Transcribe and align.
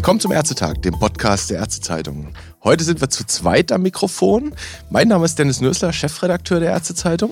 Willkommen 0.00 0.18
zum 0.18 0.32
Ärztetag, 0.32 0.80
dem 0.80 0.98
Podcast 0.98 1.50
der 1.50 1.58
Ärztezeitung. 1.58 2.32
Heute 2.64 2.84
sind 2.84 3.02
wir 3.02 3.10
zu 3.10 3.26
zweit 3.26 3.70
am 3.70 3.82
Mikrofon. 3.82 4.54
Mein 4.88 5.08
Name 5.08 5.26
ist 5.26 5.38
Dennis 5.38 5.60
Nösler, 5.60 5.92
Chefredakteur 5.92 6.58
der 6.58 6.70
Ärztezeitung. 6.70 7.28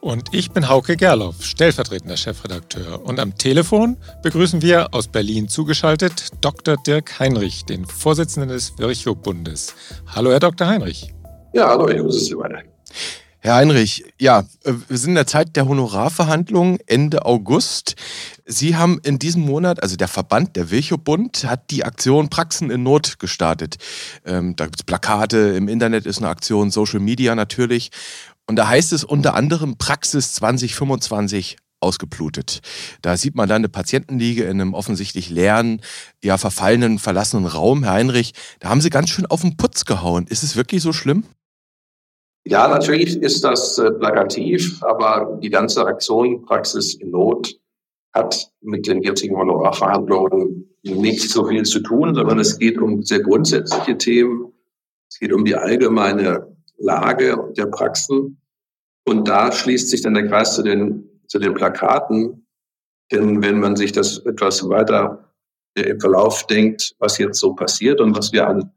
Und 0.00 0.34
ich 0.34 0.50
bin 0.50 0.68
Hauke 0.68 0.96
Gerloff, 0.96 1.44
stellvertretender 1.44 2.16
Chefredakteur. 2.16 3.04
Und 3.04 3.20
am 3.20 3.38
Telefon 3.38 3.98
begrüßen 4.24 4.62
wir 4.62 4.92
aus 4.94 5.06
Berlin 5.06 5.48
zugeschaltet 5.48 6.30
Dr. 6.40 6.76
Dirk 6.76 7.20
Heinrich, 7.20 7.64
den 7.66 7.86
Vorsitzenden 7.86 8.48
des 8.48 8.76
Virchow-Bundes. 8.76 9.76
Hallo, 10.08 10.32
Herr 10.32 10.40
Dr. 10.40 10.66
Heinrich. 10.66 11.14
Ja, 11.52 11.68
hallo, 11.68 11.86
ich 11.86 11.98
grüße 11.98 12.18
Sie 12.18 12.36
weiter. 12.36 12.62
Herr 13.40 13.54
Heinrich, 13.54 14.04
ja, 14.18 14.40
äh, 14.64 14.72
wir 14.88 14.98
sind 14.98 15.10
in 15.10 15.14
der 15.14 15.26
Zeit 15.28 15.54
der 15.54 15.68
Honorarverhandlungen 15.68 16.78
Ende 16.86 17.24
August. 17.24 17.94
Sie 18.46 18.74
haben 18.74 19.00
in 19.04 19.20
diesem 19.20 19.42
Monat, 19.42 19.80
also 19.80 19.94
der 19.94 20.08
Verband, 20.08 20.56
der 20.56 20.72
Virchow-Bund, 20.72 21.44
hat 21.44 21.70
die 21.70 21.84
Aktion 21.84 22.30
Praxen 22.30 22.68
in 22.70 22.82
Not 22.82 23.20
gestartet. 23.20 23.76
Ähm, 24.24 24.56
da 24.56 24.64
gibt 24.64 24.80
es 24.80 24.84
Plakate, 24.84 25.38
im 25.56 25.68
Internet 25.68 26.04
ist 26.04 26.18
eine 26.18 26.28
Aktion, 26.28 26.72
Social 26.72 26.98
Media 26.98 27.36
natürlich. 27.36 27.90
Und 28.46 28.56
da 28.56 28.66
heißt 28.66 28.92
es 28.92 29.04
unter 29.04 29.34
anderem 29.34 29.78
Praxis 29.78 30.34
2025 30.34 31.58
ausgeblutet. 31.78 32.60
Da 33.02 33.16
sieht 33.16 33.36
man 33.36 33.48
dann 33.48 33.60
eine 33.60 33.68
Patientenliege 33.68 34.42
in 34.44 34.60
einem 34.60 34.74
offensichtlich 34.74 35.30
leeren, 35.30 35.80
ja 36.24 36.38
verfallenen, 36.38 36.98
verlassenen 36.98 37.46
Raum. 37.46 37.84
Herr 37.84 37.92
Heinrich, 37.92 38.32
da 38.58 38.68
haben 38.68 38.80
Sie 38.80 38.90
ganz 38.90 39.10
schön 39.10 39.26
auf 39.26 39.42
den 39.42 39.56
Putz 39.56 39.84
gehauen. 39.84 40.26
Ist 40.26 40.42
es 40.42 40.56
wirklich 40.56 40.82
so 40.82 40.92
schlimm? 40.92 41.22
Ja, 42.48 42.66
natürlich 42.66 43.20
ist 43.20 43.44
das 43.44 43.76
äh, 43.76 43.90
plakativ, 43.90 44.82
aber 44.82 45.38
die 45.42 45.50
ganze 45.50 45.84
Aktion 45.84 46.46
Praxis 46.46 46.94
in 46.94 47.10
Not 47.10 47.60
hat 48.14 48.50
mit 48.62 48.86
den 48.86 49.02
jetzigen 49.02 49.36
Honorarverhandlungen 49.36 50.74
nicht 50.82 51.28
so 51.28 51.46
viel 51.46 51.64
zu 51.64 51.80
tun, 51.80 52.14
sondern 52.14 52.38
es 52.38 52.58
geht 52.58 52.78
um 52.78 53.02
sehr 53.02 53.20
grundsätzliche 53.20 53.98
Themen. 53.98 54.50
Es 55.10 55.18
geht 55.18 55.34
um 55.34 55.44
die 55.44 55.56
allgemeine 55.56 56.56
Lage 56.78 57.52
der 57.54 57.66
Praxen. 57.66 58.40
Und 59.04 59.28
da 59.28 59.52
schließt 59.52 59.90
sich 59.90 60.00
dann 60.00 60.14
der 60.14 60.28
Kreis 60.28 60.54
zu 60.54 60.62
den, 60.62 61.06
zu 61.26 61.38
den 61.38 61.52
Plakaten. 61.52 62.46
Denn 63.12 63.42
wenn 63.42 63.60
man 63.60 63.76
sich 63.76 63.92
das 63.92 64.20
etwas 64.24 64.66
weiter 64.66 65.34
im 65.74 66.00
Verlauf 66.00 66.46
denkt, 66.46 66.94
was 66.98 67.18
jetzt 67.18 67.40
so 67.40 67.54
passiert 67.54 68.00
und 68.00 68.16
was 68.16 68.32
wir 68.32 68.46
an 68.46 68.72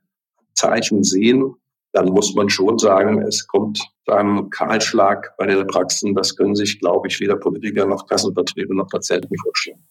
Zeichen 0.55 1.05
sehen, 1.05 1.55
dann 1.93 2.09
muss 2.09 2.33
man 2.35 2.49
schon 2.49 2.79
sagen, 2.79 3.21
es 3.21 3.47
kommt 3.47 3.79
zu 4.05 4.11
einem 4.11 4.49
Kahlschlag 4.49 5.35
bei 5.37 5.45
den 5.45 5.67
Praxen. 5.67 6.15
Das 6.15 6.35
können 6.35 6.55
sich, 6.55 6.79
glaube 6.79 7.07
ich, 7.07 7.19
weder 7.19 7.35
Politiker 7.35 7.85
noch 7.85 8.07
Kassenvertreter 8.07 8.73
noch 8.73 8.87
Patienten 8.87 9.35
vorstellen. 9.37 9.83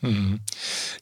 Mhm. 0.00 0.40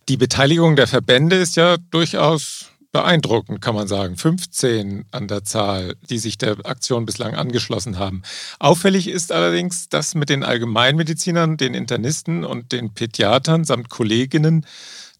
Die 0.08 0.16
Beteiligung 0.16 0.76
der 0.76 0.86
Verbände 0.86 1.36
ist 1.36 1.56
ja 1.56 1.76
durchaus 1.90 2.70
beeindruckend, 2.92 3.60
kann 3.60 3.74
man 3.74 3.86
sagen. 3.86 4.16
15 4.16 5.06
an 5.12 5.28
der 5.28 5.44
Zahl, 5.44 5.94
die 6.08 6.18
sich 6.18 6.38
der 6.38 6.56
Aktion 6.64 7.06
bislang 7.06 7.34
angeschlossen 7.34 7.98
haben. 7.98 8.22
Auffällig 8.58 9.08
ist 9.08 9.32
allerdings, 9.32 9.88
dass 9.88 10.14
mit 10.14 10.28
den 10.28 10.42
Allgemeinmedizinern, 10.42 11.56
den 11.56 11.74
Internisten 11.74 12.44
und 12.44 12.72
den 12.72 12.92
Pädiatern 12.92 13.64
samt 13.64 13.90
Kolleginnen 13.90 14.66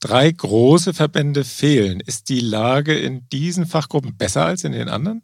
drei 0.00 0.30
große 0.30 0.94
Verbände 0.94 1.44
fehlen. 1.44 2.00
Ist 2.00 2.28
die 2.28 2.40
Lage 2.40 2.98
in 2.98 3.28
diesen 3.30 3.66
Fachgruppen 3.66 4.16
besser 4.16 4.46
als 4.46 4.64
in 4.64 4.72
den 4.72 4.88
anderen? 4.88 5.22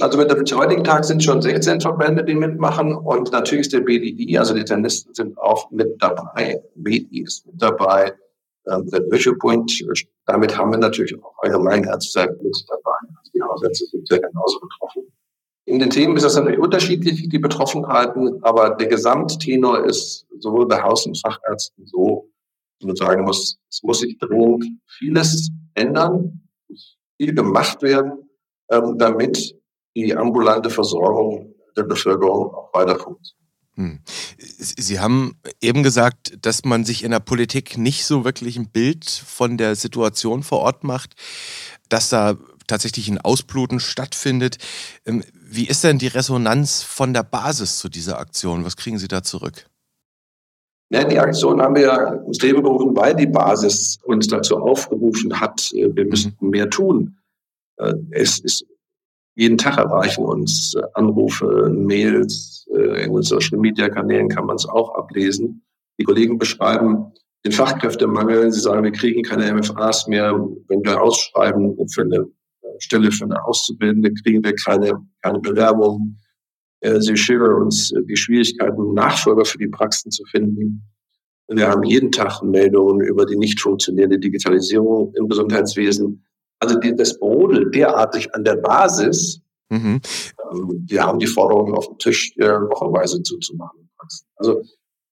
Also 0.00 0.16
mit 0.16 0.30
dem 0.30 0.58
heutigen 0.58 0.84
Tag 0.84 1.04
sind 1.04 1.24
schon 1.24 1.42
16 1.42 1.80
Verbände, 1.80 2.24
die 2.24 2.34
mitmachen 2.34 2.94
und 2.94 3.32
natürlich 3.32 3.62
ist 3.62 3.72
der 3.72 3.80
BDI, 3.80 4.38
also 4.38 4.54
die 4.54 4.60
Internisten 4.60 5.12
sind 5.12 5.36
auch 5.38 5.70
mit 5.72 6.00
dabei, 6.00 6.62
BDI 6.76 7.22
ist 7.22 7.46
mit 7.46 7.60
dabei, 7.60 8.14
ähm, 8.68 8.88
der 8.90 9.00
Point, 9.40 9.84
damit 10.26 10.56
haben 10.56 10.70
wir 10.70 10.78
natürlich 10.78 11.16
auch 11.22 11.34
Allgemeinärzte 11.38 12.38
mit 12.42 12.56
dabei. 12.68 12.96
Also 13.18 13.32
die 13.34 13.42
Hausärzte 13.42 13.86
sind 13.86 14.08
ja 14.10 14.18
genauso 14.18 14.60
betroffen. 14.60 15.02
In 15.64 15.78
den 15.78 15.90
Themen 15.90 16.16
ist 16.16 16.22
das 16.22 16.36
natürlich 16.36 16.60
unterschiedlich, 16.60 17.28
die 17.28 17.38
Betroffenheiten, 17.38 18.42
aber 18.42 18.70
der 18.70 18.86
Gesamttenor 18.86 19.84
ist 19.84 20.26
sowohl 20.38 20.66
bei 20.66 20.80
Haus- 20.82 21.06
und 21.06 21.18
Fachärzten 21.20 21.86
so, 21.86 22.30
man 22.86 22.96
sagen 22.96 23.24
muss, 23.24 23.58
es 23.68 23.82
muss 23.82 24.00
sich 24.00 24.18
dringend 24.18 24.64
vieles 24.86 25.50
ändern, 25.74 26.48
viel 27.16 27.34
gemacht 27.34 27.82
werden, 27.82 28.28
ähm, 28.70 28.96
damit 28.98 29.56
die 29.96 30.14
ambulante 30.14 30.70
Versorgung 30.70 31.54
der 31.76 31.84
Bevölkerung 31.84 32.54
auch 32.54 32.72
weiter. 32.74 33.16
Hm. 33.74 34.00
Sie 34.38 34.98
haben 34.98 35.36
eben 35.60 35.82
gesagt, 35.82 36.44
dass 36.44 36.64
man 36.64 36.84
sich 36.84 37.04
in 37.04 37.12
der 37.12 37.20
Politik 37.20 37.78
nicht 37.78 38.04
so 38.04 38.24
wirklich 38.24 38.56
ein 38.56 38.70
Bild 38.70 39.08
von 39.08 39.56
der 39.56 39.76
Situation 39.76 40.42
vor 40.42 40.58
Ort 40.60 40.84
macht, 40.84 41.14
dass 41.88 42.08
da 42.08 42.36
tatsächlich 42.66 43.08
ein 43.08 43.20
Ausbluten 43.20 43.80
stattfindet. 43.80 44.58
Ähm, 45.06 45.24
wie 45.32 45.66
ist 45.66 45.84
denn 45.84 45.98
die 45.98 46.08
Resonanz 46.08 46.82
von 46.82 47.14
der 47.14 47.22
Basis 47.22 47.78
zu 47.78 47.88
dieser 47.88 48.18
Aktion? 48.18 48.64
Was 48.64 48.76
kriegen 48.76 48.98
Sie 48.98 49.08
da 49.08 49.22
zurück? 49.22 49.67
Ja, 50.90 51.04
die 51.04 51.18
Aktion 51.18 51.60
haben 51.60 51.74
wir 51.74 51.82
ja 51.82 52.12
ins 52.26 52.40
Leben 52.40 52.62
gerufen, 52.62 52.96
weil 52.96 53.14
die 53.14 53.26
Basis 53.26 53.98
uns 54.04 54.26
dazu 54.26 54.56
aufgerufen 54.56 55.38
hat, 55.38 55.70
äh, 55.74 55.94
wir 55.94 56.06
müssen 56.06 56.34
mehr 56.40 56.70
tun. 56.70 57.18
Äh, 57.76 57.94
es 58.10 58.38
ist 58.38 58.64
jeden 59.34 59.58
Tag 59.58 59.76
erreichen 59.76 60.24
uns 60.24 60.74
äh, 60.74 60.82
Anrufe, 60.94 61.70
Mails, 61.70 62.66
in 62.70 63.14
den 63.14 63.22
Social 63.22 63.58
Media 63.58 63.88
Kanälen 63.88 64.28
kann 64.28 64.44
man 64.44 64.56
es 64.56 64.68
auch 64.68 64.94
ablesen. 64.94 65.62
Die 65.98 66.04
Kollegen 66.04 66.38
beschreiben 66.38 67.12
den 67.44 67.52
Fachkräftemangel. 67.52 68.52
Sie 68.52 68.60
sagen, 68.60 68.84
wir 68.84 68.92
kriegen 68.92 69.22
keine 69.22 69.52
MFAs 69.54 70.06
mehr. 70.06 70.32
Wenn 70.68 70.84
wir 70.84 71.00
ausschreiben 71.00 71.78
für 71.88 72.02
eine 72.02 72.26
Stelle 72.78 73.10
für 73.10 73.24
eine 73.24 73.42
Auszubildende, 73.44 74.12
kriegen 74.22 74.44
wir 74.44 74.54
keine, 74.54 74.92
keine 75.22 75.38
Bewerbung. 75.40 76.16
Äh, 76.80 77.00
sie 77.00 77.16
schildern 77.16 77.62
uns 77.62 77.92
äh, 77.92 78.02
die 78.04 78.16
Schwierigkeiten, 78.16 78.94
Nachfolger 78.94 79.44
für 79.44 79.58
die 79.58 79.68
Praxen 79.68 80.10
zu 80.10 80.24
finden. 80.24 80.82
Wir 81.48 81.68
haben 81.68 81.82
jeden 81.82 82.12
Tag 82.12 82.42
Meldungen 82.42 83.06
über 83.06 83.24
die 83.24 83.36
nicht 83.36 83.60
funktionierende 83.60 84.18
Digitalisierung 84.18 85.14
im 85.14 85.28
Gesundheitswesen. 85.28 86.24
Also 86.60 86.78
die, 86.78 86.94
das 86.94 87.18
brodelt 87.18 87.74
derartig 87.74 88.34
an 88.34 88.44
der 88.44 88.56
Basis. 88.56 89.40
Mhm. 89.70 90.00
Ähm, 90.52 90.84
wir 90.86 91.04
haben 91.04 91.18
die 91.18 91.26
Forderungen 91.26 91.74
auf 91.74 91.86
dem 91.86 91.98
Tisch, 91.98 92.32
äh, 92.36 92.48
wochenweise 92.48 93.22
zuzumachen. 93.22 93.88
Also 94.36 94.62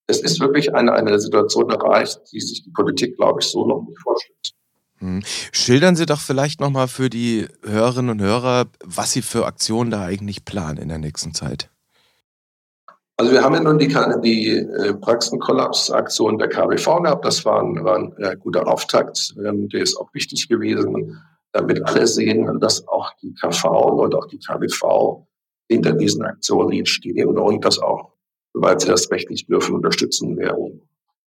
es 0.06 0.20
ist 0.20 0.40
wirklich 0.40 0.72
eine, 0.74 0.92
eine 0.92 1.18
Situation 1.18 1.70
erreicht, 1.70 2.20
die 2.32 2.40
sich 2.40 2.62
die 2.62 2.70
Politik, 2.70 3.16
glaube 3.16 3.40
ich, 3.40 3.48
so 3.48 3.66
noch 3.66 3.82
nicht 3.82 3.98
vorstellt. 4.00 4.55
Hm. 4.98 5.22
Schildern 5.52 5.96
Sie 5.96 6.06
doch 6.06 6.20
vielleicht 6.20 6.60
nochmal 6.60 6.88
für 6.88 7.10
die 7.10 7.46
Hörerinnen 7.62 8.10
und 8.10 8.22
Hörer, 8.22 8.66
was 8.84 9.12
Sie 9.12 9.22
für 9.22 9.46
Aktionen 9.46 9.90
da 9.90 10.02
eigentlich 10.02 10.44
planen 10.44 10.78
in 10.78 10.88
der 10.88 10.98
nächsten 10.98 11.34
Zeit. 11.34 11.70
Also 13.18 13.32
wir 13.32 13.42
haben 13.42 13.54
ja 13.54 13.62
nun 13.62 13.78
die, 13.78 13.88
die 14.22 14.48
äh, 14.56 14.92
Praxenkollaps-Aktion 14.92 16.36
der 16.36 16.48
KBV 16.48 17.02
gehabt. 17.02 17.24
Das 17.24 17.44
war 17.46 17.62
ein, 17.62 17.82
war 17.82 17.96
ein 17.96 18.14
äh, 18.18 18.36
guter 18.36 18.68
Auftakt. 18.68 19.34
Ähm, 19.42 19.70
der 19.70 19.82
ist 19.82 19.96
auch 19.96 20.12
wichtig 20.12 20.48
gewesen, 20.48 21.18
damit 21.52 21.82
alle 21.86 22.06
sehen, 22.06 22.60
dass 22.60 22.86
auch 22.88 23.10
die 23.22 23.32
KV 23.32 23.64
und 24.02 24.14
auch 24.14 24.26
die 24.26 24.38
KBV 24.38 25.26
hinter 25.68 25.92
diesen 25.92 26.22
Aktionen 26.24 26.84
stehen 26.84 27.26
und 27.28 27.64
das 27.64 27.78
auch, 27.78 28.12
soweit 28.52 28.82
sie 28.82 28.88
das 28.88 29.10
rechtlich 29.10 29.46
dürfen, 29.46 29.74
unterstützen 29.74 30.36
werden. 30.36 30.82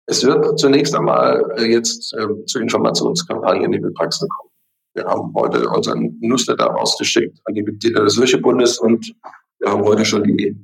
Es 0.09 0.23
wird 0.23 0.57
zunächst 0.57 0.95
einmal 0.95 1.53
äh, 1.57 1.65
jetzt 1.71 2.15
äh, 2.15 2.45
zu 2.45 2.59
Informationskampagnen 2.59 3.71
in 3.73 3.83
die 3.83 3.93
Praxen 3.93 4.27
kommen. 4.27 4.49
Wir 4.95 5.05
haben 5.05 5.31
heute 5.35 5.69
unseren 5.69 6.17
Newsletter 6.19 6.65
rausgeschickt 6.65 7.39
an 7.45 7.53
die 7.53 7.61
Mitglieder 7.61 8.03
des 8.03 8.17
Wirchebundes 8.17 8.79
und 8.79 9.13
wir 9.59 9.69
haben 9.69 9.83
heute 9.83 10.03
schon 10.03 10.23
die 10.23 10.57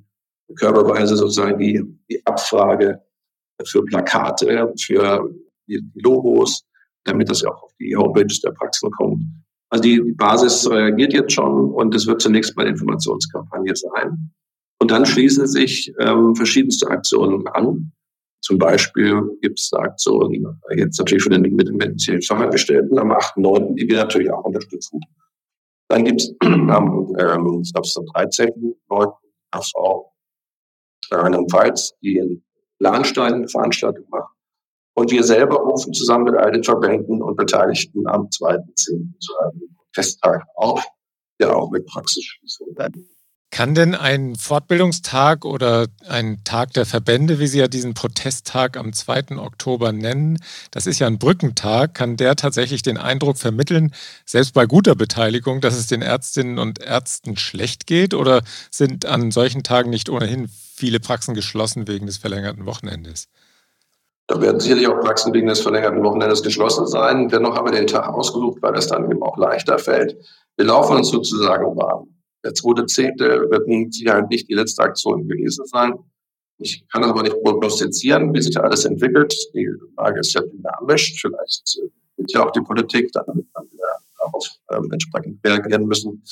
körperweise 0.57 1.15
sozusagen 1.15 1.59
die, 1.59 1.79
die 2.09 2.25
Abfrage 2.25 2.99
für 3.63 3.85
Plakate, 3.85 4.73
für 4.81 5.29
die 5.67 5.79
Logos, 5.93 6.65
damit 7.03 7.29
das 7.29 7.41
ja 7.41 7.51
auch 7.51 7.63
auf 7.63 7.73
die 7.79 7.95
Homepage 7.95 8.25
der 8.43 8.51
Praxen 8.51 8.89
kommt. 8.97 9.21
Also 9.69 9.83
die 9.83 10.01
Basis 10.01 10.67
reagiert 10.67 11.13
jetzt 11.13 11.33
schon 11.33 11.71
und 11.71 11.93
es 11.93 12.07
wird 12.07 12.19
zunächst 12.19 12.57
mal 12.57 12.65
Informationskampagne 12.65 13.75
sein. 13.75 14.31
Und 14.79 14.89
dann 14.89 15.05
schließen 15.05 15.45
sich 15.45 15.93
ähm, 15.99 16.35
verschiedenste 16.35 16.87
Aktionen 16.87 17.47
an. 17.49 17.91
Zum 18.45 18.59
Beispiel 18.59 19.23
gibt 19.41 19.59
es 19.59 19.73
eine 19.73 19.85
Aktion 19.85 20.59
jetzt 20.75 20.99
natürlich 20.99 21.23
für 21.23 21.31
den 21.31 21.41
medizinischen 21.41 22.21
Fachangestellten 22.21 22.99
am 22.99 23.11
8.9., 23.11 23.73
die 23.73 23.87
wir 23.87 23.97
natürlich 23.97 24.31
auch 24.31 24.43
unterstützen. 24.43 25.01
Dann 25.87 26.05
gibt 26.05 26.21
es 26.21 26.35
am, 26.41 26.69
ähm, 26.69 27.17
am 27.17 27.63
13.9. 27.63 29.13
AV 29.49 30.11
Rheinland-Pfalz, 31.09 31.93
die 32.03 32.17
in 32.17 32.43
Lahnstein 32.77 33.33
eine 33.33 33.47
Veranstaltung 33.47 34.05
macht. 34.09 34.35
Und 34.93 35.09
wir 35.09 35.23
selber 35.23 35.55
rufen 35.55 35.91
zusammen 35.93 36.25
mit 36.25 36.35
all 36.35 36.51
den 36.51 36.63
Verbänden 36.63 37.23
und 37.23 37.35
Beteiligten 37.37 38.07
am 38.07 38.27
2.10. 38.27 39.19
zu 39.19 39.37
einem 39.39 39.75
Festtag 39.91 40.43
auf, 40.53 40.85
der 41.39 41.55
auch 41.55 41.71
mit 41.71 41.87
Praxisschließung 41.87 42.75
Kann 43.55 43.73
denn 43.73 43.95
ein 43.95 44.35
Fortbildungstag 44.35 45.45
oder 45.45 45.85
ein 46.09 46.43
Tag 46.43 46.73
der 46.73 46.85
Verbände, 46.85 47.39
wie 47.39 47.47
Sie 47.47 47.59
ja 47.59 47.69
diesen 47.69 47.93
Protesttag 47.93 48.75
am 48.75 48.91
2. 48.91 49.37
Oktober 49.37 49.93
nennen, 49.93 50.39
das 50.71 50.87
ist 50.87 50.99
ja 50.99 51.07
ein 51.07 51.19
Brückentag, 51.19 51.93
kann 51.93 52.17
der 52.17 52.35
tatsächlich 52.35 52.81
den 52.81 52.97
Eindruck 52.97 53.37
vermitteln, 53.37 53.93
selbst 54.25 54.53
bei 54.53 54.65
guter 54.65 54.93
Beteiligung, 54.95 55.61
dass 55.61 55.77
es 55.77 55.87
den 55.87 56.01
Ärztinnen 56.01 56.59
und 56.59 56.81
Ärzten 56.81 57.37
schlecht 57.37 57.87
geht? 57.87 58.13
Oder 58.13 58.41
sind 58.71 59.05
an 59.05 59.31
solchen 59.31 59.63
Tagen 59.63 59.89
nicht 59.89 60.09
ohnehin 60.09 60.49
viele 60.49 60.99
Praxen 60.99 61.33
geschlossen 61.33 61.87
wegen 61.87 62.07
des 62.07 62.17
verlängerten 62.17 62.65
Wochenendes? 62.65 63.29
Da 64.27 64.41
werden 64.41 64.59
sicherlich 64.59 64.89
auch 64.89 64.99
Praxen 64.99 65.33
wegen 65.33 65.47
des 65.47 65.61
verlängerten 65.61 66.03
Wochenendes 66.03 66.43
geschlossen 66.43 66.87
sein. 66.87 67.29
Dennoch 67.29 67.55
haben 67.55 67.67
wir 67.67 67.71
den 67.71 67.87
Tag 67.87 68.09
ausgesucht, 68.09 68.57
weil 68.59 68.75
es 68.75 68.87
dann 68.87 69.09
eben 69.09 69.23
auch 69.23 69.37
leichter 69.37 69.79
fällt. 69.79 70.17
Wir 70.57 70.65
laufen 70.65 70.97
uns 70.97 71.07
sozusagen 71.07 71.73
warm. 71.77 72.14
Der 72.45 72.53
zweite 72.53 72.85
Zehnte 72.85 73.47
wird 73.49 73.67
mit 73.67 73.93
Sicherheit 73.93 74.29
nicht 74.29 74.47
die 74.47 74.53
letzte 74.53 74.83
Aktion 74.83 75.27
gewesen 75.27 75.65
sein. 75.65 75.95
Ich 76.59 76.87
kann 76.89 77.01
das 77.01 77.09
aber 77.09 77.23
nicht 77.23 77.41
prognostizieren, 77.43 78.33
wie 78.33 78.41
sich 78.41 78.57
alles 78.57 78.85
entwickelt. 78.85 79.35
Die 79.55 79.67
Lage 79.97 80.19
ist 80.19 80.33
ja 80.33 80.41
dynamisch. 80.41 81.19
Vielleicht 81.19 81.79
wird 82.17 82.31
ja 82.31 82.45
auch 82.45 82.51
die 82.51 82.61
Politik 82.61 83.11
dann, 83.11 83.25
dann 83.25 83.67
darauf 84.19 84.47
ähm, 84.71 84.91
entsprechend 84.91 85.43
reagieren 85.43 85.85
müssen. 85.85 86.23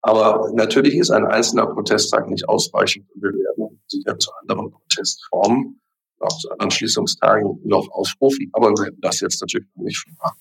Aber 0.00 0.50
natürlich 0.54 0.96
ist 0.96 1.10
ein 1.10 1.26
einzelner 1.26 1.66
Protesttag 1.66 2.28
nicht 2.28 2.48
ausreichend 2.48 3.06
wir 3.14 3.30
werden 3.30 3.82
sicher 3.86 4.18
zu 4.18 4.30
anderen 4.40 4.70
Protestformen, 4.70 5.78
auch 6.20 6.38
zu 6.38 6.50
anderen 6.50 6.70
Schließungstagen 6.70 7.60
noch 7.64 7.90
aufrufen. 7.90 8.48
Aber 8.52 8.70
wir 8.70 8.84
werden 8.84 8.98
das 9.02 9.20
jetzt 9.20 9.42
natürlich 9.42 9.68
nicht 9.76 10.06
machen. 10.18 10.38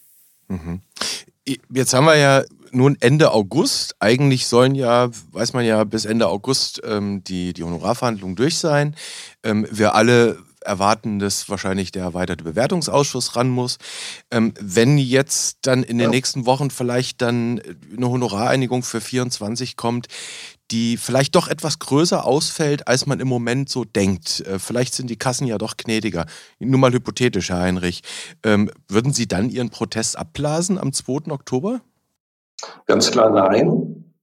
Mhm. 0.48 0.82
Jetzt 1.74 1.94
haben 1.94 2.06
wir 2.06 2.16
ja 2.16 2.44
nun 2.72 2.98
Ende 3.00 3.32
August. 3.32 3.96
Eigentlich 4.00 4.48
sollen 4.48 4.76
ja, 4.76 5.10
weiß 5.32 5.54
man 5.54 5.66
ja, 5.66 5.84
bis 5.84 6.06
Ende 6.06 6.28
August 6.28 6.82
ähm, 6.86 7.24
die, 7.24 7.54
die 7.54 7.64
Honorarverhandlungen 7.64 8.36
durch 8.36 8.58
sein. 8.58 8.96
Ähm, 9.44 9.68
wir 9.72 9.96
alle 9.96 10.38
erwarten, 10.62 11.20
dass 11.20 11.50
wahrscheinlich 11.50 11.92
der 11.92 12.04
erweiterte 12.04 12.44
Bewertungsausschuss 12.44 13.36
ran 13.36 13.50
muss. 13.50 13.78
Ähm, 14.32 14.54
wenn 14.60 14.98
jetzt 14.98 15.60
dann 15.62 15.84
in 15.84 15.98
den 15.98 16.06
ja. 16.06 16.10
nächsten 16.10 16.46
Wochen 16.46 16.70
vielleicht 16.70 17.22
dann 17.22 17.62
eine 17.96 18.10
Honorareinigung 18.10 18.84
für 18.84 19.02
24 19.02 19.78
kommt, 19.78 20.08
die 20.72 20.98
vielleicht 20.98 21.36
doch 21.36 21.48
etwas 21.48 21.80
größer 21.80 22.26
ausfällt, 22.26 22.88
als 22.88 23.06
man 23.06 23.20
im 23.20 23.28
Moment 23.28 23.70
so 23.70 23.86
denkt. 23.86 24.42
Äh, 24.42 24.60
vielleicht 24.60 24.94
sind 24.94 25.10
die 25.10 25.18
Kassen 25.18 25.48
ja 25.48 25.58
doch 25.58 25.78
gnädiger. 25.78 26.26
Nur 26.60 26.80
mal 26.80 26.94
hypothetisch, 26.94 27.50
Herr 27.50 27.62
Heinrich. 27.62 28.02
Ähm, 28.44 28.70
würden 28.88 29.14
Sie 29.14 29.28
dann 29.28 29.50
Ihren 29.50 29.70
Protest 29.70 30.18
abblasen 30.18 30.78
am 30.78 30.94
2. 30.94 31.32
Oktober? 31.32 31.82
Ganz 32.86 33.12
klar 33.12 33.30
nein, 33.30 34.14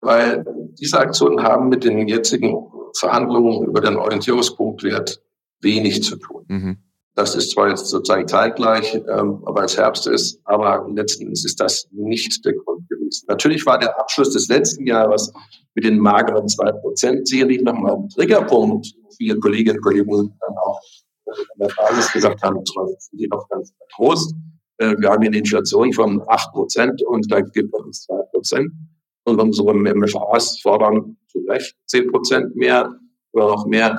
weil 0.00 0.44
diese 0.78 0.98
Aktionen 0.98 1.42
haben 1.42 1.68
mit 1.68 1.84
den 1.84 2.08
jetzigen 2.08 2.66
Verhandlungen 2.96 3.66
über 3.66 3.80
den 3.80 3.96
Orientierungspunktwert 3.96 5.22
wenig 5.60 6.02
zu 6.02 6.16
tun. 6.16 6.44
Mhm. 6.48 6.78
Das 7.14 7.36
ist 7.36 7.52
zwar 7.52 7.68
jetzt 7.68 7.86
sozusagen 7.86 8.26
zeitgleich, 8.26 8.94
ähm, 8.94 9.40
weil 9.42 9.66
es 9.66 9.78
Herbst 9.78 10.06
ist, 10.08 10.40
aber 10.44 10.88
letzten 10.92 11.24
Endes 11.24 11.44
ist 11.44 11.60
das 11.60 11.86
nicht 11.92 12.44
der 12.44 12.54
Grund 12.54 12.88
gewesen. 12.88 13.26
Natürlich 13.28 13.64
war 13.66 13.78
der 13.78 13.98
Abschluss 13.98 14.32
des 14.32 14.48
letzten 14.48 14.86
Jahres 14.86 15.32
mit 15.74 15.84
den 15.84 15.98
mageren 15.98 16.48
zwei 16.48 16.72
Prozent 16.72 17.28
sicherlich 17.28 17.62
nochmal 17.62 17.94
ein 17.94 18.08
Triggerpunkt. 18.08 18.94
Viele 19.16 19.38
Kolleginnen 19.38 19.76
und 19.76 19.82
Kollegen 19.82 20.36
dann 20.40 20.56
auch 20.58 20.80
in 21.26 21.66
der 21.66 21.72
Basis 21.76 22.12
gesagt 22.12 22.42
haben, 22.42 22.60
sind 22.64 23.20
die 23.20 23.28
noch 23.28 23.48
ganz 23.48 23.72
Trost. 23.94 24.34
Äh, 24.78 24.94
wir 24.98 25.10
haben 25.10 25.22
hier 25.22 25.30
eine 25.30 25.38
Inflation 25.38 25.92
von 25.92 26.22
acht 26.28 26.52
Prozent 26.52 27.02
und 27.02 27.30
da 27.30 27.40
gibt 27.40 27.74
es 27.74 27.80
uns 27.80 28.02
zwei 28.02 28.22
Prozent. 28.32 28.72
Und 29.26 29.40
unsere 29.40 29.74
MFAs 29.74 30.60
fordern 30.60 31.16
zu 31.28 31.38
Recht 31.48 31.74
zehn 31.86 32.10
Prozent 32.10 32.54
mehr 32.56 32.94
oder 33.32 33.48
noch 33.48 33.66
mehr. 33.66 33.96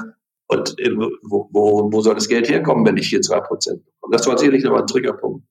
Und 0.47 0.79
äh, 0.79 0.91
wo, 0.95 1.49
wo, 1.51 1.91
wo 1.91 2.01
soll 2.01 2.15
das 2.15 2.27
Geld 2.27 2.47
herkommen, 2.49 2.85
wenn 2.85 2.97
ich 2.97 3.07
hier 3.09 3.21
zwei 3.21 3.39
Prozent 3.39 3.83
bekomme? 3.83 4.15
Das 4.15 4.27
war 4.27 4.37
sicherlich 4.37 4.63
nochmal 4.63 4.81
ein 4.81 4.87
Triggerpunkt. 4.87 5.45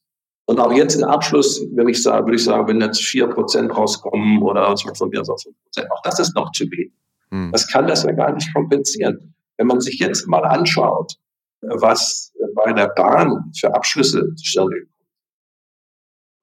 Und 0.47 0.61
auch 0.61 0.73
jetzt 0.73 0.97
im 0.97 1.05
Abschluss, 1.05 1.67
wenn 1.73 1.89
ich 1.89 2.03
sage, 2.03 2.27
würde 2.27 2.37
ich 2.37 2.45
sagen, 2.45 2.69
wenn 2.69 2.81
jetzt 2.81 3.03
vier 3.03 3.27
Prozent 3.27 3.75
rauskommen 3.75 4.43
oder 4.43 4.77
von 4.95 5.09
mir 5.09 5.23
aus 5.23 5.31
auch 5.31 5.41
fünf 5.41 5.57
Prozent, 5.65 5.91
auch 5.91 6.03
das 6.03 6.21
ist 6.21 6.35
noch 6.37 6.53
zu 6.53 6.65
wenig. 6.65 6.93
Hm. 7.31 7.51
Das 7.51 7.67
kann 7.67 7.87
das 7.87 8.03
ja 8.03 8.13
gar 8.13 8.33
nicht 8.33 8.53
kompensieren. 8.55 9.35
Wenn 9.57 9.67
man 9.67 9.81
sich 9.81 9.99
jetzt 9.99 10.29
mal 10.29 10.45
anschaut, 10.45 11.15
was 11.63 12.33
bei 12.55 12.73
der 12.73 12.89
Bahn 12.89 13.51
für 13.59 13.75
Abschlüsse 13.75 14.35
zustande 14.37 14.87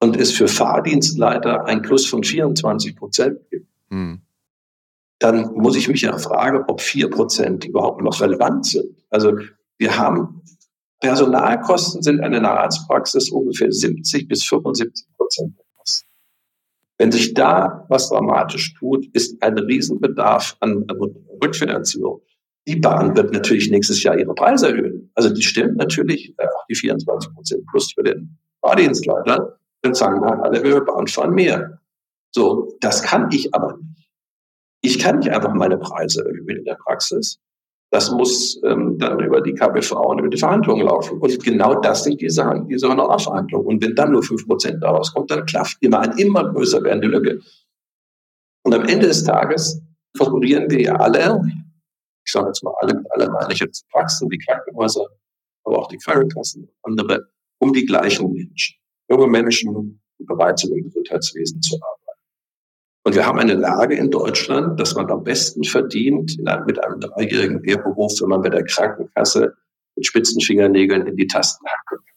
und 0.02 0.16
es 0.16 0.32
für 0.32 0.48
Fahrdienstleiter 0.48 1.66
ein 1.66 1.80
Plus 1.80 2.06
von 2.06 2.24
24 2.24 2.96
Prozent 2.96 3.38
gibt, 3.50 3.68
hm. 3.88 4.20
dann 5.20 5.52
muss 5.54 5.76
ich 5.76 5.86
mich 5.86 6.02
ja 6.02 6.18
fragen, 6.18 6.64
ob 6.66 6.80
vier 6.80 7.08
Prozent 7.08 7.64
überhaupt 7.64 8.02
noch 8.02 8.20
relevant 8.20 8.66
sind. 8.66 8.96
Also 9.10 9.38
wir 9.78 9.96
haben 9.96 10.42
Personalkosten 11.00 12.02
sind 12.02 12.18
in 12.18 12.34
einer 12.34 12.50
Arztpraxis 12.50 13.30
ungefähr 13.30 13.70
70 13.70 14.28
bis 14.28 14.44
75 14.44 15.06
Prozent. 15.16 15.54
Wenn 16.98 17.10
sich 17.10 17.34
da 17.34 17.84
was 17.88 18.08
dramatisch 18.08 18.74
tut, 18.74 19.06
ist 19.12 19.42
ein 19.42 19.58
Riesenbedarf 19.58 20.56
an, 20.60 20.84
an 20.86 20.96
Rückfinanzierung. 21.42 22.22
Die 22.68 22.76
Bahn 22.76 23.16
wird 23.16 23.32
natürlich 23.32 23.70
nächstes 23.70 24.02
Jahr 24.02 24.16
ihre 24.16 24.34
Preise 24.34 24.68
erhöhen. 24.68 25.10
Also 25.14 25.30
die 25.30 25.42
stimmt 25.42 25.76
natürlich 25.76 26.34
äh, 26.38 26.44
auch 26.44 26.66
die 26.68 26.76
24 26.76 27.34
Prozent 27.34 27.66
plus 27.66 27.92
für 27.92 28.04
den 28.04 28.38
Fahrdienstleiter. 28.60 29.58
Dann 29.82 29.94
sagen 29.94 30.20
wir 30.20 30.42
alle, 30.42 30.62
wir 30.62 30.84
Bahn 30.84 31.06
fahren 31.06 31.34
mehr. 31.34 31.80
So, 32.34 32.76
das 32.80 33.02
kann 33.02 33.28
ich 33.32 33.54
aber 33.54 33.76
nicht. 33.76 34.08
Ich 34.84 34.98
kann 34.98 35.18
nicht 35.18 35.30
einfach 35.30 35.54
meine 35.54 35.78
Preise 35.78 36.24
erhöhen 36.24 36.48
in 36.48 36.64
der 36.64 36.74
Praxis. 36.74 37.38
Das 37.92 38.10
muss 38.10 38.58
ähm, 38.64 38.98
dann 38.98 39.20
über 39.20 39.42
die 39.42 39.52
KBV 39.52 39.92
und 39.92 40.18
über 40.20 40.30
die 40.30 40.38
Verhandlungen 40.38 40.86
laufen. 40.86 41.18
Und 41.18 41.44
genau 41.44 41.78
das 41.80 42.04
sind 42.04 42.20
diese, 42.20 42.64
diese 42.68 42.88
Honorarverhandlungen. 42.88 43.66
Und 43.66 43.82
wenn 43.82 43.94
dann 43.94 44.12
nur 44.12 44.22
fünf 44.22 44.46
Prozent 44.46 44.82
daraus 44.82 45.12
kommt, 45.12 45.30
dann 45.30 45.44
klafft 45.44 45.76
immer 45.80 46.00
eine 46.00 46.18
immer 46.18 46.50
größer 46.52 46.82
werdende 46.82 47.08
Lücke. 47.08 47.40
Und 48.64 48.74
am 48.74 48.86
Ende 48.86 49.08
des 49.08 49.24
Tages 49.24 49.82
konkurrieren 50.16 50.70
wir 50.70 50.80
ja 50.80 50.96
alle, 50.96 51.42
ich 52.24 52.32
sage 52.32 52.46
jetzt 52.46 52.64
mal 52.64 52.74
alle, 52.80 53.04
alle 53.10 53.30
meine 53.30 53.52
ich 53.52 53.60
jetzt 53.60 53.86
Praxen, 53.90 54.28
die 54.30 54.38
Krankenhäuser, 54.38 55.06
aber 55.64 55.78
auch 55.78 55.88
die 55.88 55.98
Krankenkassen 55.98 56.68
und 56.82 57.00
andere, 57.00 57.28
um 57.58 57.72
die 57.72 57.84
gleichen 57.84 58.32
Menschen. 58.32 58.81
Junge 59.08 59.26
Menschen, 59.26 60.00
die 60.18 60.24
bereit 60.24 60.58
sind, 60.58 60.76
im 60.76 60.84
Gesundheitswesen 60.84 61.60
zu 61.60 61.76
arbeiten. 61.76 62.02
Und 63.04 63.14
wir 63.16 63.26
haben 63.26 63.38
eine 63.38 63.54
Lage 63.54 63.96
in 63.96 64.10
Deutschland, 64.10 64.78
dass 64.78 64.94
man 64.94 65.10
am 65.10 65.24
besten 65.24 65.64
verdient 65.64 66.38
mit 66.66 66.82
einem 66.84 67.00
dreijährigen 67.00 67.62
Lehrberuf, 67.62 68.12
wenn 68.20 68.28
man 68.28 68.42
bei 68.42 68.48
der 68.48 68.64
Krankenkasse 68.64 69.54
mit 69.96 70.06
Spitzenfingernägeln 70.06 71.06
in 71.06 71.16
die 71.16 71.26
Tasten 71.26 71.66
hacken 71.66 71.98
kann. 71.98 72.14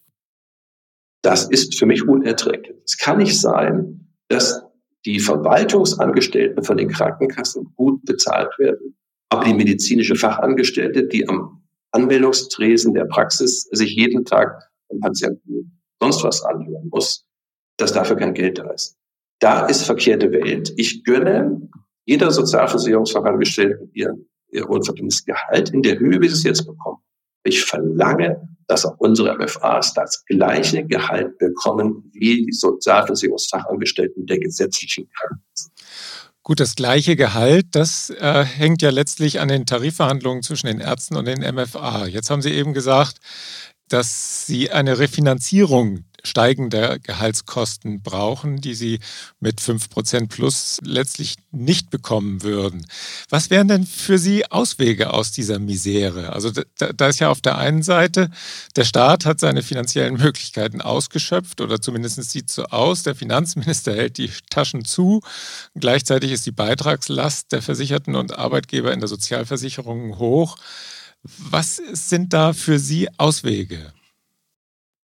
Das 1.24 1.50
ist 1.50 1.77
für 1.80 1.88
mich 1.88 2.08
unerträglich. 2.08 2.77
Es 2.86 2.98
kann 2.98 3.18
nicht 3.18 3.39
sein, 3.39 4.13
dass 4.27 4.62
die 5.06 5.20
Verwaltungsangestellten 5.20 6.63
von 6.63 6.77
den 6.77 6.89
Krankenkassen 6.89 7.74
gut 7.75 8.06
bezahlt 8.06 8.58
werden, 8.60 8.96
aber 9.30 9.44
die 9.44 9.54
medizinische 9.54 10.15
Fachangestellte, 10.15 11.08
die 11.08 11.27
am 11.27 11.63
Anmeldungstresen 11.92 12.94
der 12.94 13.06
Praxis 13.06 13.63
sich 13.72 13.96
jeden 13.96 14.25
Tag 14.25 14.70
vom 14.88 15.00
Patienten 15.00 15.75
sonst 16.02 16.24
was 16.24 16.44
anhören 16.44 16.90
muss, 16.90 17.25
dass 17.78 17.94
dafür 17.94 18.16
kein 18.16 18.34
Geld 18.34 18.58
da 18.58 18.70
ist. 18.72 18.98
Da 19.40 19.66
ist 19.66 19.84
verkehrte 19.84 20.32
Welt. 20.32 20.74
Ich 20.78 21.04
gönne 21.04 21.70
jeder 22.06 22.32
Sozialversicherungsfachangestellten 22.32 23.92
ihr, 23.94 24.16
ihr 24.52 24.68
wohlverdientes 24.68 25.25
Gehalt 25.25 25.72
in 25.72 25.82
der 25.82 26.00
Höhe, 26.00 26.22
wie 26.22 26.28
sie 26.28 26.36
es 26.36 26.44
jetzt 26.44 26.66
bekommen. 26.66 27.00
Ich 27.44 27.64
verlange, 27.64 28.42
dass 28.68 28.86
auch 28.86 28.96
unsere 28.98 29.36
MFAs 29.38 29.94
das 29.94 30.25
gleiche 30.25 30.86
Gehalt 30.86 31.38
bekommen 31.38 32.10
wie 32.14 32.46
die 32.46 32.52
Sozialversicherungsfachangestellten 32.52 34.25
der 34.25 34.40
gesetzlichen 34.40 35.08
Krankenkassen. 35.10 35.72
Gut, 36.42 36.60
das 36.60 36.75
gleiche 36.75 37.16
Gehalt, 37.16 37.66
das 37.72 38.12
äh, 38.12 38.46
hängt 38.46 38.84
ja 38.84 38.92
letztlich 38.92 39.40
an 39.40 39.48
den 39.48 39.66
Tarifverhandlungen 39.66 40.44
zwischen 40.44 40.68
den 40.68 40.80
Ärzten 40.80 41.16
und 41.16 41.25
den 41.25 41.40
MFA. 41.42 42.06
Jetzt 42.06 42.30
haben 42.30 42.44
Sie 42.44 42.52
eben 42.52 42.75
gesagt, 42.75 43.18
dass 43.89 44.46
Sie 44.46 44.72
eine 44.72 45.00
Refinanzierung 45.00 46.06
steigender 46.25 47.00
Gehaltskosten 47.00 48.01
brauchen, 48.01 48.62
die 48.62 48.75
sie 48.75 49.00
mit 49.39 49.62
5% 49.62 50.27
plus 50.27 50.80
letztlich 50.84 51.36
nicht 51.51 51.89
bekommen 51.89 52.44
würden. 52.44 52.86
Was 53.30 53.50
wären 53.50 53.68
denn 53.68 53.86
für 53.86 54.18
Sie 54.18 54.50
Auswege 54.51 55.13
aus 55.13 55.32
dieser 55.32 55.60
Misere? 55.60 56.34
Also 56.34 56.51
da, 56.51 56.94
da 56.94 57.08
ist 57.08 57.20
ja 57.20 57.30
auf 57.30 57.42
der 57.42 57.58
einen 57.58 57.84
Seite, 57.84 58.30
der 58.75 58.84
Staat 58.84 59.25
hat 59.25 59.39
seine 59.39 59.63
finanziellen 59.63 60.15
Möglichkeiten 60.15 60.82
ausgeschöpft 60.82 61.62
oder 61.62 61.82
zumindest 61.82 62.22
sieht 62.30 62.50
so 62.50 62.65
aus. 62.65 63.04
Der 63.04 63.15
Finanzminister 63.15 63.94
hält 63.94 64.18
die 64.18 64.32
Taschen 64.50 64.86
zu. 64.86 65.22
Gleichzeitig 65.75 66.32
ist 66.32 66.46
die 66.46 66.51
Beitragslast 66.51 67.51
der 67.51 67.62
Versicherten 67.62 68.15
und 68.15 68.38
Arbeitgeber 68.38 68.94
in 68.94 69.00
der 69.00 69.10
Sozialversicherung 69.10 70.18
hoch. 70.18 70.58
Was 71.50 71.77
sind 71.77 72.34
da 72.34 72.53
für 72.53 72.79
Sie 72.79 73.08
Auswege? 73.17 73.94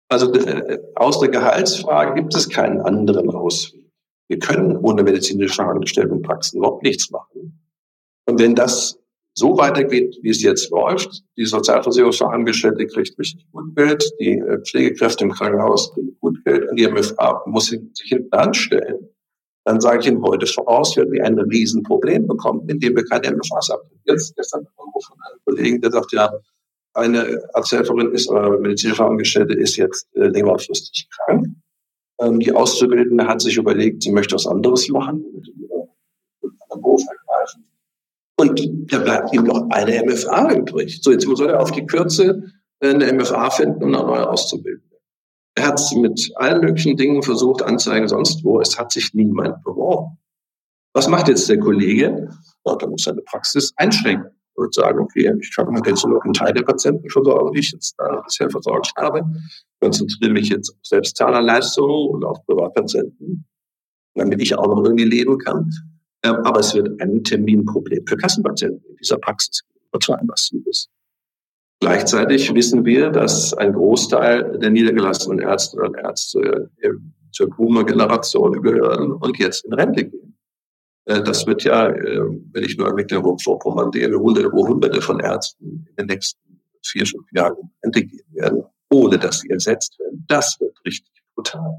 Also 0.08 0.32
äh, 0.32 0.78
aus 0.94 1.20
der 1.20 1.28
Gehaltsfrage 1.28 2.14
gibt 2.14 2.34
es 2.34 2.48
keinen 2.48 2.80
anderen 2.80 3.30
Ausweg. 3.30 3.84
Wir 4.28 4.38
können 4.38 4.76
ohne 4.76 5.02
medizinische 5.02 5.62
Angestelltenpraxen 5.62 6.58
überhaupt 6.58 6.82
nichts 6.82 7.10
machen. 7.10 7.60
Und 8.26 8.38
wenn 8.38 8.54
das 8.54 8.98
so 9.34 9.56
weitergeht, 9.56 10.18
wie 10.22 10.30
es 10.30 10.42
jetzt 10.42 10.70
läuft, 10.70 11.22
die 11.36 11.44
Sozialversicherungsangestellte 11.44 12.86
kriegt 12.86 13.18
richtig 13.18 13.46
gut 13.52 13.76
Geld, 13.76 14.04
die 14.18 14.38
äh, 14.38 14.60
Pflegekräfte 14.62 15.24
im 15.24 15.32
Krankenhaus 15.32 15.94
kriegen 15.94 16.16
gut 16.20 16.44
Geld 16.44 16.68
und 16.68 16.78
die 16.78 16.88
MFA 16.88 17.42
muss 17.46 17.66
sich 17.66 17.80
hinten 18.02 18.32
anstellen, 18.32 19.08
dann 19.68 19.82
sage 19.82 20.00
ich 20.00 20.06
Ihnen 20.06 20.22
heute 20.22 20.46
voraus, 20.46 20.96
werden 20.96 21.12
wir 21.12 21.22
ein 21.22 21.38
Riesenproblem 21.38 22.26
bekommen, 22.26 22.66
indem 22.70 22.96
wir 22.96 23.04
keine 23.04 23.36
MFAs 23.36 23.68
haben. 23.68 23.86
Jetzt 24.04 24.34
gestern 24.34 24.66
von 24.74 24.86
einem 24.86 25.40
Kollegen, 25.44 25.82
der 25.82 25.90
sagt, 25.90 26.10
ja, 26.12 26.32
eine 26.94 27.38
Arzthelferin 27.52 28.10
ist 28.12 28.30
oder 28.30 28.58
medizinische 28.58 29.04
Angestellte 29.04 29.52
ist 29.52 29.76
jetzt 29.76 30.08
äh, 30.14 30.28
längerfristig 30.28 31.06
krank. 31.10 31.48
Ähm, 32.18 32.40
die 32.40 32.50
Auszubildende 32.50 33.26
hat 33.26 33.42
sich 33.42 33.58
überlegt, 33.58 34.02
sie 34.02 34.10
möchte 34.10 34.36
was 34.36 34.46
anderes 34.46 34.88
machen, 34.88 35.22
mit 35.34 35.46
Beruf 36.70 37.02
ergreifen. 37.02 37.66
Und 38.38 38.90
da 38.90 39.00
bleibt 39.00 39.34
ihm 39.34 39.44
noch 39.44 39.68
eine 39.68 40.02
MFA 40.02 40.54
übrig. 40.54 41.00
So, 41.02 41.12
jetzt 41.12 41.26
muss 41.26 41.40
er 41.40 41.60
auf 41.60 41.72
die 41.72 41.84
Kürze 41.84 42.42
eine 42.80 43.12
MFA 43.12 43.50
finden, 43.50 43.84
um 43.84 43.94
eine 43.94 44.06
neue 44.06 44.30
auszubilden. 44.30 44.87
Er 45.58 45.66
hat 45.66 45.80
mit 45.96 46.30
allen 46.36 46.60
möglichen 46.60 46.96
Dingen 46.96 47.20
versucht, 47.20 47.62
Anzeigen 47.62 48.06
sonst 48.06 48.44
wo. 48.44 48.60
Es 48.60 48.78
hat 48.78 48.92
sich 48.92 49.12
niemand 49.12 49.64
beworben. 49.64 50.16
Was 50.94 51.08
macht 51.08 51.26
jetzt 51.26 51.48
der 51.48 51.58
Kollege? 51.58 52.30
Ja, 52.64 52.76
da 52.76 52.86
muss 52.86 53.08
er 53.08 53.14
eine 53.14 53.22
Praxis 53.22 53.72
einschränken 53.74 54.30
und 54.54 54.72
sagen, 54.72 55.00
okay, 55.00 55.34
ich 55.40 55.56
kann 55.56 55.74
jetzt 55.84 56.06
nur 56.06 56.22
einen 56.22 56.32
Teil 56.32 56.52
der 56.52 56.62
Patienten 56.62 57.10
versorgen, 57.10 57.50
die 57.52 57.58
ich 57.58 57.72
jetzt 57.72 57.96
da 57.98 58.20
bisher 58.24 58.48
versorgt 58.48 58.92
habe, 58.96 59.24
konzentriere 59.80 60.30
mich 60.30 60.48
jetzt 60.48 60.70
auf 60.70 60.78
Selbstzahlerleistungen 60.84 62.08
und 62.08 62.24
auf 62.24 62.38
Privatpatienten, 62.46 63.44
damit 64.14 64.40
ich 64.40 64.56
auch 64.56 64.68
noch 64.68 64.84
irgendwie 64.84 65.06
leben 65.06 65.38
kann. 65.38 65.68
Ähm, 66.22 66.36
aber 66.44 66.60
es 66.60 66.72
wird 66.72 67.00
ein 67.00 67.24
Terminproblem 67.24 68.06
für 68.06 68.16
Kassenpatienten 68.16 68.84
in 68.90 68.96
dieser 68.96 69.18
Praxis 69.18 69.62
und 69.90 70.04
zwar 70.04 70.20
ein 70.20 70.26
massives. 70.26 70.88
Gleichzeitig 71.80 72.52
wissen 72.54 72.84
wir, 72.84 73.10
dass 73.10 73.54
ein 73.54 73.72
Großteil 73.72 74.58
der 74.58 74.70
niedergelassenen 74.70 75.38
Ärzte 75.38 75.80
und 75.80 75.94
Ärzte 75.94 76.70
äh, 76.80 76.90
zur 77.30 77.50
Boomer-Generation 77.50 78.62
gehören 78.62 79.12
und 79.12 79.38
jetzt 79.38 79.64
in 79.64 79.72
Rente 79.74 80.04
gehen. 80.06 80.36
Äh, 81.04 81.22
das 81.22 81.46
wird 81.46 81.62
ja, 81.62 81.88
äh, 81.88 82.20
wenn 82.52 82.64
ich 82.64 82.76
nur 82.76 82.92
Mecklenburg-Vorpommern 82.92 83.92
sehe, 83.92 84.12
hunderte, 84.12 84.50
hunderte 84.50 85.00
von 85.00 85.20
Ärzten 85.20 85.86
in 85.90 85.96
den 85.96 86.06
nächsten 86.06 86.60
vier, 86.84 87.06
fünf 87.06 87.30
Jahren 87.32 87.56
in 87.58 87.70
Rente 87.84 88.04
gehen 88.04 88.26
werden, 88.32 88.64
ohne 88.90 89.16
dass 89.16 89.40
sie 89.40 89.50
ersetzt 89.50 89.98
werden. 90.00 90.24
Das 90.26 90.58
wird 90.58 90.76
richtig 90.84 91.22
brutal. 91.36 91.78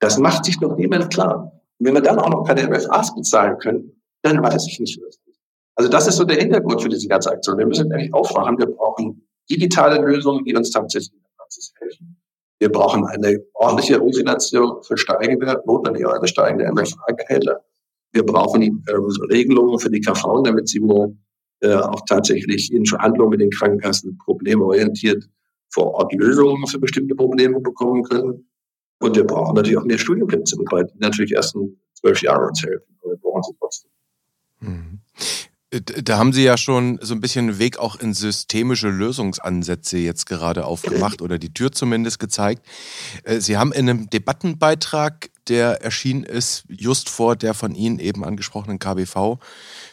Das 0.00 0.18
macht 0.18 0.44
sich 0.44 0.60
noch 0.60 0.76
niemand 0.76 1.10
klar. 1.10 1.50
Wenn 1.78 1.94
wir 1.94 2.02
dann 2.02 2.18
auch 2.18 2.28
noch 2.28 2.44
keine 2.44 2.68
MFAs 2.68 3.14
bezahlen 3.14 3.56
können, 3.58 4.02
dann 4.20 4.42
weiß 4.42 4.66
ich 4.66 4.80
nicht, 4.80 5.00
was 5.02 5.18
also 5.80 5.90
das 5.90 6.06
ist 6.06 6.16
so 6.16 6.24
der 6.24 6.36
Hintergrund 6.36 6.82
für 6.82 6.90
diese 6.90 7.08
ganze 7.08 7.30
Aktion. 7.30 7.56
Wir 7.56 7.64
müssen 7.64 7.88
nämlich 7.88 8.12
aufwachen. 8.12 8.58
Wir 8.58 8.66
brauchen 8.66 9.26
digitale 9.50 10.00
Lösungen, 10.00 10.44
die 10.44 10.54
uns 10.54 10.70
tatsächlich 10.70 11.12
in 11.12 11.20
der 11.22 11.30
Praxis 11.36 11.72
helfen. 11.78 12.16
Wir 12.58 12.70
brauchen 12.70 13.04
eine 13.06 13.38
ordentliche 13.54 14.00
Refinanzierung 14.00 14.82
für 14.82 14.96
steigende, 14.96 15.62
notwendigerweise 15.66 16.28
steigende 16.28 16.70
MFA-Gehälter. 16.70 17.64
Wir 18.12 18.24
brauchen 18.24 18.62
äh, 18.62 18.92
Regelungen 19.32 19.78
für 19.78 19.90
die 19.90 20.00
KV, 20.00 20.42
damit 20.42 20.68
sie 20.68 20.80
äh, 21.60 21.74
auch 21.74 22.02
tatsächlich 22.06 22.72
in 22.72 22.84
Verhandlungen 22.84 23.30
mit 23.30 23.40
den 23.40 23.50
Krankenkassen 23.50 24.18
problemorientiert 24.18 25.24
vor 25.72 25.94
Ort 25.94 26.12
Lösungen 26.12 26.66
für 26.66 26.78
bestimmte 26.78 27.14
Probleme 27.14 27.60
bekommen 27.60 28.02
können. 28.02 28.46
Und 28.98 29.16
wir 29.16 29.24
brauchen 29.24 29.54
natürlich 29.54 29.78
auch 29.78 29.84
mehr 29.84 29.98
Studienplätze, 29.98 30.58
wobei 30.58 30.82
die 30.82 30.98
natürlich 30.98 31.32
erst 31.32 31.54
in 31.54 31.80
zwölf 31.94 32.20
Jahren 32.22 32.48
uns 32.48 32.62
helfen. 32.62 32.96
Aber 33.00 33.12
wir 33.12 33.18
brauchen 33.18 33.42
sie 33.42 33.54
trotzdem. 33.58 33.90
Mhm. 34.60 35.00
Da 35.70 36.18
haben 36.18 36.32
Sie 36.32 36.42
ja 36.42 36.56
schon 36.56 36.98
so 37.00 37.14
ein 37.14 37.20
bisschen 37.20 37.60
Weg 37.60 37.78
auch 37.78 37.94
in 37.94 38.12
systemische 38.12 38.88
Lösungsansätze 38.88 39.98
jetzt 39.98 40.26
gerade 40.26 40.64
aufgemacht 40.64 41.22
oder 41.22 41.38
die 41.38 41.54
Tür 41.54 41.70
zumindest 41.70 42.18
gezeigt. 42.18 42.66
Äh, 43.22 43.40
Sie 43.40 43.56
haben 43.56 43.72
in 43.72 43.88
einem 43.88 44.10
Debattenbeitrag, 44.10 45.30
der 45.48 45.82
erschienen 45.82 46.24
ist, 46.24 46.64
just 46.68 47.08
vor 47.08 47.36
der 47.36 47.54
von 47.54 47.76
Ihnen 47.76 48.00
eben 48.00 48.24
angesprochenen 48.24 48.80
KBV, 48.80 49.38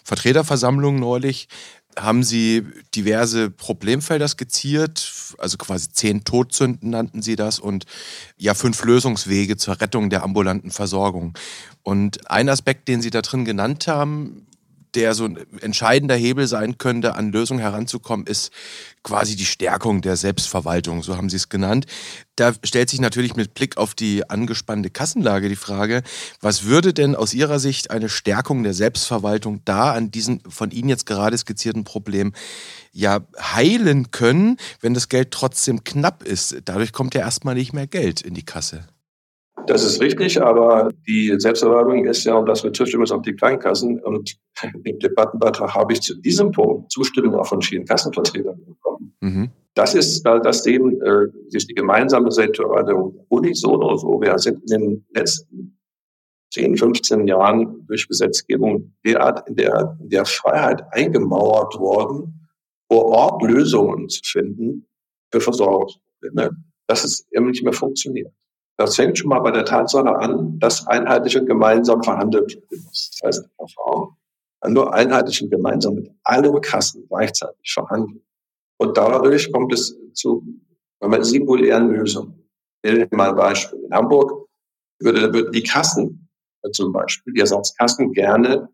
Vertreterversammlung 0.04 1.00
neulich, 1.00 1.48
haben 1.96 2.24
Sie 2.24 2.64
diverse 2.96 3.52
Problemfelder 3.52 4.28
skizziert, 4.28 5.12
also 5.38 5.58
quasi 5.58 5.92
zehn 5.92 6.24
Todsünden 6.24 6.90
nannten 6.90 7.22
Sie 7.22 7.36
das 7.36 7.60
und 7.60 7.86
ja 8.38 8.54
fünf 8.56 8.84
Lösungswege 8.84 9.58
zur 9.58 9.80
Rettung 9.80 10.10
der 10.10 10.24
ambulanten 10.24 10.72
Versorgung. 10.72 11.38
Und 11.84 12.30
ein 12.30 12.50
Aspekt, 12.50 12.88
den 12.88 13.02
Sie 13.02 13.10
da 13.10 13.22
drin 13.22 13.46
genannt 13.46 13.88
haben, 13.88 14.48
der 14.98 15.14
so 15.14 15.26
ein 15.26 15.38
entscheidender 15.62 16.16
Hebel 16.16 16.48
sein 16.48 16.80
könnte, 16.80 17.16
an 17.16 17.32
Lösungen 17.32 17.62
heranzukommen, 17.62 18.26
ist 18.26 18.52
quasi 19.04 19.36
die 19.36 19.46
Stärkung 19.46 20.02
der 20.02 20.18
Selbstverwaltung, 20.18 21.04
so 21.04 21.16
haben 21.16 21.30
Sie 21.30 21.36
es 21.36 21.50
genannt. 21.50 21.86
Da 22.36 22.54
stellt 22.64 22.90
sich 22.90 23.00
natürlich 23.00 23.36
mit 23.36 23.54
Blick 23.54 23.78
auf 23.78 23.94
die 23.94 24.28
angespannte 24.28 24.90
Kassenlage 24.90 25.50
die 25.50 25.56
Frage, 25.56 26.02
was 26.42 26.64
würde 26.64 26.96
denn 26.96 27.16
aus 27.16 27.36
Ihrer 27.36 27.60
Sicht 27.60 27.92
eine 27.92 28.10
Stärkung 28.10 28.64
der 28.64 28.74
Selbstverwaltung 28.74 29.62
da 29.66 29.94
an 29.94 30.10
diesem 30.10 30.42
von 30.50 30.72
Ihnen 30.72 30.90
jetzt 30.90 31.06
gerade 31.06 31.38
skizzierten 31.38 31.84
Problem 31.84 32.34
ja 32.92 33.20
heilen 33.40 34.10
können, 34.10 34.58
wenn 34.82 34.96
das 34.96 35.10
Geld 35.10 35.30
trotzdem 35.30 35.84
knapp 35.84 36.24
ist? 36.24 36.58
Dadurch 36.66 36.92
kommt 36.92 37.14
ja 37.14 37.22
erstmal 37.22 37.54
nicht 37.54 37.72
mehr 37.72 37.88
Geld 37.88 38.22
in 38.22 38.34
die 38.34 38.46
Kasse. 38.46 38.88
Das 39.68 39.84
ist 39.84 40.02
richtig, 40.02 40.42
aber 40.42 40.90
die 41.08 41.36
Selbstverwaltung 41.38 42.06
ist 42.06 42.24
ja, 42.24 42.36
und 42.36 42.46
das 42.50 42.62
betrifft 42.62 42.94
übrigens 42.94 43.12
auch 43.12 43.22
die 43.22 43.36
Krankenkassen, 43.36 44.00
und 44.02 44.38
im 44.84 45.00
Debattenbeitrag 45.00 45.76
habe 45.76 45.94
ich 45.94 46.02
zu 46.02 46.16
diesem 46.16 46.52
Punkt 46.52 46.92
Zustimmung 46.92 47.36
auch 47.36 47.48
von 47.48 47.62
vielen 47.62 47.86
Kassenvertretern 47.86 48.66
bekommen. 48.66 49.16
Mhm. 49.22 49.52
Das 49.76 49.94
ist, 49.94 50.24
das 50.24 50.66
eben 50.66 51.00
äh, 51.02 51.28
ist 51.52 51.70
die 51.70 51.76
gemeinsame 51.76 52.32
Selbstverwaltung 52.32 53.26
unisono 53.30 53.96
so. 53.98 54.20
Wir 54.20 54.40
sind 54.40 54.60
in 54.72 54.80
den 54.80 55.06
letzten 55.14 55.78
10, 56.52 56.78
15 56.78 57.28
Jahren 57.28 57.86
durch 57.86 58.08
Gesetzgebung 58.08 58.96
derart 59.06 59.48
in 59.48 59.56
der, 59.56 59.98
in 60.02 60.10
der 60.10 60.26
Freiheit 60.26 60.82
eingemauert 60.92 61.78
worden, 61.78 62.48
vor 62.92 63.06
Ort 63.06 63.44
Lösungen 63.44 64.10
zu 64.10 64.22
finden 64.24 64.88
für 65.32 65.42
Versorgungsprobleme, 65.42 66.58
dass 66.88 67.04
es 67.04 67.28
eben 67.32 67.48
nicht 67.48 67.64
mehr 67.64 67.74
funktioniert. 67.74 68.34
Das 68.78 68.96
fängt 68.96 69.18
schon 69.18 69.30
mal 69.30 69.40
bei 69.40 69.52
der 69.52 69.66
Tatsache 69.66 70.16
an, 70.16 70.60
dass 70.60 70.86
einheitlich 70.86 71.36
und 71.38 71.48
gemeinsam 71.48 72.04
verhandelt 72.04 72.62
wird. 72.70 72.86
Das 72.86 73.20
heißt, 73.24 73.50
KV 73.58 74.16
kann 74.62 74.74
nur 74.74 74.94
einheitlich 74.94 75.42
und 75.42 75.50
gemeinsam 75.50 75.96
mit 75.96 76.12
allen 76.24 76.62
Kassen 76.62 77.06
gleichzeitig 77.08 77.74
verhandeln. 77.74 78.22
Und 78.78 78.96
dadurch 78.96 79.52
kommt 79.52 79.74
es 79.74 79.98
zu 80.14 80.44
wenn 81.00 81.24
singulären 81.24 81.92
Lösungen. 81.92 82.50
Ich 82.82 82.92
nenne 82.92 83.08
mal 83.12 83.30
ein 83.30 83.36
Beispiel. 83.36 83.80
In 83.80 83.94
Hamburg 83.94 84.48
würde, 85.00 85.34
würden 85.34 85.52
die 85.52 85.64
Kassen 85.64 86.30
zum 86.72 86.92
Beispiel, 86.92 87.34
die 87.34 87.40
Ersatzkassen 87.40 88.12
gerne 88.14 88.70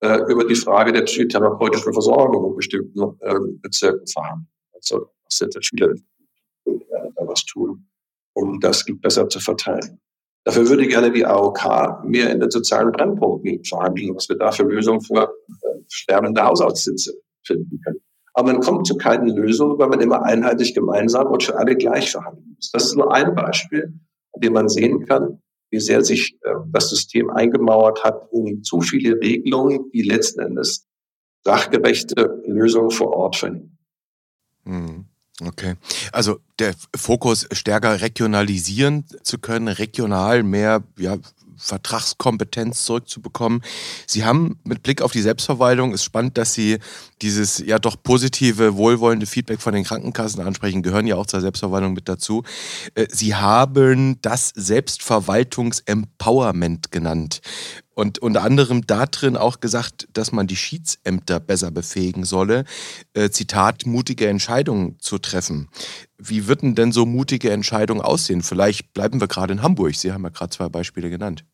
äh, 0.00 0.20
über 0.28 0.44
die 0.44 0.54
Frage 0.54 0.92
der 0.92 1.02
psychotherapeutischen 1.02 1.92
Versorgung 1.92 2.50
in 2.50 2.56
bestimmten 2.56 3.16
äh, 3.20 3.34
Bezirken 3.60 4.06
verhandeln. 4.06 4.48
Also, 4.74 5.10
was 5.24 5.36
sind 5.36 5.56
viele 5.64 5.94
äh, 6.64 6.78
da 7.14 7.26
was 7.26 7.44
tun 7.44 7.86
um 8.36 8.60
das 8.60 8.84
besser 9.00 9.28
zu 9.28 9.40
verteilen. 9.40 9.98
Dafür 10.44 10.68
würde 10.68 10.86
gerne 10.86 11.10
die 11.10 11.26
AOK 11.26 12.04
mehr 12.04 12.30
in 12.30 12.38
den 12.38 12.50
sozialen 12.50 12.92
Brennpunkten 12.92 13.64
verhandeln, 13.64 14.14
was 14.14 14.28
wir 14.28 14.36
da 14.36 14.52
für 14.52 14.62
Lösungen 14.62 15.00
für 15.00 15.24
äh, 15.24 15.80
sterbende 15.88 16.44
Haushaltssitze 16.44 17.14
finden 17.44 17.80
können. 17.82 17.98
Aber 18.34 18.52
man 18.52 18.60
kommt 18.60 18.86
zu 18.86 18.96
keinen 18.96 19.28
Lösungen, 19.28 19.78
weil 19.78 19.88
man 19.88 20.00
immer 20.00 20.22
einheitlich 20.22 20.74
gemeinsam 20.74 21.28
und 21.28 21.42
für 21.42 21.56
alle 21.56 21.74
gleich 21.74 22.12
verhandeln 22.12 22.54
muss. 22.54 22.70
Das 22.70 22.84
ist 22.84 22.96
nur 22.96 23.12
ein 23.12 23.34
Beispiel, 23.34 23.94
an 24.34 24.40
dem 24.40 24.52
man 24.52 24.68
sehen 24.68 25.06
kann, 25.06 25.40
wie 25.70 25.80
sehr 25.80 26.04
sich 26.04 26.38
äh, 26.42 26.50
das 26.70 26.90
System 26.90 27.30
eingemauert 27.30 28.04
hat 28.04 28.28
um 28.30 28.62
zu 28.62 28.82
viele 28.82 29.18
Regelungen, 29.18 29.90
die 29.92 30.02
letzten 30.02 30.40
Endes 30.40 30.86
sachgerechte 31.42 32.42
Lösungen 32.46 32.90
vor 32.90 33.12
Ort 33.16 33.36
finden. 33.36 33.78
Hm. 34.64 35.06
Okay. 35.42 35.74
Also 36.12 36.40
der 36.58 36.74
Fokus 36.94 37.46
stärker 37.52 38.00
regionalisieren 38.00 39.04
zu 39.22 39.38
können, 39.38 39.68
regional 39.68 40.42
mehr 40.42 40.82
ja, 40.98 41.18
Vertragskompetenz 41.58 42.84
zurückzubekommen. 42.84 43.62
Sie 44.06 44.24
haben 44.24 44.58
mit 44.64 44.82
Blick 44.82 45.02
auf 45.02 45.12
die 45.12 45.20
Selbstverwaltung, 45.20 45.92
ist 45.92 46.04
spannend, 46.04 46.38
dass 46.38 46.54
Sie 46.54 46.78
dieses 47.22 47.58
ja 47.58 47.78
doch 47.78 47.96
positive, 48.02 48.76
wohlwollende 48.76 49.26
Feedback 49.26 49.60
von 49.60 49.74
den 49.74 49.84
Krankenkassen 49.84 50.42
ansprechen, 50.42 50.82
gehören 50.82 51.06
ja 51.06 51.14
auch 51.16 51.26
zur 51.26 51.40
Selbstverwaltung 51.40 51.92
mit 51.94 52.08
dazu. 52.08 52.42
Äh, 52.94 53.06
Sie 53.10 53.34
haben 53.34 54.20
das 54.22 54.52
Selbstverwaltungsempowerment 54.54 56.92
genannt 56.92 57.40
und 57.96 58.18
unter 58.18 58.42
anderem 58.42 58.86
darin 58.86 59.38
auch 59.38 59.60
gesagt, 59.60 60.06
dass 60.12 60.30
man 60.30 60.46
die 60.46 60.56
Schiedsämter 60.56 61.40
besser 61.40 61.70
befähigen 61.70 62.24
solle, 62.24 62.64
äh, 63.14 63.30
Zitat, 63.30 63.86
mutige 63.86 64.28
Entscheidungen 64.28 64.98
zu 65.00 65.16
treffen. 65.18 65.68
Wie 66.18 66.46
würden 66.46 66.74
denn 66.74 66.92
so 66.92 67.06
mutige 67.06 67.50
Entscheidungen 67.50 68.02
aussehen? 68.02 68.42
Vielleicht 68.42 68.92
bleiben 68.92 69.18
wir 69.20 69.28
gerade 69.28 69.54
in 69.54 69.62
Hamburg. 69.62 69.94
Sie 69.94 70.12
haben 70.12 70.24
ja 70.24 70.28
gerade 70.28 70.50
zwei 70.50 70.68
Beispiele 70.68 71.08
genannt. 71.08 71.44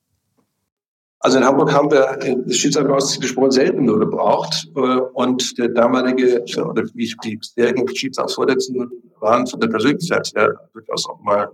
Also 1.21 1.39
in 1.39 1.45
Hamburg 1.45 1.73
haben 1.73 1.89
wir 1.93 2.19
das 2.45 2.57
Schiedsrichter 2.57 3.51
selten 3.53 3.85
nur 3.85 4.01
gebraucht. 4.01 4.69
Äh, 4.75 4.81
und 4.81 5.57
der 5.59 5.69
damalige, 5.69 6.45
oder 6.65 6.83
wie 6.95 7.15
die 7.23 7.37
bisherigen 7.37 7.87
Schiedsrichtervorsitzenden 7.87 8.91
waren 9.21 9.47
von 9.47 9.61
der 9.61 9.69
Persönlichkeit 9.69 10.33
her 10.35 10.69
durchaus 10.73 11.09
auch 11.09 11.21
mal. 11.21 11.49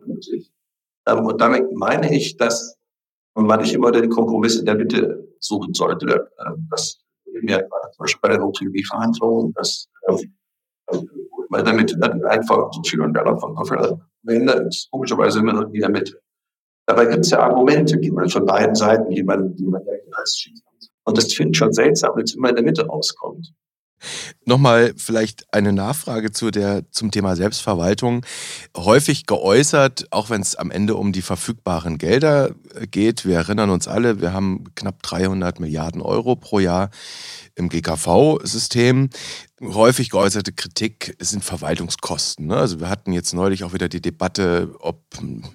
Ähm, 1.07 1.27
und 1.27 1.39
damit 1.39 1.71
meine 1.75 2.17
ich, 2.17 2.39
dass 2.39 2.78
man 3.47 3.61
nicht 3.61 3.75
immer 3.75 3.93
den 3.93 4.11
Kompromiss 4.11 4.57
in 4.57 4.67
der 4.67 4.75
Mitte 4.75 5.29
suchen 5.41 5.75
sollte. 5.75 6.31
Ähm, 6.47 6.69
das 6.71 7.01
mir 7.43 7.61
zum 7.61 7.99
Beispiel 7.99 8.21
bei 8.21 8.29
den 8.31 8.43
OTB-Verhandlungen, 8.43 9.53
dass 9.55 9.89
weil 11.51 11.63
damit 11.63 12.03
einfach 12.25 12.73
so 12.73 12.83
viel 12.83 13.01
und 13.01 13.15
Werner 13.15 13.39
von 13.39 13.57
Hoffel 13.59 14.01
behindert 14.23 14.69
ist, 14.69 14.91
komischerweise 14.91 15.39
immer 15.41 15.53
noch 15.53 15.73
in 15.73 15.81
der 15.81 15.91
Mitte. 15.91 16.21
Dabei 16.87 17.07
gibt 17.07 17.25
es 17.25 17.31
ja 17.31 17.41
Argumente, 17.41 17.99
die 17.99 18.11
man 18.11 18.29
von 18.29 18.47
beiden 18.47 18.75
Seiten, 18.75 19.11
die 19.11 19.23
man, 19.23 19.55
die 19.55 19.67
man 19.67 19.85
ja 19.85 19.93
schießt. 20.27 20.65
Und 21.05 21.17
das 21.17 21.33
finde 21.33 21.53
ich 21.53 21.59
schon 21.59 21.73
seltsam, 21.73 22.17
wenn 22.17 22.25
es 22.25 22.35
immer 22.35 22.51
in 22.51 22.57
der 22.57 22.65
Mitte 22.65 22.87
rauskommt. 22.87 23.53
Nochmal 24.45 24.95
vielleicht 24.97 25.53
eine 25.53 25.73
Nachfrage 25.73 26.31
zu 26.33 26.51
der, 26.51 26.91
zum 26.91 27.11
Thema 27.11 27.37
Selbstverwaltung. 27.37 28.25
Häufig 28.77 29.27
geäußert, 29.27 30.07
auch 30.11 30.31
wenn 30.31 30.41
es 30.41 30.57
am 30.57 30.71
Ende 30.71 30.97
um 30.97 31.13
die 31.13 31.23
verfügbaren 31.23 31.99
Gelder 31.99 32.51
geht. 32.91 33.25
Wir 33.25 33.37
erinnern 33.37 33.71
uns 33.71 33.89
alle, 33.89 34.21
wir 34.21 34.33
haben 34.33 34.65
knapp 34.75 35.03
300 35.03 35.61
Milliarden 35.61 36.01
Euro 36.01 36.37
pro 36.37 36.59
Jahr 36.59 36.91
im 37.55 37.69
GKV-System. 37.69 39.11
Häufig 39.61 40.11
geäußerte 40.11 40.53
Kritik 40.53 41.17
sind 41.19 41.43
Verwaltungskosten. 41.43 42.47
Ne? 42.47 42.57
Also 42.57 42.79
wir 42.79 42.89
hatten 42.89 43.13
jetzt 43.13 43.35
neulich 43.35 43.65
auch 43.65 43.73
wieder 43.73 43.89
die 43.89 44.01
Debatte, 44.01 44.73
ob 44.79 45.03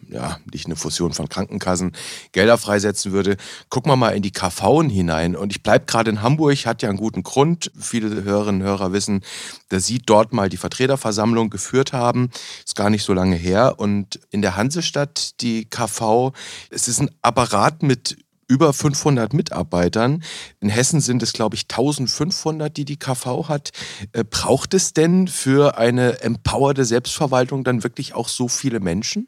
ja, 0.09 0.39
nicht 0.51 0.65
eine 0.65 0.75
Fusion 0.75 1.13
von 1.13 1.29
Krankenkassen 1.29 1.93
Gelder 2.33 2.57
freisetzen 2.57 3.13
würde. 3.13 3.37
Gucken 3.69 3.89
wir 3.89 3.95
mal 3.95 4.09
in 4.09 4.21
die 4.21 4.31
KV 4.31 4.83
hinein. 4.83 5.37
Und 5.37 5.53
ich 5.53 5.63
bleibe 5.63 5.85
gerade 5.85 6.09
in 6.09 6.21
Hamburg, 6.21 6.65
hat 6.65 6.81
ja 6.81 6.89
einen 6.89 6.97
guten 6.97 7.23
Grund. 7.23 7.71
Viele 7.79 8.23
Hörerinnen 8.23 8.61
und 8.61 8.67
Hörer 8.67 8.91
wissen, 8.91 9.21
dass 9.69 9.85
Sie 9.85 9.99
dort 9.99 10.33
mal 10.33 10.49
die 10.49 10.57
Vertreterversammlung 10.57 11.49
geführt 11.49 11.93
haben. 11.93 12.29
Ist 12.65 12.75
gar 12.75 12.89
nicht 12.89 13.03
so 13.03 13.13
lange 13.13 13.37
her. 13.37 13.75
Und 13.77 14.19
in 14.31 14.41
der 14.41 14.57
Hansestadt, 14.57 15.39
die 15.39 15.63
KV, 15.63 16.33
es 16.69 16.89
ist 16.89 16.99
ein 16.99 17.09
Apparat 17.21 17.83
mit 17.83 18.17
über 18.53 18.71
500 18.71 19.33
Mitarbeitern. 19.33 20.23
In 20.59 20.69
Hessen 20.69 21.01
sind 21.01 21.23
es, 21.23 21.33
glaube 21.33 21.55
ich, 21.55 21.63
1500, 21.63 22.77
die 22.77 22.85
die 22.85 22.97
KV 22.97 23.49
hat. 23.49 23.71
Äh, 24.11 24.23
braucht 24.23 24.75
es 24.75 24.93
denn 24.93 25.27
für 25.27 25.79
eine 25.79 26.21
empowerte 26.21 26.85
Selbstverwaltung 26.85 27.63
dann 27.63 27.83
wirklich 27.83 28.13
auch 28.13 28.27
so 28.27 28.47
viele 28.47 28.79
Menschen? 28.79 29.27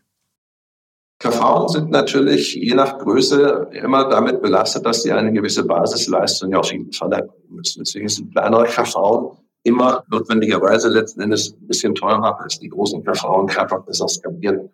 KV 1.18 1.68
sind 1.70 1.90
natürlich 1.90 2.54
je 2.54 2.76
nach 2.76 3.00
Größe 3.00 3.70
immer 3.72 4.10
damit 4.10 4.44
belastet, 4.44 4.86
dass 4.86 5.02
sie 5.02 5.12
eine 5.12 5.34
gewisse 5.34 5.64
Basisleistung 5.64 6.54
auf 6.54 6.72
jeden 6.72 6.92
Fall 6.92 7.12
erbringen 7.12 7.56
müssen. 7.56 7.84
Deswegen 7.84 8.10
sind 8.10 8.32
kleinere 8.32 8.66
KV 8.66 9.38
immer 9.64 10.04
notwendigerweise 10.12 10.90
letzten 10.90 11.22
Endes 11.22 11.54
ein 11.54 11.68
bisschen 11.68 11.96
teurer 11.96 12.40
als 12.40 12.60
die 12.60 12.70
großen 12.70 13.04
KV 13.04 13.40
und 13.40 13.58
einfach 13.58 13.84
besser 13.86 14.08
skalieren 14.08 14.70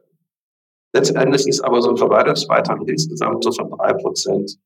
Letztendlich 0.94 1.48
ist 1.48 1.62
aber 1.62 1.82
so 1.82 1.92
ein 1.92 1.98
Verwaltungsbeitrag 1.98 2.82
insgesamt 2.88 3.44
so 3.44 3.52
von 3.52 3.70
drei 3.72 3.94
Prozent 3.94 4.58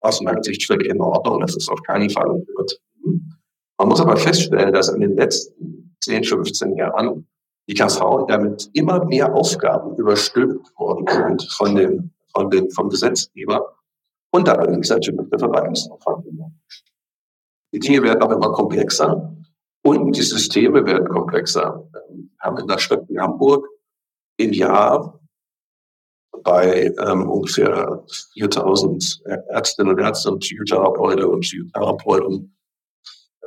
aus 0.00 0.20
völlig 0.66 0.88
in 0.88 1.00
Ordnung. 1.00 1.40
Das 1.40 1.56
ist 1.56 1.68
auf 1.68 1.82
keinen 1.82 2.10
Fall 2.10 2.42
übertrieben. 2.48 3.38
Man 3.78 3.88
muss 3.88 4.00
aber 4.00 4.16
feststellen, 4.16 4.72
dass 4.72 4.88
in 4.88 5.00
den 5.00 5.16
letzten 5.16 5.96
10, 6.02 6.24
15 6.24 6.76
Jahren 6.76 7.28
die 7.68 7.74
KV 7.74 8.26
damit 8.26 8.70
immer 8.72 9.04
mehr 9.04 9.32
Aufgaben 9.34 9.96
überstülpt 9.96 10.76
worden 10.76 11.06
sind 11.08 11.52
von 11.52 11.74
dem, 11.74 12.10
von 12.34 12.50
dem, 12.50 12.70
vom 12.70 12.88
Gesetzgeber 12.88 13.76
und 14.30 14.48
da 14.48 14.54
allerdings 14.54 14.88
natürlich 14.88 15.28
der 15.30 15.38
Verwaltungsaufwand. 15.38 16.26
Die 17.72 17.78
Dinge 17.78 18.02
werden 18.02 18.22
auch 18.22 18.30
immer 18.30 18.52
komplexer 18.52 19.34
und 19.84 20.16
die 20.16 20.22
Systeme 20.22 20.84
werden 20.84 21.08
komplexer. 21.08 21.88
Wir 21.92 22.28
haben 22.40 22.58
in 22.58 22.66
der 22.66 22.78
Stadt 22.78 23.08
wie 23.08 23.18
Hamburg 23.18 23.66
im 24.38 24.52
Jahr 24.52 25.20
bei 26.42 26.92
ähm, 27.06 27.30
ungefähr 27.30 28.04
4000 28.34 29.22
Ärztinnen 29.50 29.92
und 29.92 30.00
Ärzte 30.00 30.30
und 30.30 30.40
Psychotherapeuten 30.40 31.24
und 31.24 31.40
Psychotherapeuten. 31.40 32.56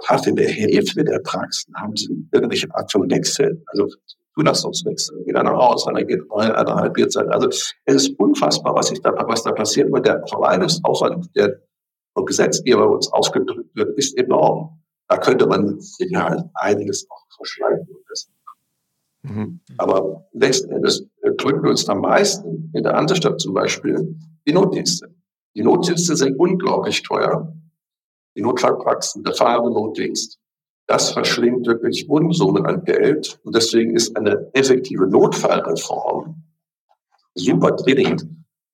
Fast 0.04 0.28
in 0.28 0.36
der 0.36 0.50
Hälfte 0.50 1.04
der 1.04 1.20
Praxen 1.20 1.74
haben 1.76 1.96
sie 1.96 2.28
irgendwelche 2.32 2.68
Art 2.76 2.92
von 2.92 3.10
Wechsel, 3.10 3.64
also 3.68 3.88
Zulassungswechsel. 4.36 5.24
Geht 5.26 5.36
einer 5.36 5.52
raus, 5.52 5.88
einer 5.88 6.04
geht 6.04 6.22
rein, 6.30 6.52
einer 6.52 6.76
halbiert 6.76 7.12
sein. 7.12 7.30
Also 7.30 7.48
es 7.48 7.74
ist 7.86 8.20
unfassbar, 8.20 8.76
was, 8.76 8.92
ich 8.92 9.02
da, 9.02 9.14
was 9.28 9.44
da 9.44 9.52
passiert. 9.52 9.92
Und 9.92 10.06
der 10.06 10.24
Verwaltungsaufwand, 10.28 11.34
der 11.36 11.62
vom 12.14 12.26
Gesetzgeber 12.26 12.90
uns 12.90 13.12
ausgedrückt 13.12 13.76
wird, 13.76 13.98
ist 13.98 14.18
enorm. 14.18 14.82
Da 15.08 15.18
könnte 15.18 15.48
man 15.48 15.80
ja 16.00 16.50
einiges 16.56 17.08
auch 17.10 17.26
verschleifen. 17.38 17.88
Mhm. 19.28 19.60
Aber 19.78 20.28
letzten 20.34 20.72
Endes 20.72 21.06
drücken 21.38 21.68
uns 21.68 21.88
am 21.90 22.02
meisten 22.02 22.72
in 22.74 22.84
der 22.84 22.94
Hansestadt 22.94 23.40
zum 23.40 23.54
Beispiel 23.54 24.16
die 24.48 24.54
Notdienste. 24.54 25.14
Die 25.56 25.64
Notdienste 25.64 26.16
sind 26.16 26.38
unglaublich 26.38 27.04
teuer. 27.04 27.54
Die 28.38 28.42
Notfallpraxen, 28.42 29.24
der 29.24 29.34
Fahrernotdienst, 29.34 30.40
das 30.88 31.12
verschlingt 31.12 31.66
wirklich 31.66 32.10
Unsummen 32.10 32.66
an 32.66 32.84
Geld. 32.84 33.40
Und 33.44 33.56
deswegen 33.56 33.96
ist 33.96 34.16
eine 34.18 34.50
effektive 34.54 35.08
Notfallreform 35.08 36.44
super 37.36 37.72
dringend. 37.72 38.28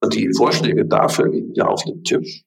Und 0.04 0.16
die 0.16 0.32
Vorschläge 0.34 0.86
dafür 0.86 1.30
liegen 1.30 1.54
ja 1.54 1.68
auf 1.68 1.84
dem 1.84 2.04
Tisch. 2.04 2.44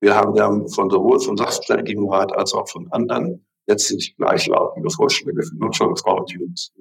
Wir 0.00 0.14
haben 0.14 0.34
ja 0.34 0.48
von 0.68 0.90
sowohl 0.90 1.20
vom 1.20 1.36
Sachverständigenrat 1.36 2.36
als 2.36 2.52
auch 2.52 2.68
von 2.68 2.90
anderen 2.92 3.46
letztlich 3.66 4.16
gleichlautende 4.16 4.90
Vorschläge 4.90 5.42
für 5.42 5.56
Notfallreform, 5.56 6.26
die 6.26 6.38
uns 6.38 6.72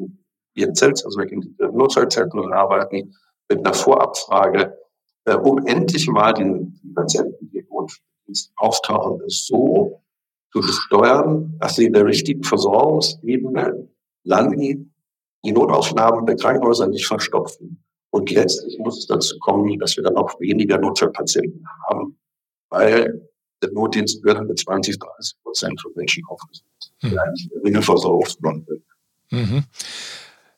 ihren 0.55 0.75
Zelt, 0.75 1.03
also 1.05 1.19
wir 1.19 1.31
in 1.31 1.55
Notfallzentren 1.57 2.53
arbeiten, 2.53 3.15
mit 3.49 3.59
einer 3.59 3.73
Vorabfrage, 3.73 4.77
äh, 5.25 5.35
um 5.35 5.65
endlich 5.65 6.07
mal 6.07 6.33
den, 6.33 6.79
die 6.83 6.93
Patienten, 6.93 7.49
die 7.51 7.59
im 7.59 7.67
auftauchen, 8.55 9.21
so 9.27 10.01
zu 10.51 10.61
steuern, 10.63 11.57
dass 11.59 11.75
sie 11.75 11.85
in 11.85 11.93
der 11.93 12.05
richtigen 12.05 12.43
Versorgungsebene 12.43 13.87
landen, 14.23 14.93
die 15.43 15.51
Notaufnahmen 15.51 16.25
der 16.25 16.37
Krankenhäuser 16.37 16.87
nicht 16.87 17.05
verstopfen. 17.05 17.83
Und 18.09 18.31
letztlich 18.31 18.79
muss 18.79 18.97
es 18.97 19.07
dazu 19.07 19.37
kommen, 19.39 19.77
dass 19.77 19.95
wir 19.97 20.03
dann 20.03 20.15
auch 20.15 20.39
weniger 20.39 20.77
Notfallpatienten 20.77 21.65
haben, 21.87 22.17
weil 22.69 23.29
der 23.61 23.71
Notdienst 23.73 24.23
wird 24.23 24.41
mit 24.47 24.57
20, 24.57 24.97
30 24.97 25.37
Prozent 25.43 25.81
von 25.81 25.91
Menschen 25.95 26.23
aufgesucht, 26.27 26.93
die 27.01 27.11
hm. 27.11 27.19
eigentlich 27.19 27.49
geringe 27.49 27.81
Versorgungsgrund 27.81 28.67
mhm. 29.31 29.63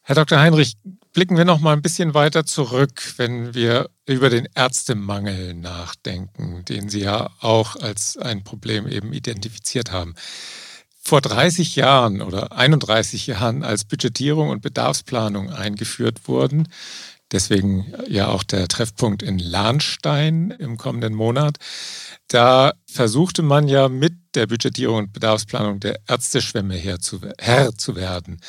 Herr 0.07 0.15
Dr. 0.15 0.39
Heinrich, 0.39 0.77
blicken 1.11 1.35
wir 1.35 1.43
noch 1.43 1.59
mal 1.59 1.73
ein 1.73 1.81
bisschen 1.81 2.13
weiter 2.13 2.45
zurück, 2.45 3.03
wenn 3.17 3.53
wir 3.53 3.89
über 4.05 4.29
den 4.29 4.47
Ärztemangel 4.55 5.53
nachdenken, 5.53 6.63
den 6.63 6.87
Sie 6.87 7.01
ja 7.01 7.29
auch 7.41 7.75
als 7.75 8.15
ein 8.15 8.45
Problem 8.45 8.87
eben 8.87 9.11
identifiziert 9.11 9.91
haben. 9.91 10.15
Vor 11.01 11.19
30 11.19 11.75
Jahren 11.75 12.21
oder 12.21 12.53
31 12.53 13.27
Jahren, 13.27 13.65
als 13.65 13.83
Budgetierung 13.83 14.47
und 14.47 14.61
Bedarfsplanung 14.61 15.49
eingeführt 15.49 16.29
wurden, 16.29 16.69
deswegen 17.33 17.93
ja 18.07 18.29
auch 18.29 18.43
der 18.43 18.69
Treffpunkt 18.69 19.21
in 19.23 19.39
Lahnstein 19.39 20.51
im 20.51 20.77
kommenden 20.77 21.15
Monat, 21.15 21.57
da 22.29 22.71
versuchte 22.89 23.41
man 23.41 23.67
ja 23.67 23.89
mit 23.89 24.13
der 24.35 24.47
Budgetierung 24.47 24.99
und 24.99 25.11
Bedarfsplanung 25.11 25.81
der 25.81 25.99
Ärzteschwemme 26.07 26.75
Herr 26.75 26.97
zu, 27.01 27.95
werden. 27.97 28.39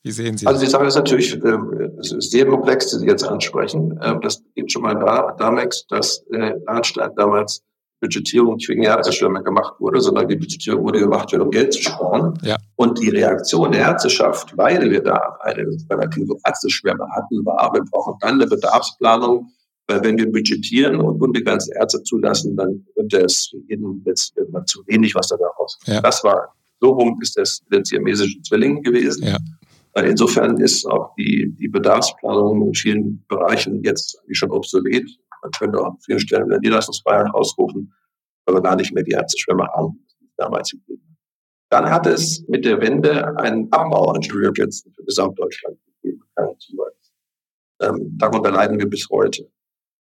Wie 0.02 0.12
sehen 0.12 0.36
Sie 0.36 0.44
das? 0.44 0.54
Also 0.54 0.64
die 0.64 0.70
Sache 0.70 0.86
ist 0.86 0.96
natürlich 0.96 1.34
äh, 1.44 1.58
ist 2.00 2.30
sehr 2.30 2.46
komplex, 2.46 2.90
die 2.90 2.98
Sie 2.98 3.06
jetzt 3.06 3.24
ansprechen. 3.24 3.98
Äh, 4.00 4.18
das 4.22 4.42
geht 4.54 4.72
schon 4.72 4.82
mal 4.82 4.94
da, 4.94 5.34
damals, 5.38 5.86
dass 5.88 6.24
äh, 6.32 6.54
Lahnstein 6.66 7.10
damals 7.16 7.62
Budgetierung 8.00 8.54
nicht 8.54 8.68
wegen 8.68 8.82
Ärzteschwämme 8.82 9.42
gemacht 9.42 9.74
wurde, 9.78 10.00
sondern 10.00 10.26
die 10.26 10.36
Budgetierung 10.36 10.84
wurde 10.84 11.00
gemacht, 11.00 11.32
um 11.34 11.50
Geld 11.50 11.74
zu 11.74 11.82
sparen. 11.82 12.38
Ja. 12.42 12.56
Und 12.76 12.98
die 12.98 13.10
Reaktion 13.10 13.72
der 13.72 13.82
Ärzteschaft, 13.82 14.56
weil 14.56 14.90
wir 14.90 15.02
da 15.02 15.36
eine 15.40 15.66
relative 15.90 16.34
Ärzteschwemme 16.46 17.06
hatten, 17.14 17.44
war, 17.44 17.70
wir 17.74 17.82
brauchen 17.90 18.14
dann 18.20 18.34
eine 18.34 18.46
Bedarfsplanung, 18.46 19.50
weil 19.86 20.02
wenn 20.02 20.16
wir 20.16 20.32
budgetieren 20.32 20.96
und 20.96 21.20
unbegrenzte 21.20 21.74
Ärzte 21.74 22.02
zulassen, 22.02 22.56
dann 22.56 22.86
wird 22.96 23.12
es 23.12 23.52
jeden 23.68 24.02
jetzt 24.06 24.34
zu 24.64 24.82
wenig, 24.86 25.14
was 25.14 25.28
da 25.28 25.36
rauskommt. 25.36 25.94
Ja. 25.94 26.00
Das 26.00 26.24
war, 26.24 26.54
so 26.80 26.90
rum 26.90 27.18
ist 27.20 27.36
das 27.36 27.60
den 27.70 27.84
siamesischen 27.84 28.42
Zwilling 28.44 28.82
gewesen. 28.82 29.26
Ja. 29.26 29.36
Insofern 29.96 30.58
ist 30.58 30.86
auch 30.86 31.14
die, 31.16 31.52
die 31.58 31.68
Bedarfsplanung 31.68 32.68
in 32.68 32.74
vielen 32.74 33.24
Bereichen 33.26 33.82
jetzt 33.82 34.18
eigentlich 34.20 34.38
schon 34.38 34.50
obsolet. 34.50 35.06
Man 35.42 35.50
könnte 35.52 35.78
auch 35.80 35.86
an 35.86 35.98
vielen 36.04 36.20
Stellen 36.20 36.46
wieder 36.46 36.60
Niederlassungsfreiheit 36.60 37.34
ausrufen, 37.34 37.92
weil 38.44 38.56
wir 38.56 38.62
gar 38.62 38.76
nicht 38.76 38.92
mehr 38.92 39.02
die 39.02 39.12
Ärzteschwemme 39.12 39.66
haben, 39.66 40.06
damals 40.36 40.70
gegeben. 40.70 41.16
Dann 41.70 41.90
hat 41.90 42.06
es 42.06 42.44
mit 42.48 42.64
der 42.64 42.80
Wende 42.80 43.36
einen 43.38 43.70
Abbau 43.72 44.12
an 44.12 44.22
Studienplätzen 44.22 44.92
für 44.92 45.04
Gesamtdeutschland 45.04 45.78
gegeben. 46.02 46.22
Ähm, 47.80 48.16
darunter 48.18 48.50
leiden 48.50 48.78
wir 48.78 48.88
bis 48.88 49.08
heute. 49.10 49.50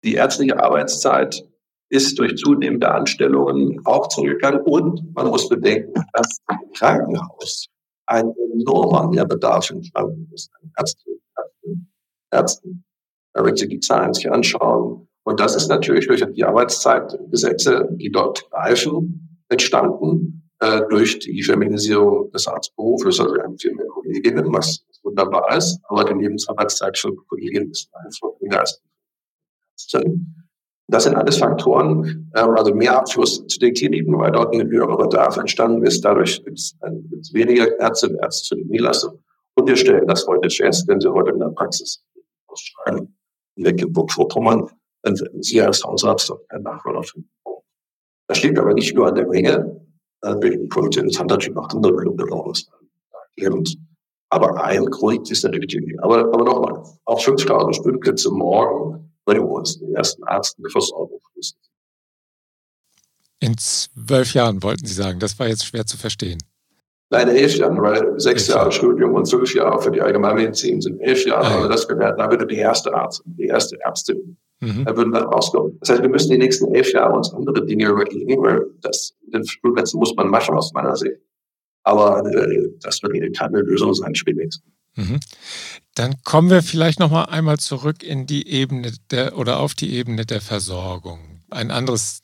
Die 0.04 0.14
ärztliche 0.14 0.62
Arbeitszeit 0.62 1.42
ist 1.88 2.18
durch 2.18 2.36
zunehmende 2.36 2.90
Anstellungen 2.90 3.80
auch 3.84 4.08
zurückgegangen 4.08 4.62
und 4.62 5.14
man 5.14 5.28
muss 5.28 5.48
bedenken, 5.48 5.92
dass 6.12 6.38
Krankenhaus 6.74 7.68
ein 8.06 8.32
enormer 8.54 9.08
Mehrbedarf 9.08 9.70
in 9.70 9.82
Krankenhäusern 9.82 10.32
ist. 10.32 10.50
Ärzte, 10.76 11.10
Ärzte, 11.36 11.76
Ärzten. 12.30 12.84
Wenn 13.34 13.56
Sie 13.56 13.68
die 13.68 13.80
Zahlen 13.80 14.12
sich 14.12 14.30
anschauen, 14.30 15.08
und 15.24 15.40
das 15.40 15.54
ist 15.54 15.68
natürlich 15.68 16.06
durch 16.06 16.24
die 16.32 16.44
Arbeitszeitgesetze, 16.44 17.88
die 17.92 18.10
dort 18.10 18.50
greifen, 18.50 19.38
entstanden, 19.48 20.50
äh, 20.58 20.82
durch 20.90 21.18
die 21.20 21.42
Feminisierung 21.42 22.30
des 22.30 22.46
Arztberufes. 22.46 23.20
Also 23.20 23.34
wir 23.34 23.42
haben 23.42 23.58
viel 23.58 23.74
mehr 23.74 23.86
Kolleginnen, 23.86 24.52
was 24.52 24.84
wunderbar 25.02 25.56
ist, 25.56 25.80
aber 25.84 26.04
die 26.04 26.14
Lebensarbeitszeit 26.14 26.96
für 26.96 27.14
Kolleginnen 27.26 27.70
ist 27.70 27.88
einfach 27.94 28.28
länger 28.40 28.60
als 28.60 28.80
das 30.92 31.04
sind 31.04 31.16
alles 31.16 31.38
Faktoren, 31.38 32.30
äh, 32.34 32.40
also 32.40 32.74
mehr 32.74 32.98
Abfluss 32.98 33.46
zu 33.46 33.58
den 33.58 33.74
Kliniken, 33.74 34.18
weil 34.18 34.32
dort 34.32 34.54
ein 34.54 34.68
höherer 34.68 34.96
Bedarf 34.96 35.36
entstanden 35.36 35.84
ist. 35.84 36.04
Dadurch 36.04 36.42
gibt 36.44 36.58
es 36.58 36.74
weniger 37.32 37.78
Ärzte 37.78 38.08
und 38.08 38.16
Ärzte 38.16 38.54
für 38.54 38.62
die 38.62 38.68
Niederlassung. 38.68 39.18
Und 39.54 39.68
wir 39.68 39.76
stellen 39.76 40.06
das 40.06 40.26
heute 40.26 40.48
fest, 40.50 40.86
wenn 40.88 41.00
Sie 41.00 41.12
heute 41.12 41.32
in 41.32 41.38
der 41.38 41.48
Praxis 41.48 42.02
ausschreiben, 42.46 43.16
in 43.56 43.62
Mecklenburg-Vorpommern, 43.64 44.68
Sie 45.40 45.60
als 45.60 45.82
Hausarzt 45.84 46.32
ein 46.48 46.62
Nachfolger 46.62 47.02
finden. 47.02 47.28
Das 48.28 48.42
liegt 48.42 48.58
aber 48.58 48.72
nicht 48.72 48.94
nur 48.94 49.08
an 49.08 49.14
der 49.14 49.26
Menge, 49.26 49.80
wegen 50.40 50.68
Produktion, 50.68 51.08
das 51.08 51.18
hat 51.18 51.28
natürlich 51.28 51.54
noch 51.54 51.68
andere 51.70 51.94
Gründe 51.94 52.24
raus. 52.28 52.70
Aber 54.30 54.64
ein 54.64 54.86
Grund 54.86 55.30
ist 55.30 55.44
natürlich 55.44 55.66
die 55.66 55.98
Aber, 56.00 56.20
aber 56.20 56.44
nochmal, 56.44 56.82
auch 57.04 57.20
5000 57.20 57.76
Stündplätze 57.76 58.30
morgen 58.30 59.11
bringen 59.24 59.44
uns 59.44 59.78
den 59.78 59.94
ersten 59.94 60.24
Arzt 60.24 60.58
eine 60.58 60.68
Versorgung. 60.68 61.20
In 63.42 63.58
zwölf 63.58 64.34
Jahren 64.34 64.62
wollten 64.62 64.86
Sie 64.86 64.94
sagen, 64.94 65.18
das 65.18 65.36
war 65.40 65.48
jetzt 65.48 65.66
schwer 65.66 65.84
zu 65.84 65.96
verstehen. 65.96 66.38
Nein, 67.10 67.28
elf 67.28 67.56
Jahren, 67.56 67.82
weil 67.82 68.18
sechs 68.20 68.46
Jahre 68.46 68.70
Studium 68.70 69.14
und 69.14 69.26
zwölf 69.26 69.52
Jahre 69.52 69.82
für 69.82 69.90
die 69.90 70.00
Allgemeinmedizin 70.00 70.80
sind 70.80 71.00
elf 71.00 71.26
Jahre. 71.26 71.46
Ah, 71.46 71.56
also 71.56 71.68
das 71.68 71.88
gewährt, 71.88 72.20
da 72.20 72.30
würde 72.30 72.46
die 72.46 72.56
erste 72.56 72.94
Arzt, 72.94 73.22
die 73.26 73.46
erste 73.46 73.80
Ärztin, 73.80 74.38
mhm. 74.60 74.84
da 74.84 74.96
würden 74.96 75.12
dann 75.12 75.24
rauskommen. 75.24 75.76
Das 75.80 75.90
heißt, 75.90 76.02
wir 76.02 76.08
müssen 76.08 76.30
die 76.30 76.38
nächsten 76.38 76.72
elf 76.72 76.92
Jahre 76.92 77.14
uns 77.14 77.34
andere 77.34 77.66
Dinge 77.66 77.88
überlegen, 77.88 78.40
weil 78.40 78.64
das, 78.80 79.12
den 79.22 79.44
Stuhlplätzen 79.44 79.98
muss 79.98 80.14
man 80.14 80.28
machen 80.28 80.54
aus 80.54 80.72
meiner 80.72 80.94
Sicht. 80.94 81.16
Aber 81.82 82.24
äh, 82.24 82.68
das 82.80 83.02
wird 83.02 83.36
keine 83.36 83.60
Lösung 83.60 83.92
sein, 83.92 84.14
spätestens. 84.14 84.62
Mhm. 84.94 85.20
Dann 85.94 86.22
kommen 86.22 86.50
wir 86.50 86.62
vielleicht 86.62 87.00
noch 87.00 87.10
mal 87.10 87.24
einmal 87.24 87.58
zurück 87.58 88.02
in 88.02 88.26
die 88.26 88.46
Ebene 88.48 88.92
der 89.10 89.36
oder 89.36 89.58
auf 89.58 89.74
die 89.74 89.92
Ebene 89.94 90.26
der 90.26 90.40
Versorgung. 90.40 91.42
Ein 91.50 91.70
anderes 91.70 92.22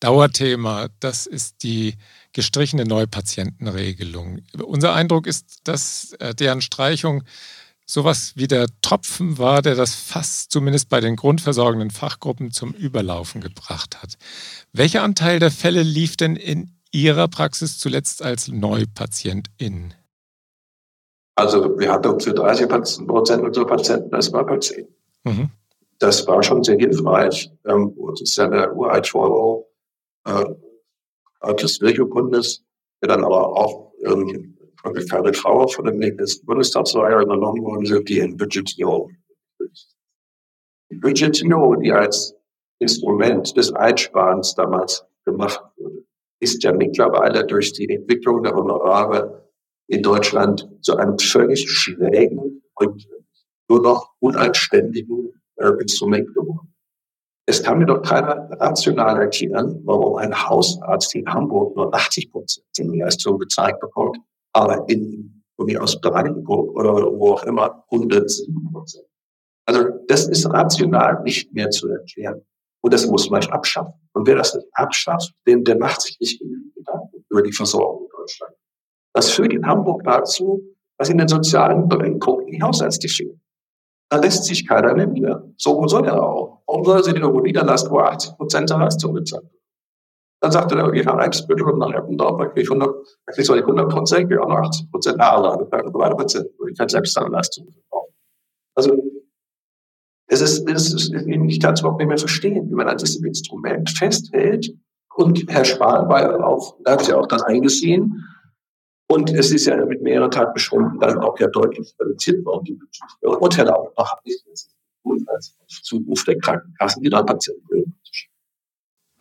Dauerthema, 0.00 0.88
das 1.00 1.26
ist 1.26 1.62
die 1.62 1.94
gestrichene 2.32 2.84
Neupatientenregelung. 2.84 4.42
Unser 4.62 4.94
Eindruck 4.94 5.26
ist, 5.26 5.60
dass 5.64 6.12
äh, 6.20 6.34
deren 6.34 6.60
Streichung 6.60 7.24
sowas 7.84 8.32
wie 8.36 8.46
der 8.46 8.68
Tropfen 8.82 9.38
war, 9.38 9.62
der 9.62 9.74
das 9.74 9.94
Fass 9.94 10.48
zumindest 10.48 10.88
bei 10.88 11.00
den 11.00 11.16
grundversorgenden 11.16 11.90
Fachgruppen 11.90 12.52
zum 12.52 12.74
Überlaufen 12.74 13.40
gebracht 13.40 14.00
hat. 14.02 14.18
Welcher 14.72 15.02
Anteil 15.02 15.38
der 15.38 15.50
Fälle 15.50 15.82
lief 15.82 16.16
denn 16.16 16.36
in 16.36 16.74
Ihrer 16.92 17.28
Praxis 17.28 17.78
zuletzt 17.78 18.22
als 18.22 18.48
Neupatientin? 18.48 19.94
Also 21.38 21.78
wir 21.78 21.92
hatten 21.92 22.18
für 22.18 22.34
30 22.34 22.68
Prozent 23.06 23.44
unserer 23.44 23.64
Patienten 23.64 24.10
das 24.10 24.32
Patienten. 24.32 24.92
Mhm. 25.22 25.50
Das 26.00 26.26
war 26.26 26.42
schon 26.42 26.64
sehr 26.64 26.76
hilfreich. 26.76 27.48
Ähm, 27.64 27.96
das 28.10 28.22
ist 28.22 28.36
ja 28.36 28.48
der 28.48 28.76
Uralt-Vorlauf 28.76 29.64
äh, 30.26 31.54
des 31.54 31.80
Virchow-Bundes, 31.80 32.64
der 33.00 33.10
dann 33.10 33.24
aber 33.24 33.56
auch 33.56 33.92
ähm, 34.04 34.58
von 34.82 34.94
Gerrit 34.94 35.36
Frauer 35.36 35.68
von 35.68 35.84
dem 35.84 35.98
nächsten 35.98 36.44
Bundestagswahl 36.44 37.22
übernommen 37.22 37.62
worden 37.62 37.84
ist, 37.84 38.08
die 38.08 38.18
in 38.18 38.36
Budgetierung. 38.36 39.12
Die 40.90 40.96
Budgetierung, 40.96 41.80
die 41.80 41.92
als 41.92 42.34
Instrument 42.80 43.56
des 43.56 43.72
Einsparens 43.72 44.56
damals 44.56 45.04
gemacht 45.24 45.62
wurde, 45.76 46.04
ist 46.40 46.64
ja 46.64 46.72
mittlerweile 46.72 47.46
durch 47.46 47.72
die 47.74 47.88
Entwicklung 47.88 48.42
der 48.42 48.56
Honorare 48.56 49.47
in 49.88 50.02
Deutschland 50.02 50.68
zu 50.82 50.96
einem 50.96 51.18
völlig 51.18 51.68
schrägen 51.68 52.62
und 52.74 53.08
nur 53.68 53.82
noch 53.82 54.12
unanständigen 54.20 55.32
äh, 55.56 55.70
Instrument 55.80 56.32
geworden. 56.34 56.74
Es 57.46 57.62
kann 57.62 57.78
mir 57.78 57.86
doch 57.86 58.02
keiner 58.02 58.48
rational 58.60 59.20
erklären, 59.20 59.80
warum 59.84 60.16
ein 60.16 60.34
Hausarzt 60.34 61.14
in 61.14 61.26
Hamburg 61.26 61.74
nur 61.76 61.94
80 61.94 62.30
Prozent 62.30 62.66
der 62.76 62.86
Leistung 62.86 63.38
gezeigt 63.38 63.80
bekommt, 63.80 64.18
aber 64.52 64.86
in 64.88 65.42
mir 65.58 65.82
aus 65.82 66.00
Brandenburg 66.00 66.76
oder 66.76 66.92
wo 66.92 67.32
auch 67.32 67.42
immer 67.44 67.84
107 67.90 68.70
Prozent. 68.72 69.06
Also 69.66 69.84
das 70.06 70.28
ist 70.28 70.46
rational 70.46 71.22
nicht 71.24 71.52
mehr 71.52 71.70
zu 71.70 71.88
erklären. 71.88 72.42
Und 72.80 72.94
das 72.94 73.06
muss 73.06 73.28
man 73.28 73.42
abschaffen. 73.44 73.94
Und 74.12 74.26
wer 74.26 74.36
das 74.36 74.54
nicht 74.54 74.66
abschafft, 74.72 75.32
den, 75.46 75.64
der 75.64 75.78
macht 75.78 76.00
sich 76.00 76.18
nicht 76.20 76.40
Gedanken 76.74 77.24
über 77.28 77.42
die 77.42 77.52
Versorgung 77.52 78.04
in. 78.04 78.07
Das 79.14 79.30
führt 79.30 79.52
in 79.52 79.66
Hamburg 79.66 80.02
dazu, 80.04 80.62
dass 80.98 81.08
in 81.08 81.18
den 81.18 81.28
sozialen 81.28 81.88
Brennpunkten 81.88 82.52
die 82.52 82.62
Haushaltstiere 82.62 83.12
fehlen. 83.12 83.40
Da 84.10 84.18
lässt 84.18 84.44
sich 84.44 84.66
keiner 84.66 84.94
mehr 84.94 85.06
nieder. 85.06 85.44
So 85.56 85.86
soll 85.86 86.06
er 86.06 86.22
auch. 86.22 86.62
Warum 86.66 86.84
soll 86.84 86.96
er 86.98 87.04
sich 87.04 87.14
irgendwo 87.14 87.40
niederlassen, 87.40 87.90
wo 87.90 87.98
80 88.00 88.36
Prozent 88.36 88.70
der 88.70 88.78
Leistung 88.78 89.12
bezahlt 89.12 89.44
Dann 90.40 90.50
sagt 90.50 90.72
er, 90.72 90.92
ich 90.92 91.06
habe 91.06 91.20
Eibsbüttel 91.20 91.66
und 91.66 91.80
dann 91.80 91.92
Eppendorf, 91.92 92.38
da 92.38 92.46
kriege 92.46 92.62
ich 92.62 92.70
100, 92.70 92.88
da 93.26 93.32
kriege 93.32 93.42
ich 93.42 93.62
100 93.62 93.88
Prozent, 93.90 94.28
kriege 94.28 94.42
auch 94.42 94.48
noch 94.48 94.58
80 94.58 94.90
Prozent 94.90 95.14
und 95.16 95.20
weiter 95.94 96.16
Prozent, 96.16 96.46
wo 96.58 96.66
ich 96.66 96.78
halt 96.78 96.90
selbst 96.90 97.14
seine 97.14 97.28
Leistung 97.28 97.66
verkaufen. 97.70 98.14
Also, 98.74 99.02
es 100.30 100.40
ist, 100.40 100.68
es 100.68 100.92
ist, 100.92 101.12
ich 101.12 101.60
kann 101.60 101.74
es 101.74 101.80
überhaupt 101.80 101.98
nicht 101.98 102.08
mehr 102.08 102.18
verstehen, 102.18 102.68
wie 102.70 102.74
man 102.74 102.88
an 102.88 102.98
diesem 102.98 103.24
Instrument 103.24 103.90
festhält. 103.90 104.70
Und 105.14 105.44
Herr 105.48 105.64
Spahn 105.64 106.08
war 106.08 106.22
ja 106.22 106.44
auch, 106.44 106.78
hat 106.86 107.04
sie 107.04 107.12
auch 107.12 107.26
dann 107.26 107.42
eingesehen, 107.42 108.24
und 109.10 109.30
es 109.30 109.50
ist 109.50 109.66
ja 109.66 109.84
mit 109.84 110.02
mehreren 110.02 110.30
Tatbeständen 110.30 110.98
dann 111.00 111.18
auch 111.18 111.38
ja 111.40 111.46
deutlich 111.48 111.94
reduziert 111.98 112.44
worden. 112.44 112.80
Und 113.20 113.56
Herr 113.56 113.64
Lauterbach 113.64 114.12
hat 114.12 114.24
nicht 114.24 114.44
als 115.26 115.56
Zuruf 115.82 116.24
der 116.24 116.38
Krankenkassen 116.38 117.02
die 117.02 117.10
dann 117.10 117.24
Patienten 117.24 117.94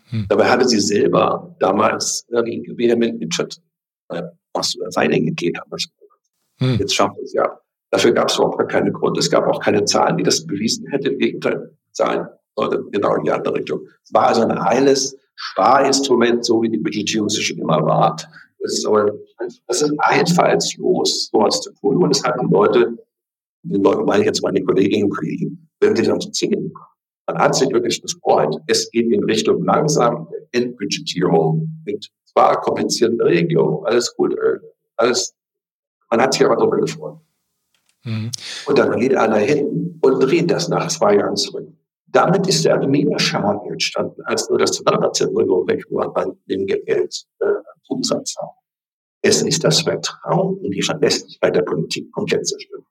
hm. 0.09 0.25
Dabei 0.29 0.49
hatte 0.49 0.67
sie 0.67 0.79
selber 0.79 1.55
damals 1.59 2.25
ähm, 2.31 2.63
vehement 2.77 3.19
mit 3.19 3.35
was 4.53 4.77
seine 4.89 5.19
geht 5.19 5.57
haben. 5.59 5.71
Hm. 6.59 6.77
Jetzt 6.79 6.95
schafft 6.95 7.17
es 7.19 7.33
ja. 7.33 7.59
Dafür 7.91 8.11
gab 8.11 8.29
es 8.29 8.37
überhaupt 8.37 8.69
keine 8.69 8.91
Grund. 8.91 9.17
Es 9.17 9.29
gab 9.29 9.47
auch 9.47 9.61
keine 9.61 9.85
Zahlen, 9.85 10.17
die 10.17 10.23
das 10.23 10.45
bewiesen 10.45 10.87
hätte. 10.87 11.09
Im 11.09 11.19
Gegenteil, 11.19 11.71
Zahlen 11.91 12.27
sollte 12.55 12.83
genau 12.91 13.15
in 13.15 13.23
die 13.23 13.31
andere 13.31 13.55
Richtung. 13.55 13.81
Es 14.03 14.13
war 14.13 14.27
also 14.27 14.41
ein 14.41 14.51
reines 14.51 15.17
Sparinstrument, 15.35 16.43
so 16.43 16.61
wie 16.61 16.69
die 16.69 16.79
Budgetierung 16.79 17.29
sich 17.29 17.47
schon 17.47 17.59
immer 17.59 17.85
war. 17.85 18.17
Das 18.59 18.73
ist 18.73 18.85
aber 18.85 19.11
das 19.67 19.81
ist 19.81 19.93
einfallslos, 19.99 21.29
sowas 21.31 21.61
zu 21.61 21.71
tun. 21.73 22.03
Und 22.03 22.15
es 22.15 22.23
hatten 22.23 22.49
Leute, 22.49 22.97
Leute 23.63 24.03
meine 24.03 24.21
ich 24.21 24.27
jetzt 24.27 24.43
meine 24.43 24.63
Kolleginnen 24.63 25.05
und 25.05 25.15
Kollegen, 25.15 25.69
wenn 25.79 25.95
sie 25.95 26.03
dann 26.03 26.19
sehen, 26.19 26.73
man 27.27 27.37
hat 27.39 27.55
sich 27.55 27.69
wirklich 27.71 28.01
gefreut. 28.01 28.55
Es 28.67 28.89
geht 28.91 29.11
in 29.11 29.23
Richtung 29.25 29.63
langsam 29.63 30.27
Endbudgetierung 30.51 31.69
mit 31.85 32.09
zwar 32.25 32.61
komplizierten 32.61 33.21
Regelungen, 33.21 33.85
alles 33.85 34.15
gut, 34.15 34.33
äh, 34.33 34.59
alles, 34.95 35.35
man 36.09 36.21
hat 36.21 36.33
sich 36.33 36.45
aber 36.45 36.55
darüber 36.55 36.77
gefreut. 36.77 37.17
Mhm. 38.03 38.31
Und 38.65 38.77
dann 38.77 38.99
geht 38.99 39.15
einer 39.15 39.37
hin 39.37 39.99
und 40.01 40.19
dreht 40.19 40.49
das 40.49 40.69
nach 40.69 40.87
zwei 40.87 41.15
Jahren 41.15 41.35
zurück. 41.35 41.67
Damit 42.07 42.47
ist 42.47 42.63
der 42.63 42.87
mehr 42.87 43.19
Schaden 43.19 43.69
entstanden, 43.69 44.21
als 44.23 44.49
nur 44.49 44.59
das 44.59 44.71
200 44.71 45.21
Euro 45.35 45.67
weg 45.67 45.83
war 45.89 46.13
bei 46.13 46.25
dem 46.49 46.65
Geld 46.65 47.25
äh, 47.39 47.45
Umsatz 47.89 48.35
haben. 48.39 48.57
Es 49.21 49.41
ist 49.41 49.63
das 49.63 49.81
Vertrauen 49.81 50.63
in 50.63 50.71
die 50.71 50.81
Verlässlichkeit 50.81 51.55
der 51.55 51.63
Politik 51.63 52.11
komplett 52.11 52.47
zerstört. 52.47 52.83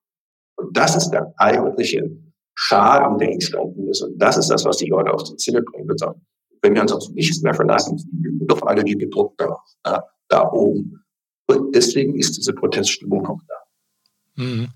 Und 0.56 0.76
das 0.76 0.96
ist 0.96 1.10
der 1.10 1.32
eigentliche 1.36 2.10
Schaden, 2.54 3.18
der 3.18 3.32
entstanden 3.32 3.88
ist. 3.88 4.02
Und 4.02 4.18
das 4.18 4.36
ist 4.36 4.48
das, 4.48 4.64
was 4.64 4.78
die 4.78 4.88
Leute 4.88 5.12
auf 5.12 5.22
die 5.22 5.36
Zinne 5.36 5.62
bringen 5.62 5.96
sagen, 5.96 6.20
wenn 6.62 6.74
wir 6.74 6.82
uns 6.82 6.92
auf 6.92 7.08
nichts 7.10 7.42
mehr 7.42 7.54
verlassen, 7.54 7.98
doch 8.46 8.62
alle 8.62 8.82
die 8.82 8.96
gedruckt 8.96 9.40
da, 9.84 10.04
da 10.28 10.50
oben. 10.50 11.04
Und 11.48 11.74
deswegen 11.74 12.16
ist 12.16 12.36
diese 12.36 12.52
Proteststimmung 12.54 13.26
auch 13.26 13.40
da. 13.46 13.54
Mhm. 14.36 14.68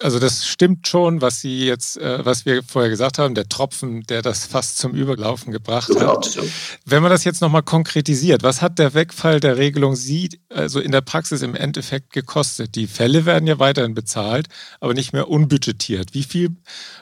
Also 0.00 0.20
das 0.20 0.46
stimmt 0.46 0.86
schon, 0.86 1.20
was 1.20 1.40
Sie 1.40 1.66
jetzt, 1.66 1.98
äh, 1.98 2.24
was 2.24 2.46
wir 2.46 2.62
vorher 2.62 2.88
gesagt 2.88 3.18
haben, 3.18 3.34
der 3.34 3.48
Tropfen, 3.48 4.04
der 4.04 4.22
das 4.22 4.46
fast 4.46 4.78
zum 4.78 4.92
Überlaufen 4.92 5.52
gebracht 5.52 5.90
hat. 5.98 6.38
Wenn 6.86 7.02
man 7.02 7.10
das 7.10 7.24
jetzt 7.24 7.40
nochmal 7.40 7.64
konkretisiert, 7.64 8.44
was 8.44 8.62
hat 8.62 8.78
der 8.78 8.94
Wegfall 8.94 9.40
der 9.40 9.56
Regelung 9.56 9.96
Sie 9.96 10.30
also 10.48 10.80
in 10.80 10.92
der 10.92 11.00
Praxis 11.00 11.42
im 11.42 11.56
Endeffekt 11.56 12.12
gekostet? 12.12 12.76
Die 12.76 12.86
Fälle 12.86 13.26
werden 13.26 13.46
ja 13.46 13.58
weiterhin 13.58 13.94
bezahlt, 13.94 14.48
aber 14.80 14.94
nicht 14.94 15.12
mehr 15.12 15.28
unbudgetiert. 15.28 16.14
Wie 16.14 16.22
viel 16.22 16.50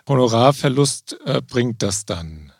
Honorarverlust 0.08 1.18
äh, 1.26 1.42
bringt 1.42 1.82
das 1.82 2.06
dann? 2.06 2.52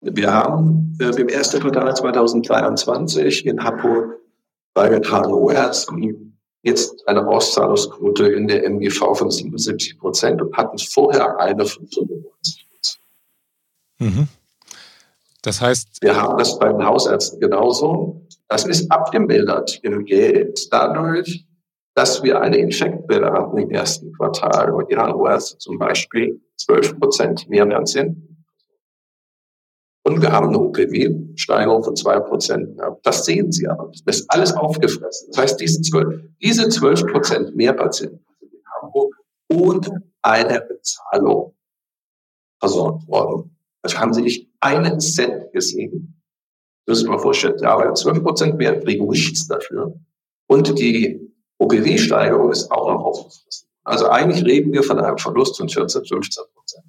Wir 0.00 0.32
haben 0.32 0.96
äh, 1.00 1.20
im 1.20 1.28
ersten 1.28 1.60
Quartal 1.60 1.96
2023 1.96 3.44
in 3.44 3.64
Hamburg 3.64 4.20
bei 4.72 4.88
den 4.88 5.10
HORs 5.10 5.86
jetzt 6.66 7.06
eine 7.08 7.26
Auszahlungsquote 7.26 8.26
in 8.26 8.48
der 8.48 8.64
MGV 8.64 9.14
von 9.14 9.30
77 9.30 9.98
Prozent 9.98 10.42
und 10.42 10.54
hatten 10.56 10.78
vorher 10.78 11.38
eine 11.38 11.64
von 11.64 11.86
95 11.86 12.66
Prozent. 12.70 13.00
Mhm. 13.98 14.28
Das 15.42 15.60
heißt. 15.60 16.02
Wir 16.02 16.20
haben 16.20 16.36
das 16.38 16.58
bei 16.58 16.68
den 16.68 16.84
Hausärzten 16.84 17.40
genauso. 17.40 18.26
Das 18.48 18.64
ist 18.64 18.90
abgemildert 18.90 19.78
im 19.82 20.04
Geld 20.04 20.68
dadurch, 20.72 21.46
dass 21.94 22.22
wir 22.22 22.40
eine 22.40 22.58
Infektwelle 22.58 23.32
hatten 23.32 23.58
im 23.58 23.70
ersten 23.70 24.12
Quartal 24.12 24.72
und 24.72 24.90
die 24.90 24.96
zum 25.58 25.78
Beispiel 25.78 26.40
12 26.56 26.98
Prozent 26.98 27.48
mehr 27.48 27.68
wert 27.68 27.88
sind 27.88 28.35
und 30.06 30.22
wir 30.22 30.30
haben 30.30 30.50
eine 30.50 30.60
OPW-Steigerung 30.60 31.82
von 31.82 31.96
zwei 31.96 32.20
Prozent. 32.20 32.78
Das 33.02 33.24
sehen 33.24 33.50
Sie 33.50 33.66
aber. 33.66 33.90
Das 34.04 34.20
ist 34.20 34.30
alles 34.30 34.52
aufgefressen. 34.52 35.30
Das 35.32 35.38
heißt, 35.38 35.60
diese 35.60 35.82
zwölf, 35.82 36.22
diese 36.40 36.68
zwölf 36.68 37.04
Prozent 37.06 37.56
mehr 37.56 37.72
Patienten 37.72 38.24
sind 38.38 38.52
in 38.52 38.60
Hamburg 38.80 39.16
ohne 39.52 40.04
eine 40.22 40.60
Bezahlung 40.60 41.56
versorgt 42.60 43.08
worden. 43.08 43.58
Also 43.82 43.98
haben 43.98 44.14
Sie 44.14 44.22
nicht 44.22 44.48
einen 44.60 45.00
Cent 45.00 45.52
gesehen. 45.52 46.22
Das 46.86 46.98
ist 46.98 47.08
mal 47.08 47.18
vorstellen. 47.18 47.64
Aber 47.64 47.92
zwölf 47.94 48.22
Prozent 48.22 48.58
mehr 48.58 48.78
kriegen 48.78 49.08
nichts 49.08 49.48
dafür. 49.48 49.98
Und 50.46 50.78
die 50.78 51.20
OPW-Steigerung 51.58 52.52
ist 52.52 52.70
auch 52.70 52.92
noch 52.92 53.04
aufgefressen. 53.04 53.68
Also 53.82 54.08
eigentlich 54.08 54.44
reden 54.44 54.72
wir 54.72 54.84
von 54.84 55.00
einem 55.00 55.18
Verlust 55.18 55.56
von 55.56 55.68
14, 55.68 56.04
15 56.04 56.44
Prozent. 56.54 56.84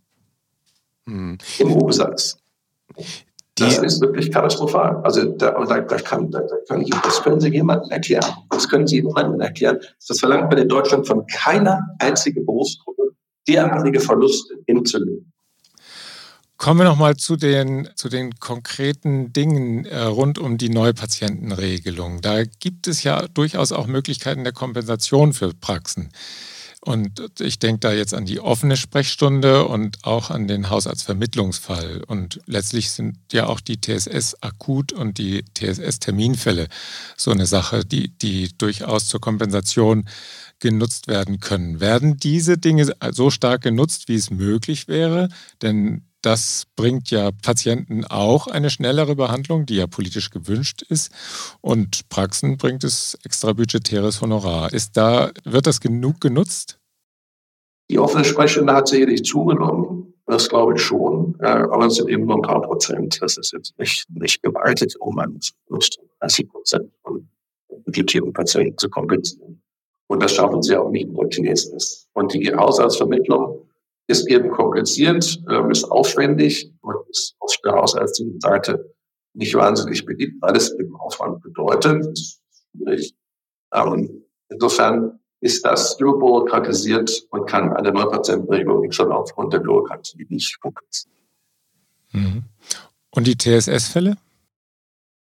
Hm. 1.08 1.38
Im 1.58 1.72
Umsatz. 1.72 2.38
Die 3.58 3.64
das 3.64 3.80
ist 3.80 4.02
wirklich 4.02 4.32
katastrophal. 4.32 5.02
Also 5.04 5.32
da, 5.32 5.52
da, 5.52 5.80
da, 5.80 5.98
kann, 5.98 6.30
da, 6.30 6.42
kann 6.68 6.82
ich, 6.82 6.90
das 6.90 7.24
können 7.24 7.40
Sie 7.40 7.50
jemandem 7.50 7.90
erklären. 7.90 8.26
Das 8.52 8.70
können 8.70 8.86
Sie 8.86 8.98
jemandem 8.98 9.42
erklären. 9.42 9.80
Das 10.08 10.20
verlangt 10.20 10.50
man 10.52 10.60
in 10.60 10.70
Deutschland 10.70 11.08
von 11.08 11.26
keiner 11.26 11.82
einzigen 11.98 12.46
Berufsgruppe, 12.46 13.16
derartige 13.48 14.00
Verluste 14.00 14.56
hinzunehmen. 14.68 15.32
Kommen 16.58 16.80
wir 16.80 16.86
nochmal 16.86 17.16
zu 17.18 17.36
den, 17.36 17.88
zu 17.96 18.10
den 18.10 18.40
konkreten 18.40 19.32
Dingen 19.32 19.86
äh, 19.86 20.02
rund 20.02 20.40
um 20.40 20.58
die 20.58 20.70
Neupatientenregelung. 20.70 22.22
Da 22.22 22.44
gibt 22.46 22.88
es 22.88 23.04
ja 23.04 23.28
durchaus 23.28 23.72
auch 23.72 23.86
Möglichkeiten 23.86 24.44
der 24.44 24.54
Kompensation 24.54 25.34
für 25.34 25.54
Praxen. 25.54 26.10
Und 26.88 27.42
ich 27.42 27.60
denke 27.60 27.82
da 27.82 27.92
jetzt 27.92 28.14
an 28.14 28.24
die 28.24 28.40
offene 28.40 28.78
Sprechstunde 28.78 29.66
und 29.66 29.98
auch 30.04 30.30
an 30.30 30.48
den 30.48 30.70
Hausarztvermittlungsfall. 30.70 32.02
Und 32.08 32.40
letztlich 32.46 32.92
sind 32.92 33.18
ja 33.34 33.48
auch 33.48 33.60
die 33.60 33.82
TSS-Akut- 33.82 34.94
und 34.94 35.18
die 35.18 35.44
TSS-Terminfälle 35.54 36.70
so 37.18 37.32
eine 37.32 37.46
Sache, 37.46 37.84
die, 37.84 38.18
die 38.18 38.58
durchaus 38.58 39.08
zur 39.08 39.20
Kompensation 39.20 40.08
genutzt 40.60 41.10
werden 41.10 41.42
können. 41.42 41.82
Werden 41.82 42.16
diese 42.16 42.58
Dinge 42.58 42.90
so 43.12 43.32
stark 43.32 43.64
genutzt, 43.64 44.08
wie 44.08 44.16
es 44.16 44.32
möglich 44.32 44.88
wäre? 44.88 45.28
Denn 45.62 46.04
das 46.22 46.64
bringt 46.76 47.12
ja 47.12 47.32
Patienten 47.32 48.06
auch 48.06 48.48
eine 48.48 48.70
schnellere 48.70 49.16
Behandlung, 49.16 49.66
die 49.66 49.76
ja 49.76 49.88
politisch 49.88 50.30
gewünscht 50.30 50.82
ist. 50.82 51.12
Und 51.62 52.10
Praxen 52.10 52.58
bringt 52.58 52.84
es 52.84 53.18
extra 53.24 53.54
budgetäres 53.54 54.22
Honorar. 54.22 54.74
Ist 54.74 54.98
da, 54.98 55.32
wird 55.44 55.68
das 55.68 55.80
genug 55.80 56.20
genutzt? 56.22 56.80
Die 57.90 58.00
offene 58.00 58.26
Sprechstunde 58.26 58.74
hat 58.74 58.88
sicherlich 58.88 59.24
zugenommen. 59.24 60.14
Das 60.26 60.50
glaube 60.50 60.74
ich 60.76 60.82
schon. 60.82 61.40
aber 61.40 61.86
es 61.86 61.96
sind 61.96 62.10
eben 62.10 62.26
nur 62.26 62.36
ein 62.36 62.42
paar 62.42 62.62
Prozent. 62.62 63.22
Das 63.22 63.38
ist 63.38 63.54
jetzt 63.54 63.78
nicht, 63.80 64.06
nicht 64.10 64.44
gewaltig, 64.44 64.96
um 65.00 65.18
an 65.20 65.40
30 66.20 66.50
Prozent 66.50 66.92
von 67.02 67.30
budgetierten 67.86 68.34
Patienten 68.34 68.78
zu 68.78 68.90
kompensieren. 68.90 69.62
Und 70.08 70.22
das 70.22 70.34
schaffen 70.34 70.62
sie 70.62 70.76
auch 70.76 70.90
nicht 70.90 71.10
nur 71.10 71.30
Chinesens. 71.30 72.10
Und 72.14 72.34
die 72.34 72.54
Haushaltsvermittlung 72.54 73.67
ist 74.08 74.28
eben 74.30 74.50
kompliziert, 74.52 75.42
ähm, 75.50 75.72
ist 75.72 75.84
aufwendig 75.84 76.72
und 76.82 76.96
ist 77.10 77.36
auf 77.40 77.56
der 77.64 77.74
hausärztlichen 77.74 78.40
Seite 78.40 78.94
nicht 79.34 79.54
wahnsinnig 79.54 80.06
beliebt, 80.06 80.42
weil 80.42 80.56
es 80.56 80.74
eben 80.80 80.96
Aufwand 80.96 81.42
bedeutet. 81.42 82.06
Ist 82.08 82.42
schwierig. 82.72 83.16
Ähm, 83.74 84.24
insofern 84.50 85.20
ist 85.42 85.64
das 85.64 85.98
bürokratisiert 85.98 87.28
und 87.30 87.48
kann 87.48 87.74
eine 87.74 87.92
Neupatientenregelung 87.92 88.92
schon 88.92 89.12
aufgrund 89.12 89.54
der 89.54 89.60
Bürokratie 89.60 90.26
nicht 90.30 90.60
kompensieren. 90.60 91.14
Mhm. 92.12 92.44
Und 93.12 93.28
die 93.28 93.38
TSS-Fälle? 93.38 94.18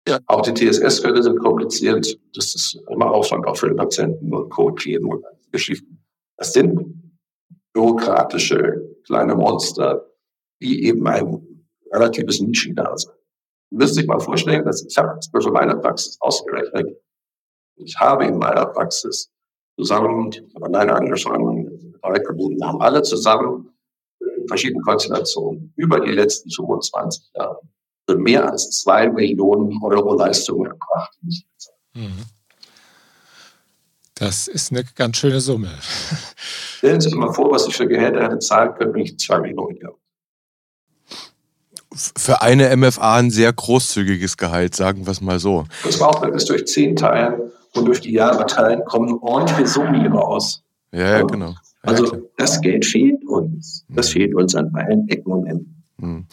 Ja, 0.07 0.20
auch 0.26 0.42
die 0.42 0.54
TSS-Fälle 0.54 1.22
sind 1.22 1.38
kompliziert. 1.38 2.18
Das 2.35 2.54
ist 2.54 2.78
immer 2.90 3.11
Aufwand 3.11 3.46
auch 3.46 3.57
für 3.57 3.68
den 3.68 3.76
Patienten 3.76 4.33
und 4.33 4.48
Code 4.50 5.00
und 5.00 5.24
Geschichten. 5.50 6.02
Das 6.37 6.52
sind 6.52 7.08
bürokratische 7.72 8.96
kleine 9.04 9.35
Monster, 9.35 10.07
die 10.61 10.85
eben 10.87 11.07
ein 11.07 11.64
relatives 11.92 12.40
Nischen 12.40 12.74
da 12.74 12.96
sind. 12.96 13.14
Müsst 13.70 13.94
sich 13.94 14.07
mal 14.07 14.20
vorstellen, 14.20 14.64
dass 14.64 14.85
ich 14.85 14.96
habe 14.96 15.18
für 15.31 15.50
meine 15.50 15.76
Praxis 15.76 16.16
ausgerechnet. 16.20 17.00
Ich 17.76 17.98
habe 17.98 18.24
in 18.24 18.38
meiner 18.38 18.66
Praxis 18.66 19.31
zusammen, 19.76 20.31
alleine 20.61 20.94
drei 22.02 22.18
Kommunen 22.20 22.64
haben 22.64 22.81
alle 22.81 23.02
zusammen 23.02 23.70
in 24.20 24.48
verschiedenen 24.48 24.83
Konstellationen 24.83 25.72
über 25.76 26.00
die 26.00 26.12
letzten 26.12 26.50
25 26.50 27.31
Jahre 27.35 27.61
mehr 28.16 28.50
als 28.50 28.70
zwei 28.70 29.09
Millionen 29.09 29.78
Euro 29.83 30.14
Leistungen 30.14 30.66
erbracht. 30.66 31.18
Mhm. 31.94 32.24
Das 34.18 34.48
ist 34.48 34.72
eine 34.72 34.85
ganz 34.96 35.16
schöne 35.16 35.40
Summe. 35.40 35.70
Stellen 36.78 37.00
Sie 37.00 37.09
sich 37.09 37.18
mal 37.18 37.33
vor, 37.33 37.50
was 37.52 37.68
ich 37.68 37.76
für 37.76 37.87
Gehälter 37.87 38.22
hätte 38.22 38.38
zahlen 38.40 38.74
können, 38.74 38.94
wenn 38.94 39.02
ich 39.02 39.18
zwei 39.18 39.38
Millionen 39.40 39.78
gehabt 39.78 39.98
für 42.16 42.42
eine 42.42 42.74
MFA 42.76 43.16
ein 43.16 43.31
sehr 43.31 43.52
großzügiges 43.52 44.37
Gehalt, 44.37 44.74
sagen 44.74 45.07
wir 45.07 45.11
es 45.11 45.20
mal 45.20 45.38
so. 45.38 45.64
Das 45.85 45.98
war 46.00 46.09
auch, 46.09 46.22
wenn 46.22 46.35
es 46.35 46.44
durch 46.44 46.66
zehn 46.66 46.96
Teilen 46.96 47.50
und 47.74 47.87
durch 47.87 48.00
die 48.00 48.12
Jahre 48.12 48.46
teilen, 48.46 48.85
kommen 48.85 49.18
ordentliche 49.20 49.66
Summen 49.66 50.07
raus. 50.12 50.62
Ja, 50.92 51.18
ja 51.18 51.22
genau. 51.22 51.50
Ja, 51.50 51.57
also 51.83 52.04
klar. 52.04 52.20
das 52.37 52.61
Geld 52.61 52.85
fehlt 52.85 53.24
uns. 53.26 53.85
Das 53.88 54.11
fehlt 54.11 54.35
uns 54.35 54.54
an 54.54 54.70
allen 54.74 55.09
Ecken 55.09 55.33
und 55.33 55.46
Enden. 55.46 55.78
Hm. 56.01 56.27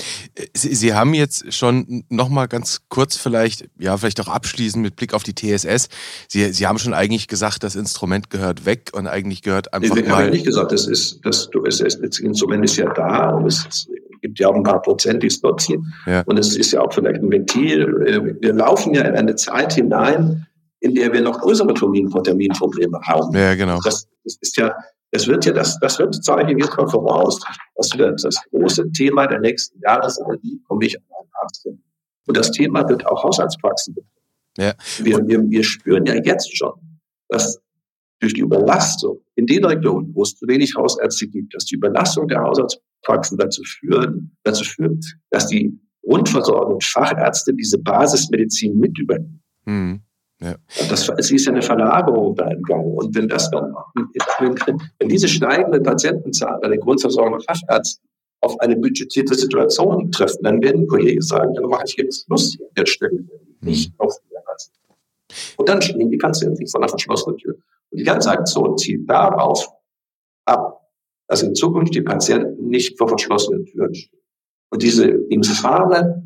Sie, 0.56 0.76
Sie, 0.76 0.94
haben 0.94 1.16
jetzt 1.16 1.52
schon 1.52 2.04
noch 2.10 2.30
mal 2.30 2.48
ganz 2.48 2.82
kurz 2.90 3.18
vielleicht, 3.18 3.68
ja, 3.80 3.98
vielleicht 3.98 4.22
auch 4.22 4.28
abschließend 4.28 4.84
mit 4.84 4.96
Blick 4.96 5.14
auf 5.16 5.24
die 5.24 5.34
TSS. 5.34 5.90
Sie, 6.28 6.54
Sie 6.54 6.68
haben 6.68 6.78
schon 6.78 6.94
eigentlich 6.94 7.28
gesagt, 7.28 7.64
das 7.64 7.76
Instrument 7.76 8.30
gehört 8.30 8.66
weg 8.66 8.92
und 8.94 9.08
eigentlich 9.08 9.42
gehört 9.42 9.74
einfach 9.74 9.96
ich 9.96 10.08
mal. 10.08 10.28
Ich 10.28 10.34
nicht 10.34 10.46
gesagt, 10.46 10.72
das 10.72 10.88
ist, 10.88 11.20
das, 11.24 11.50
das, 11.64 11.80
das 11.80 12.20
Instrument 12.20 12.64
ist 12.64 12.78
ja 12.78 12.94
da 12.94 13.32
und 13.32 13.48
es 13.48 13.88
gibt 14.22 14.40
ja 14.40 14.50
auch 14.50 14.56
ein 14.56 14.64
paar 14.64 14.82
Prozent, 14.84 15.24
die 15.24 15.28
es 15.28 15.42
ziehen. 15.58 15.94
Ja. 16.06 16.22
Und 16.28 16.38
es 16.38 16.56
ist 16.56 16.72
ja 16.72 16.82
auch 16.82 16.94
vielleicht 16.94 17.22
ein 17.22 17.32
Ventil. 17.32 18.38
Wir 18.40 18.54
laufen 18.54 18.94
ja 18.94 19.02
in 19.04 19.16
eine 19.16 19.36
Zeit 19.36 19.74
hinein, 19.74 20.46
in 20.80 20.94
der 20.94 21.12
wir 21.12 21.22
noch 21.22 21.40
größere 21.40 21.74
Terminprobleme 21.74 23.00
haben. 23.02 23.36
Ja, 23.36 23.56
genau. 23.56 23.80
Das, 23.84 24.08
das 24.24 24.38
ist 24.42 24.58
ja, 24.58 24.76
das 25.16 25.28
wird 25.28 25.46
ja, 25.46 25.54
das, 25.54 25.80
das 25.80 25.98
wird, 25.98 26.14
sage 26.26 26.52
ich 26.52 26.58
jetzt 26.58 26.76
mal 26.76 26.88
voraus, 26.88 27.40
das 27.76 27.98
wird 27.98 28.22
das 28.22 28.36
große 28.52 28.92
Thema 28.92 29.26
der 29.28 29.40
nächsten 29.40 29.80
Jahre 29.80 30.10
sein, 30.10 30.26
wie 30.42 30.62
komme 30.64 30.86
ich 30.86 30.98
an 30.98 31.04
einen 31.18 31.30
Arzt 31.42 31.64
hin. 31.64 31.82
Und 32.28 32.36
das 32.36 32.52
Thema 32.52 32.88
wird 32.90 33.06
auch 33.08 33.24
Haushaltspraxen 33.24 33.96
betreffen. 33.96 34.12
Ja. 34.58 34.74
Wir, 35.06 35.26
wir, 35.26 35.50
wir 35.50 35.64
spüren 35.64 36.06
ja 36.06 36.16
jetzt 36.16 36.58
schon, 36.58 36.74
dass 37.30 37.62
durch 38.20 38.34
die 38.34 38.42
Überlastung 38.42 39.22
in 39.36 39.46
den 39.46 39.64
Regionen, 39.64 40.14
wo 40.14 40.24
es 40.24 40.36
zu 40.36 40.48
wenig 40.48 40.76
Hausärzte 40.76 41.28
gibt, 41.28 41.56
dass 41.56 41.64
die 41.64 41.76
Überlastung 41.76 42.28
der 42.28 42.42
Hausarztpraxen 42.42 43.38
dazu 43.38 43.64
führen, 43.64 44.36
dazu 44.44 44.66
führt, 44.66 45.02
dass 45.30 45.48
die 45.48 45.80
Grundversorgung 46.02 46.82
Fachärzte 46.82 47.54
diese 47.54 47.78
Basismedizin 47.80 48.78
mit 48.78 49.00
übernehmen. 49.00 49.42
Mhm. 49.64 50.02
Ja. 50.46 50.56
Das, 50.90 51.10
es 51.18 51.32
ist 51.32 51.46
ja 51.46 51.52
eine 51.52 51.62
Verlagerung 51.62 52.36
da 52.36 52.48
im 52.50 52.62
Gang. 52.62 52.86
Und 52.86 53.16
wenn 53.16 53.28
das 53.28 53.50
dann, 53.50 53.74
wenn 55.00 55.10
diese 55.10 55.28
steigende 55.28 55.82
Patientenzahl 55.82 56.60
bei 56.62 56.68
der 56.68 56.78
Grundversorgung 56.78 57.40
der 57.40 57.42
Fachärzte 57.42 58.02
auf 58.42 58.60
eine 58.60 58.76
budgetierte 58.76 59.34
Situation 59.34 60.12
treffen, 60.12 60.44
dann 60.44 60.62
werden 60.62 60.88
Kollegen 60.88 61.22
sagen, 61.22 61.54
dann 61.56 61.66
mache 61.66 61.86
ich 61.88 61.96
jetzt 61.98 62.30
Lust 62.30 62.60
an 62.62 62.68
der 62.78 62.86
Stelle, 62.86 63.26
nicht 63.62 63.92
mhm. 63.92 64.00
auf 64.00 64.14
die 64.20 64.36
Ärzte. 64.36 64.80
Und 65.58 65.68
dann 65.68 65.82
stehen 65.82 66.12
die 66.12 66.18
Patienten 66.18 66.68
vor 66.68 66.80
einer 66.80 66.90
verschlossenen 66.90 67.38
Tür. 67.38 67.56
Und 67.90 68.00
die 68.00 68.04
ganze 68.04 68.30
Aktion 68.30 68.78
zielt 68.78 69.10
darauf 69.10 69.68
ab, 70.46 70.82
dass 71.28 71.42
in 71.42 71.56
Zukunft 71.56 71.96
die 71.96 72.02
Patienten 72.02 72.70
nicht 72.70 72.98
vor 72.98 73.08
verschlossenen 73.08 73.66
Türen 73.66 73.96
stehen. 73.96 74.22
Und 74.70 74.84
diese 74.84 75.08
infame, 75.08 76.24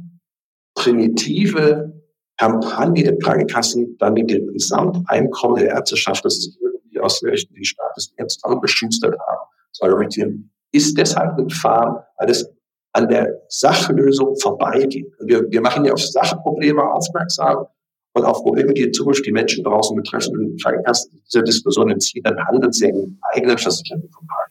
primitive 0.75 1.98
Kampagne 2.39 3.03
der 3.03 3.17
Krankenkassen, 3.17 3.97
dann 3.99 4.13
mit 4.13 4.31
dem 4.31 4.47
Gesamteinkommen 4.53 5.57
der 5.57 5.69
Ärzteschaft, 5.69 6.23
das 6.23 6.35
ist 6.35 6.57
die 6.91 7.65
Staates 7.65 8.13
jetzt 8.17 8.43
auch 8.43 8.59
beschustert 8.61 9.15
haben, 9.19 9.49
zu 9.73 9.83
orientieren, 9.83 10.49
ist 10.71 10.97
deshalb 10.97 11.37
infam, 11.37 11.97
weil 12.17 12.29
es 12.29 12.49
an 12.93 13.09
der 13.09 13.41
Sachlösung 13.49 14.35
vorbeigeht. 14.37 15.11
Wir, 15.19 15.49
wir 15.49 15.61
machen 15.61 15.85
ja 15.85 15.93
auf 15.93 16.01
Sachprobleme 16.01 16.81
aufmerksam 16.81 17.65
und 18.13 18.23
auf 18.23 18.41
Probleme, 18.41 18.73
die 18.73 18.83
in 18.83 18.93
Zukunft 18.93 19.25
die 19.25 19.31
Menschen 19.31 19.63
draußen 19.63 19.95
betreffen. 19.95 20.37
Und 20.37 20.47
die 20.47 20.63
Krankenkassen 20.63 21.21
dieser 21.25 21.43
Diskussion 21.43 21.89
entziehen, 21.89 22.23
dann 22.23 22.37
handelt 22.47 22.73
sie 22.73 22.89
im 22.89 23.19
eigenen 23.33 23.57
Versicherten 23.57 24.09
vorbei. 24.09 24.43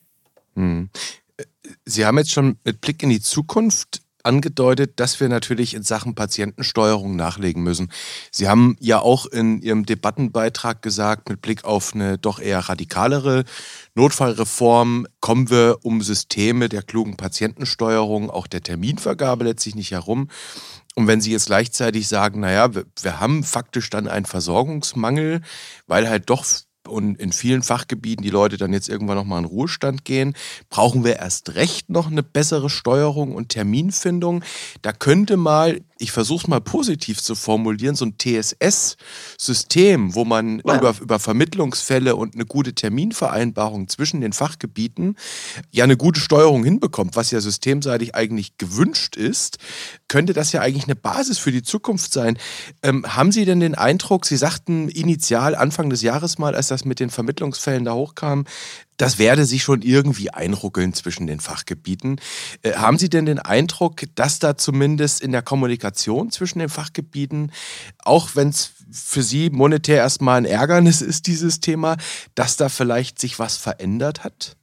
Hm. 0.55 0.91
Sie 1.85 2.05
haben 2.05 2.19
jetzt 2.19 2.33
schon 2.33 2.59
mit 2.65 2.81
Blick 2.81 3.03
in 3.03 3.11
die 3.11 3.21
Zukunft 3.21 4.03
angedeutet, 4.23 5.01
dass 5.01 5.21
wir 5.21 5.29
natürlich 5.29 5.75
in 5.75 5.83
Sachen 5.83 6.15
Patientensteuerung 6.15 7.17
nachlegen 7.17 7.63
müssen. 7.63 7.91
Sie 8.31 8.49
haben 8.49 8.77
ja 8.81 8.99
auch 9.01 9.27
in 9.27 9.61
Ihrem 9.63 9.87
Debattenbeitrag 9.87 10.83
gesagt, 10.83 11.29
mit 11.29 11.41
Blick 11.41 11.65
auf 11.65 11.95
eine 11.95 12.19
doch 12.19 12.41
eher 12.41 12.61
radikalere 12.61 13.45
Notfallreform 13.95 15.07
kommen 15.21 15.51
wir 15.51 15.79
um 15.83 16.03
Systeme 16.03 16.69
der 16.69 16.83
klugen 16.83 17.17
Patientensteuerung, 17.17 18.31
auch 18.31 18.47
der 18.47 18.63
Terminvergabe 18.63 19.45
letztlich 19.45 19.75
nicht 19.75 19.91
herum. 19.91 20.29
Und 20.95 21.07
wenn 21.07 21.21
Sie 21.21 21.31
jetzt 21.31 21.47
gleichzeitig 21.47 22.09
sagen, 22.09 22.41
naja, 22.41 22.75
wir, 22.75 22.85
wir 23.03 23.21
haben 23.21 23.45
faktisch 23.45 23.89
dann 23.91 24.09
einen 24.09 24.27
Versorgungsmangel, 24.27 25.43
weil 25.87 26.09
halt 26.09 26.29
doch 26.29 26.45
und 26.89 27.17
in 27.21 27.33
vielen 27.33 27.63
Fachgebieten 27.63 28.23
die 28.23 28.31
Leute 28.31 28.57
dann 28.57 28.73
jetzt 28.73 28.89
irgendwann 28.89 29.17
nochmal 29.17 29.41
in 29.41 29.45
Ruhestand 29.45 30.05
gehen, 30.05 30.35
brauchen 30.71 31.05
wir 31.05 31.17
erst 31.17 31.55
recht 31.55 31.91
noch 31.91 32.09
eine 32.11 32.23
bessere 32.23 32.71
Steuerung 32.71 33.35
und 33.35 33.51
Terminfindung. 33.51 34.43
Da 34.83 34.93
könnte 34.93 35.37
mal 35.37 35.81
ich 35.99 36.13
versuche 36.13 36.43
es 36.43 36.49
mal 36.49 36.61
positiv 36.61 37.21
zu 37.21 37.35
formulieren, 37.35 37.97
so 37.97 38.07
ein 38.07 38.17
TSS-System, 38.19 40.15
wo 40.15 40.25
man 40.25 40.63
ja. 40.65 40.77
über, 40.77 40.95
über 41.01 41.19
Vermittlungsfälle 41.19 42.15
und 42.17 42.35
eine 42.35 42.47
gute 42.47 42.73
Terminvereinbarung 42.75 43.89
zwischen 43.89 44.21
den 44.21 44.33
Fachgebieten 44.33 45.17
ja 45.71 45.85
eine 45.85 45.97
gute 45.97 46.21
Steuerung 46.21 46.65
hinbekommt, 46.65 47.17
was 47.17 47.31
ja 47.31 47.41
systemseitig 47.41 48.15
eigentlich 48.15 48.59
gewünscht 48.59 49.17
ist, 49.17 49.59
könnte 50.09 50.33
das 50.33 50.53
ja 50.53 50.61
eigentlich 50.61 50.85
eine 50.85 50.97
Basis 50.97 51.39
für 51.39 51.53
die 51.53 51.63
Zukunft 51.63 52.13
sein. 52.13 52.39
Ähm, 52.83 53.05
haben 53.07 53.31
Sie 53.31 53.45
denn 53.45 53.61
den 53.61 53.75
Eindruck, 53.75 54.27
Sie 54.27 54.37
sagten 54.37 54.89
initial 54.89 55.55
Anfang 55.55 55.91
des 55.91 56.03
Jahres 56.03 56.39
mal, 56.39 56.55
als 56.55 56.69
das 56.69 56.85
mit 56.85 56.99
den 56.99 57.11
Vermittlungsfällen 57.11 57.85
da 57.85 57.93
hochkam, 57.93 58.45
das 58.97 59.19
werde 59.19 59.47
sich 59.47 59.63
schon 59.63 59.83
irgendwie 59.83 60.31
einruckeln 60.31 60.93
zwischen 60.93 61.27
den 61.27 61.41
Fachgebieten. 61.41 62.21
Äh, 62.63 62.75
haben 62.75 62.99
Sie 62.99 63.09
denn 63.09 63.27
den 63.27 63.39
Eindruck, 63.39 64.03
dass 64.17 64.41
da 64.41 64.57
zumindest 64.57 65.23
in 65.23 65.33
der 65.33 65.43
Kommunikation 65.43 66.31
zwischen 66.31 66.59
den 66.59 66.69
Fachgebieten, 66.69 67.53
auch 67.99 68.31
wenn 68.35 68.49
es 68.49 68.73
für 68.91 69.23
Sie 69.23 69.51
monetär 69.51 69.99
erstmal 69.99 70.39
ein 70.39 70.45
Ärgernis 70.45 71.01
ist, 71.01 71.27
dieses 71.27 71.61
Thema, 71.61 71.97
dass 72.35 72.57
da 72.57 72.69
vielleicht 72.69 73.21
sich 73.21 73.39
was 73.39 73.57
verändert 73.57 74.25
hat? 74.25 74.58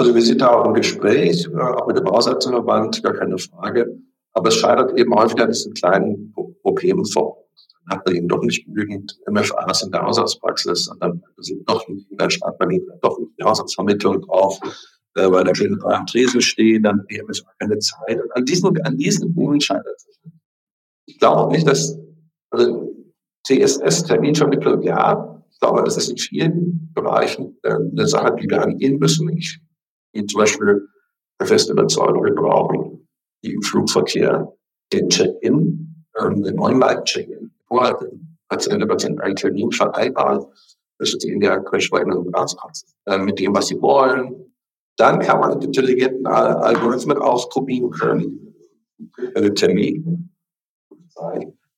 Also 0.00 0.14
wir 0.14 0.22
sind 0.22 0.40
da 0.40 0.48
auch 0.48 0.64
im 0.64 0.72
Gespräch, 0.72 1.46
äh, 1.46 1.60
auch 1.60 1.86
mit 1.86 1.98
dem 1.98 2.06
Hausärzteverband, 2.06 3.02
gar 3.02 3.12
keine 3.12 3.36
Frage. 3.36 3.98
Aber 4.32 4.48
es 4.48 4.54
scheitert 4.54 4.98
eben 4.98 5.14
häufig 5.14 5.38
an 5.38 5.50
diesen 5.50 5.74
kleinen 5.74 6.34
Problemen 6.62 7.04
vor 7.04 7.36
hat 7.90 8.06
man 8.06 8.14
eben 8.14 8.28
doch 8.28 8.42
nicht 8.42 8.64
genügend 8.64 9.18
MFAs 9.30 9.82
in 9.82 9.90
der 9.90 10.02
Hausarztpraxis, 10.02 10.84
sondern 10.84 11.22
sind 11.36 11.68
doch 11.68 11.86
in 11.86 12.06
der 12.12 12.30
Stadt 12.30 12.56
Berlin 12.56 12.86
doch 13.02 13.18
nicht 13.18 13.32
die 13.38 13.44
Hausarztvermittlung 13.44 14.22
drauf, 14.22 14.58
äh, 15.16 15.30
weil 15.30 15.44
der 15.44 15.52
Klinik 15.52 15.84
am 15.84 16.06
Tresen 16.06 16.40
steht, 16.40 16.86
dann 16.86 17.04
die 17.10 17.20
MFA 17.20 17.50
keine 17.58 17.78
Zeit. 17.78 18.22
Und 18.22 18.34
an 18.34 18.44
diesen, 18.46 18.82
an 18.82 18.96
diesen 18.96 19.34
Punkten 19.34 19.60
scheitert 19.60 19.96
es. 19.96 20.20
Ich 21.04 21.18
glaube 21.18 21.52
nicht, 21.52 21.66
dass, 21.66 21.98
also 22.50 22.94
CSS-Terminvermittlung, 23.46 24.80
ja, 24.80 25.44
ich 25.50 25.60
glaube, 25.60 25.82
das 25.84 25.98
ist 25.98 26.08
in 26.08 26.16
vielen 26.16 26.90
Bereichen 26.94 27.58
äh, 27.64 27.74
eine 27.74 28.06
Sache, 28.06 28.34
die 28.40 28.48
wir 28.48 28.62
angehen 28.62 28.98
müssen. 28.98 29.28
Ich 29.36 29.60
bin 30.12 30.28
zum 30.28 30.40
Beispiel 30.40 30.88
der 31.38 31.46
festen 31.46 31.72
Überzeugung, 31.72 32.24
wir 32.24 32.34
brauchen 32.34 33.08
im 33.42 33.62
Flugverkehr 33.62 34.52
den 34.92 35.08
Check-in, 35.08 36.04
ähm, 36.20 36.42
den 36.42 36.58
Online-Check-in 36.58 37.52
vor 37.66 37.98
Patienten, 38.48 38.88
Patienten 38.88 39.20
einen 39.20 39.36
Termin 39.36 39.70
vereinbaren, 39.70 40.44
das 40.98 41.14
ist 41.14 41.24
in 41.24 41.40
der 41.40 41.60
Querschweigen 41.60 42.34
Arztpraxis, 42.34 42.94
äh, 43.06 43.18
mit 43.18 43.38
dem, 43.38 43.54
was 43.54 43.68
sie 43.68 43.80
wollen. 43.80 44.52
Dann 44.96 45.20
kann 45.20 45.40
man 45.40 45.62
intelligenten 45.62 46.26
Algorithmen 46.26 47.16
ausprobieren 47.16 47.90
können, 47.90 48.54
einen 49.34 49.54
Termin 49.54 50.30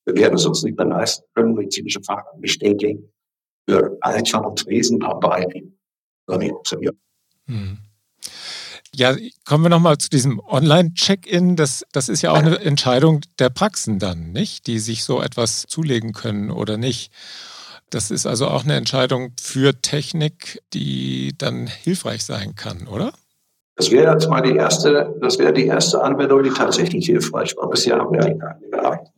Wir 0.05 0.17
werden 0.17 0.35
es 0.35 0.47
uns 0.47 0.65
nicht 0.65 0.77
mehr 0.77 0.87
leisten 0.87 1.25
können, 1.35 1.55
medizinische 1.55 2.01
bestätigen. 2.41 3.13
Wir 3.67 3.97
einfach 4.01 4.43
und 4.43 4.67
Wesen 4.67 4.99
dabei. 4.99 5.47
Hm. 7.47 7.79
Ja, 8.95 9.17
kommen 9.47 9.65
wir 9.65 9.71
nochmal 9.71 9.97
zu 9.99 10.11
diesem 10.11 10.39
Online-Check-In. 10.41 11.57
Das, 11.57 11.85
das 11.93 12.09
ist 12.11 12.21
ja 12.23 12.33
auch 12.33 12.37
eine 12.37 12.61
Entscheidung 12.61 13.21
der 13.39 13.49
Praxen 13.49 13.99
dann, 13.99 14.33
nicht? 14.33 14.67
Die 14.67 14.79
sich 14.79 15.05
so 15.05 15.23
etwas 15.23 15.63
zulegen 15.67 16.13
können 16.13 16.51
oder 16.51 16.77
nicht. 16.77 17.11
Das 17.89 18.11
ist 18.11 18.27
also 18.27 18.49
auch 18.49 18.65
eine 18.65 18.75
Entscheidung 18.77 19.33
für 19.41 19.81
Technik, 19.81 20.63
die 20.73 21.33
dann 21.37 21.67
hilfreich 21.67 22.25
sein 22.25 22.55
kann, 22.55 22.87
oder? 22.87 23.13
Das 23.77 23.91
wäre 23.91 24.13
jetzt 24.13 24.29
mal 24.29 24.43
die 24.43 24.57
erste, 24.57 25.15
das 25.21 25.39
wäre 25.39 25.53
die 25.53 25.67
erste 25.67 26.03
Anwendung, 26.03 26.43
die 26.43 26.51
tatsächlich 26.51 27.07
hilfreich 27.07 27.57
war. 27.57 27.71
Bisher 27.71 27.97
haben 27.97 28.13
wir 28.13 28.21
keine 28.21 28.37
gehabt. 28.71 29.09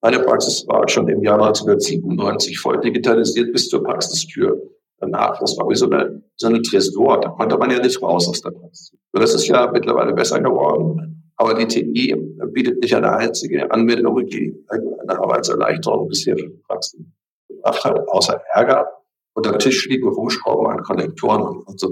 Meine 0.00 0.20
Praxis 0.20 0.64
war 0.68 0.88
schon 0.88 1.08
im 1.08 1.22
Jahr 1.22 1.42
1997 1.42 2.58
voll 2.58 2.80
digitalisiert 2.80 3.52
bis 3.52 3.68
zur 3.68 3.82
Praxistür 3.82 4.60
danach. 5.04 5.38
Das 5.38 5.56
war 5.56 5.68
wie 5.68 5.74
so 5.74 5.88
eine, 5.88 6.22
so 6.36 6.48
eine 6.48 6.62
Tresor. 6.62 7.20
Da 7.20 7.30
konnte 7.30 7.56
man 7.56 7.70
ja 7.70 7.78
nicht 7.78 8.00
raus 8.02 8.28
aus 8.28 8.40
der 8.40 8.50
Praxis. 8.50 8.92
Und 9.12 9.22
das 9.22 9.34
ist 9.34 9.46
ja 9.46 9.70
mittlerweile 9.70 10.12
besser 10.12 10.40
geworden. 10.40 11.32
Aber 11.36 11.54
die 11.54 11.66
TI 11.66 12.14
bietet 12.52 12.80
nicht 12.80 12.94
eine 12.94 13.12
einzige 13.12 13.70
Anwendung, 13.70 14.24
die 14.26 14.54
eine 14.68 15.18
Arbeitserleichterung 15.18 16.08
bisher 16.08 16.36
für 16.36 16.50
Praxen 16.66 17.14
gemacht 17.48 17.84
hat, 17.84 18.08
außer 18.08 18.40
Ärger. 18.52 18.86
Unter 19.34 19.58
Tisch 19.58 19.88
liegen 19.88 20.08
Rumschrauben 20.08 20.68
an 20.68 20.82
Konnektoren 20.84 21.62
und 21.64 21.80
so. 21.80 21.90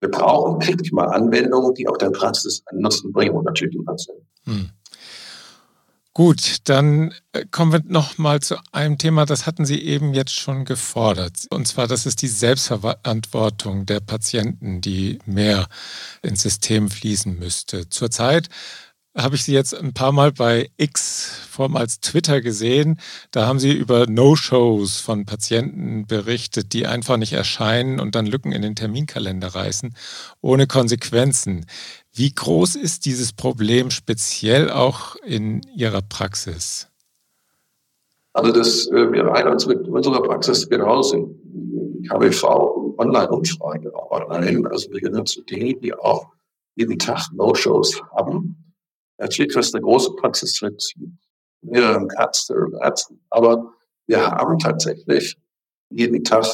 Wir 0.00 0.10
brauchen 0.10 0.66
wirklich 0.66 0.92
mal 0.92 1.06
Anwendungen, 1.06 1.72
die 1.72 1.88
auch 1.88 1.96
der 1.96 2.10
Praxis 2.10 2.62
einen 2.66 2.82
Nutzen 2.82 3.10
bringen 3.12 3.34
und 3.34 3.44
natürlich 3.44 3.74
die 3.74 3.82
Patienten. 3.82 4.26
Hm. 4.44 4.70
Gut, 6.16 6.60
dann 6.64 7.12
äh, 7.34 7.44
kommen 7.50 7.72
wir 7.72 7.82
noch 7.84 8.16
mal 8.16 8.40
zu 8.40 8.56
einem 8.72 8.96
Thema, 8.96 9.26
das 9.26 9.44
hatten 9.44 9.66
Sie 9.66 9.82
eben 9.82 10.14
jetzt 10.14 10.32
schon 10.32 10.64
gefordert. 10.64 11.40
Und 11.50 11.68
zwar, 11.68 11.86
das 11.86 12.06
ist 12.06 12.22
die 12.22 12.28
Selbstverantwortung 12.28 13.84
der 13.84 14.00
Patienten, 14.00 14.80
die 14.80 15.18
mehr 15.26 15.68
ins 16.22 16.40
System 16.40 16.88
fließen 16.88 17.38
müsste. 17.38 17.90
Zurzeit 17.90 18.48
habe 19.16 19.34
ich 19.34 19.44
Sie 19.44 19.54
jetzt 19.54 19.74
ein 19.74 19.94
paar 19.94 20.12
Mal 20.12 20.32
bei 20.32 20.70
X, 20.76 21.48
vormals 21.50 22.00
Twitter 22.00 22.42
gesehen. 22.42 23.00
Da 23.30 23.46
haben 23.46 23.58
Sie 23.58 23.72
über 23.72 24.06
No-Shows 24.06 25.00
von 25.00 25.24
Patienten 25.24 26.06
berichtet, 26.06 26.74
die 26.74 26.86
einfach 26.86 27.16
nicht 27.16 27.32
erscheinen 27.32 27.98
und 27.98 28.14
dann 28.14 28.26
Lücken 28.26 28.52
in 28.52 28.62
den 28.62 28.76
Terminkalender 28.76 29.48
reißen, 29.48 29.94
ohne 30.42 30.66
Konsequenzen. 30.66 31.64
Wie 32.12 32.32
groß 32.32 32.76
ist 32.76 33.06
dieses 33.06 33.32
Problem 33.32 33.90
speziell 33.90 34.70
auch 34.70 35.16
in 35.24 35.62
Ihrer 35.74 36.02
Praxis? 36.02 36.88
Also 38.34 38.52
das, 38.52 38.86
äh, 38.88 39.12
wir 39.12 39.24
reihen 39.24 39.48
uns 39.48 39.66
mit 39.66 39.88
unserer 39.88 40.22
Praxis 40.22 40.68
genauso 40.68 41.16
in 41.16 42.02
KBV 42.06 42.44
Online-Umfrage 42.98 43.90
rein. 44.10 44.66
Also 44.66 44.90
wir 44.90 45.00
gehören 45.00 45.24
zu 45.24 45.42
denen, 45.42 45.80
die 45.80 45.94
auch 45.94 46.26
jeden 46.74 46.98
Tag 46.98 47.28
No-Shows 47.32 48.02
haben. 48.14 48.65
Natürlich 49.18 49.56
ist 49.56 49.74
eine 49.74 49.82
große 49.82 50.14
Praxis 50.16 50.60
mit 50.62 50.94
mehreren 51.62 52.08
Ärzte 52.18 52.54
und 52.54 52.74
Ärzten, 52.74 53.20
aber 53.30 53.72
wir 54.06 54.24
haben 54.26 54.58
tatsächlich 54.58 55.36
jeden 55.90 56.22
Tag 56.22 56.44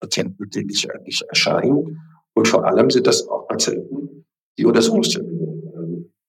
Patienten 0.00 0.50
täglich 0.50 0.88
erscheinen. 1.28 2.00
Und 2.34 2.48
vor 2.48 2.64
allem 2.64 2.90
sind 2.90 3.06
das 3.06 3.28
auch 3.28 3.46
Patienten, 3.46 4.24
die 4.58 4.66
Untersuchungstermine 4.66 5.52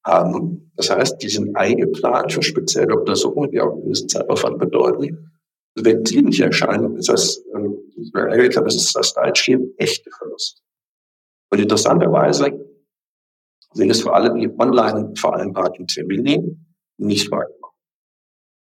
haben. 0.06 0.72
Das 0.76 0.90
heißt, 0.90 1.22
die 1.22 1.30
sind 1.30 1.56
eingeplant 1.56 2.34
für 2.34 2.42
spezielle 2.42 3.00
Untersuchungen, 3.00 3.52
die 3.52 3.62
auch 3.62 3.72
einen 3.72 3.84
gewissen 3.84 4.10
Zeitaufwand 4.10 4.60
bedeuten. 4.60 5.32
Wenn 5.76 6.04
die 6.04 6.22
nicht 6.22 6.40
erscheinen, 6.40 6.98
ist 6.98 7.10
das, 7.10 7.42
ähm, 7.56 7.78
das 8.14 8.76
ist 8.76 8.96
das 8.96 9.14
Zeitschema 9.14 9.66
echte 9.78 10.10
Verlust. 10.12 10.62
Und 11.52 11.60
interessanterweise 11.60 12.52
sind 13.74 13.90
es 13.90 14.02
vor 14.02 14.16
allem 14.16 14.40
die 14.40 14.50
online 14.60 15.14
vereinbarten 15.16 15.88
Termine 15.88 16.58
nicht 16.98 17.32
wahrgenommen. 17.32 17.64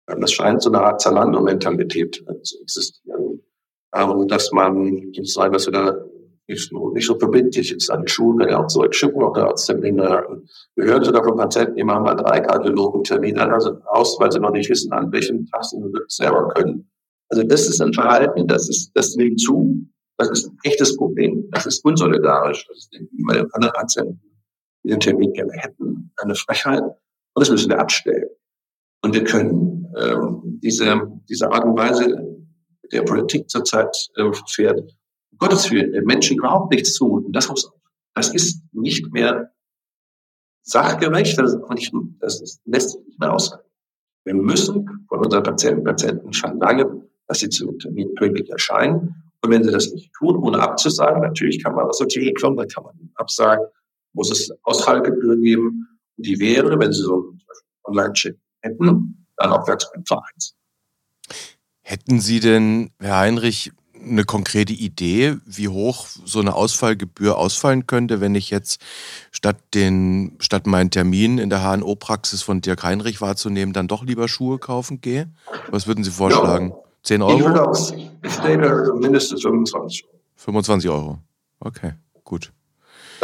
Das 0.07 0.33
scheint 0.33 0.63
so 0.63 0.71
eine 0.71 0.81
Art 0.81 1.01
Zalando-Mentalität 1.01 2.23
zu 2.43 2.61
existieren. 2.61 3.43
Aber 3.91 4.27
dass 4.27 4.51
man 4.53 5.13
sozusagen, 5.15 5.53
dass 5.53 5.67
wir 5.67 5.73
da 5.73 6.05
nicht 6.47 6.69
so, 6.69 6.91
nicht 6.91 7.07
so 7.07 7.19
verbindlich 7.19 7.73
ist 7.73 7.91
an 7.91 8.05
die 8.05 8.13
Schule, 8.13 8.51
ja, 8.51 8.63
auch 8.63 8.69
so 8.69 8.85
schicken 8.91 9.23
oder 9.23 9.49
als 9.49 9.67
Termine. 9.67 10.43
Wir 10.77 10.85
hören 10.85 11.05
sogar 11.05 11.25
von 11.25 11.37
Patienten, 11.37 11.77
die 11.77 11.85
machen 11.85 12.03
mal 12.03 12.15
drei 12.15 12.41
Kardiologen-Termine 12.41 13.53
also 13.53 13.79
aus, 13.87 14.19
weil 14.21 14.31
sie 14.31 14.41
noch 14.41 14.51
nicht 14.51 14.69
wissen, 14.69 14.93
an 14.93 15.11
welchen 15.13 15.47
Tag 15.47 15.65
sie 15.65 15.79
selber 16.09 16.49
können. 16.49 16.91
Also 17.31 17.45
das 17.45 17.67
ist 17.69 17.81
ein 17.81 17.93
Verhalten, 17.95 18.47
das 18.47 18.69
ist, 18.69 18.91
das 18.95 19.17
nimmt 19.17 19.41
zu. 19.41 19.87
Das 20.19 20.31
ist 20.31 20.47
ein 20.47 20.59
echtes 20.65 20.97
Problem. 20.97 21.49
Das 21.51 21.67
ist 21.67 21.85
unsolidarisch. 21.85 22.67
Das 22.69 22.77
ist 22.77 22.95
immer 23.19 23.33
den 23.33 23.53
anderen 23.53 23.73
Patienten, 23.73 24.21
die 24.85 24.91
den 24.91 25.01
Termin 25.01 25.33
gerne 25.33 25.53
hätten, 25.53 26.13
eine 26.17 26.35
Frechheit. 26.35 26.83
Und 26.83 27.41
das 27.41 27.51
müssen 27.51 27.71
wir 27.71 27.79
abstellen. 27.79 28.29
Und 29.03 29.15
wir 29.15 29.25
können 29.25 29.93
ähm, 29.99 30.61
diese, 30.63 31.03
diese 31.29 31.51
Art 31.51 31.65
und 31.65 31.77
Weise, 31.77 32.37
der 32.93 33.03
Politik 33.03 33.51
zurzeit 33.51 33.95
äh, 34.17 34.31
fährt, 34.49 34.79
um 34.81 35.39
Gottes 35.39 35.71
Willen, 35.71 35.93
den 35.93 36.05
Menschen 36.05 36.39
überhaupt 36.39 36.73
nichts 36.73 36.95
zumuten. 36.95 37.33
Das 37.33 37.49
muss, 37.49 37.71
das 38.15 38.33
ist 38.33 38.63
nicht 38.73 39.13
mehr 39.13 39.53
sachgerecht, 40.63 41.39
das, 41.39 41.55
ist 41.55 41.71
nicht, 41.71 41.93
das 42.21 42.41
ist, 42.41 42.61
lässt 42.65 42.91
sich 42.91 43.05
nicht 43.07 43.21
mehr 43.21 43.33
aushalten. 43.33 43.69
Wir 44.25 44.35
müssen 44.35 45.07
von 45.09 45.25
unseren 45.25 45.43
Patienten 45.43 45.85
Patienten 45.85 46.33
schon 46.33 46.59
lange, 46.59 47.09
dass 47.27 47.41
sie 47.41 47.49
zum 47.49 47.79
Termin 47.79 48.15
pünktlich 48.15 48.51
erscheinen. 48.51 49.15
Und 49.43 49.51
wenn 49.51 49.63
sie 49.63 49.71
das 49.71 49.93
nicht 49.93 50.13
tun, 50.15 50.37
ohne 50.37 50.61
abzusagen, 50.61 51.21
natürlich 51.21 51.63
kann 51.63 51.75
man 51.75 51.91
der 51.99 52.07
Klinik 52.07 52.41
kommen, 52.41 52.57
dann 52.57 52.69
kann 52.69 52.85
man 52.85 53.11
absagen, 53.17 53.67
muss 54.15 54.31
es 54.31 54.51
Aushaltegebühren 54.63 55.43
geben. 55.43 55.89
Die 56.17 56.39
wäre, 56.39 56.79
wenn 56.79 56.93
sie 56.93 57.03
so 57.03 57.15
einen 57.15 57.43
Online-Check 57.85 58.37
hätten, 58.61 59.27
dann 59.37 59.51
auch 59.53 59.67
Werkzeug 59.69 59.91
Vereins. 60.07 60.55
Hätten 61.83 62.21
Sie 62.21 62.41
denn, 62.41 62.93
Herr 62.99 63.19
Heinrich, 63.19 63.73
eine 64.01 64.25
konkrete 64.25 64.73
Idee, 64.73 65.37
wie 65.45 65.69
hoch 65.69 66.07
so 66.25 66.41
eine 66.41 66.55
Ausfallgebühr 66.55 67.37
ausfallen 67.37 67.87
könnte, 67.87 68.21
wenn 68.21 68.35
ich 68.35 68.51
jetzt 68.51 68.81
statt 69.31 69.57
den, 69.75 70.37
statt 70.41 70.67
meinen 70.67 70.91
Termin 70.91 71.39
in 71.39 71.51
der 71.51 71.61
HNO-Praxis 71.61 72.43
von 72.43 72.61
Dirk 72.61 72.83
Heinrich 72.83 73.21
wahrzunehmen, 73.21 73.73
dann 73.73 73.89
doch 73.89 74.05
lieber 74.05 74.29
Schuhe 74.29 74.59
kaufen 74.59 75.01
gehe? 75.01 75.29
Was 75.71 75.87
würden 75.87 76.05
Sie 76.05 76.11
vorschlagen? 76.11 76.71
Ja. 76.71 76.77
10 77.03 77.23
Euro? 77.23 77.39
Ich 77.39 77.45
würde 77.45 77.69
aus, 77.69 77.93
ich 77.93 78.37
denke 78.39 78.95
mindestens 78.99 79.43
25 79.43 80.05
Euro. 80.07 80.15
25 80.37 80.91
Euro. 80.91 81.19
Okay, 81.61 81.93
gut. 82.25 82.53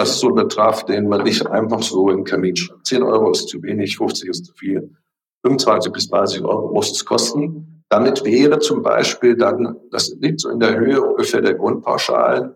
Das 0.00 0.12
ist 0.12 0.20
so 0.20 0.28
ein 0.28 0.34
Betrag, 0.34 0.86
den 0.86 1.08
man 1.08 1.24
nicht 1.24 1.46
einfach 1.46 1.82
so 1.82 2.08
in 2.08 2.20
den 2.20 2.24
Kamin 2.24 2.56
schreibt. 2.56 2.86
10 2.86 3.02
Euro 3.02 3.32
ist 3.32 3.50
zu 3.50 3.62
wenig, 3.62 3.98
50 3.98 4.30
ist 4.30 4.46
zu 4.46 4.54
viel. 4.54 4.96
25 5.42 5.92
bis 5.92 6.08
30 6.08 6.40
Euro 6.40 6.72
muss 6.72 6.90
es 6.90 7.04
kosten. 7.04 7.84
Damit 7.90 8.24
wäre 8.24 8.60
zum 8.60 8.82
Beispiel 8.82 9.36
dann, 9.36 9.76
das 9.90 10.16
liegt 10.18 10.40
so 10.40 10.48
in 10.48 10.58
der 10.58 10.74
Höhe 10.74 11.02
ungefähr 11.02 11.42
der 11.42 11.52
Grundpauschalen, 11.52 12.54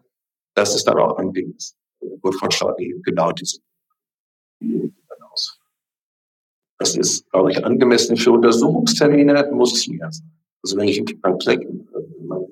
das 0.54 0.74
ist 0.74 0.84
dann 0.84 0.96
auch 0.96 1.18
ein 1.18 1.34
Ding. 1.34 1.54
Grundpauschalen 2.22 2.78
eben 2.78 3.02
genau 3.02 3.30
diese. 3.32 3.58
Das 6.78 6.96
ist, 6.96 7.30
glaube 7.30 7.50
ich, 7.50 7.62
angemessen 7.62 8.16
für 8.16 8.32
Untersuchungstermine, 8.32 9.50
muss 9.52 9.74
es 9.74 9.86
mehr 9.86 10.10
sein. 10.10 10.32
Also 10.62 10.78
wenn 10.78 10.88
ich 10.88 10.96
in 10.96 11.88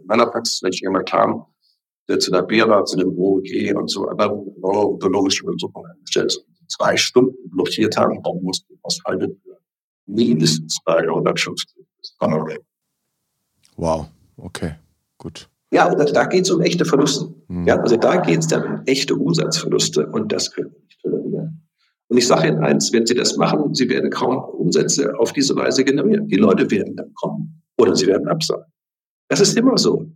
meiner 0.05 0.27
Praxis, 0.27 0.63
wenn 0.63 0.73
ich 0.75 0.81
jemand 0.83 1.09
kam, 1.09 1.47
zu 2.07 2.31
der 2.31 2.43
BERA, 2.43 2.85
zu 2.85 2.97
dem 2.97 3.17
OG 3.17 3.75
und 3.77 3.89
zu 3.89 4.09
anderen 4.09 4.55
neurologischen 4.61 5.49
Untersuchungen 5.49 5.91
angestellt 5.91 6.45
zwei 6.73 6.97
Stunden 6.97 7.51
blockiert 7.51 7.97
haben, 7.97 8.19
warum 8.23 8.43
musste 8.43 8.73
ich 8.73 8.79
aushalten 8.83 9.41
mindestens 10.07 10.79
350 10.85 11.85
Honorary. 12.21 12.59
Wow, 13.77 14.09
okay, 14.37 14.75
gut. 15.19 15.49
Ja, 15.73 15.91
und 15.91 16.15
da 16.15 16.25
geht 16.25 16.45
es 16.45 16.51
um 16.51 16.61
echte 16.61 16.85
Verluste. 16.85 17.33
Mhm. 17.49 17.67
Ja, 17.67 17.81
also 17.81 17.97
da 17.97 18.17
geht 18.17 18.41
es 18.41 18.49
dann 18.49 18.65
um 18.65 18.83
echte 18.87 19.15
Umsatzverluste 19.15 20.07
und 20.09 20.31
das 20.33 20.51
können 20.53 20.73
wir 20.73 20.81
nicht 20.81 21.01
tolerieren. 21.01 21.69
Und 22.09 22.19
ich 22.19 22.27
sage 22.27 22.49
Ihnen 22.49 22.63
eins, 22.63 22.93
wenn 22.93 23.07
Sie 23.07 23.15
das 23.15 23.37
machen, 23.37 23.75
Sie 23.75 23.89
werden 23.89 24.11
kaum 24.11 24.39
Umsätze 24.39 25.19
auf 25.19 25.33
diese 25.33 25.57
Weise 25.57 25.85
generieren. 25.85 26.29
Die 26.29 26.37
Leute 26.37 26.71
werden 26.71 26.97
dann 26.97 27.15
kommen 27.15 27.63
oder 27.79 27.97
sie 27.97 28.07
werden 28.07 28.29
absagen. 28.29 28.71
Das 29.29 29.41
ist 29.41 29.57
immer 29.57 29.79
so. 29.79 30.13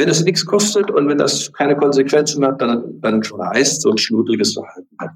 Wenn 0.00 0.08
es 0.08 0.24
nichts 0.24 0.46
kostet 0.46 0.90
und 0.90 1.08
wenn 1.08 1.18
das 1.18 1.52
keine 1.52 1.76
Konsequenzen 1.76 2.42
hat, 2.46 2.62
dann, 2.62 3.02
dann 3.02 3.20
reißt 3.20 3.82
so 3.82 3.90
ein 3.90 3.98
schludriges 3.98 4.54
Verhalten 4.54 4.88
ab. 4.96 5.10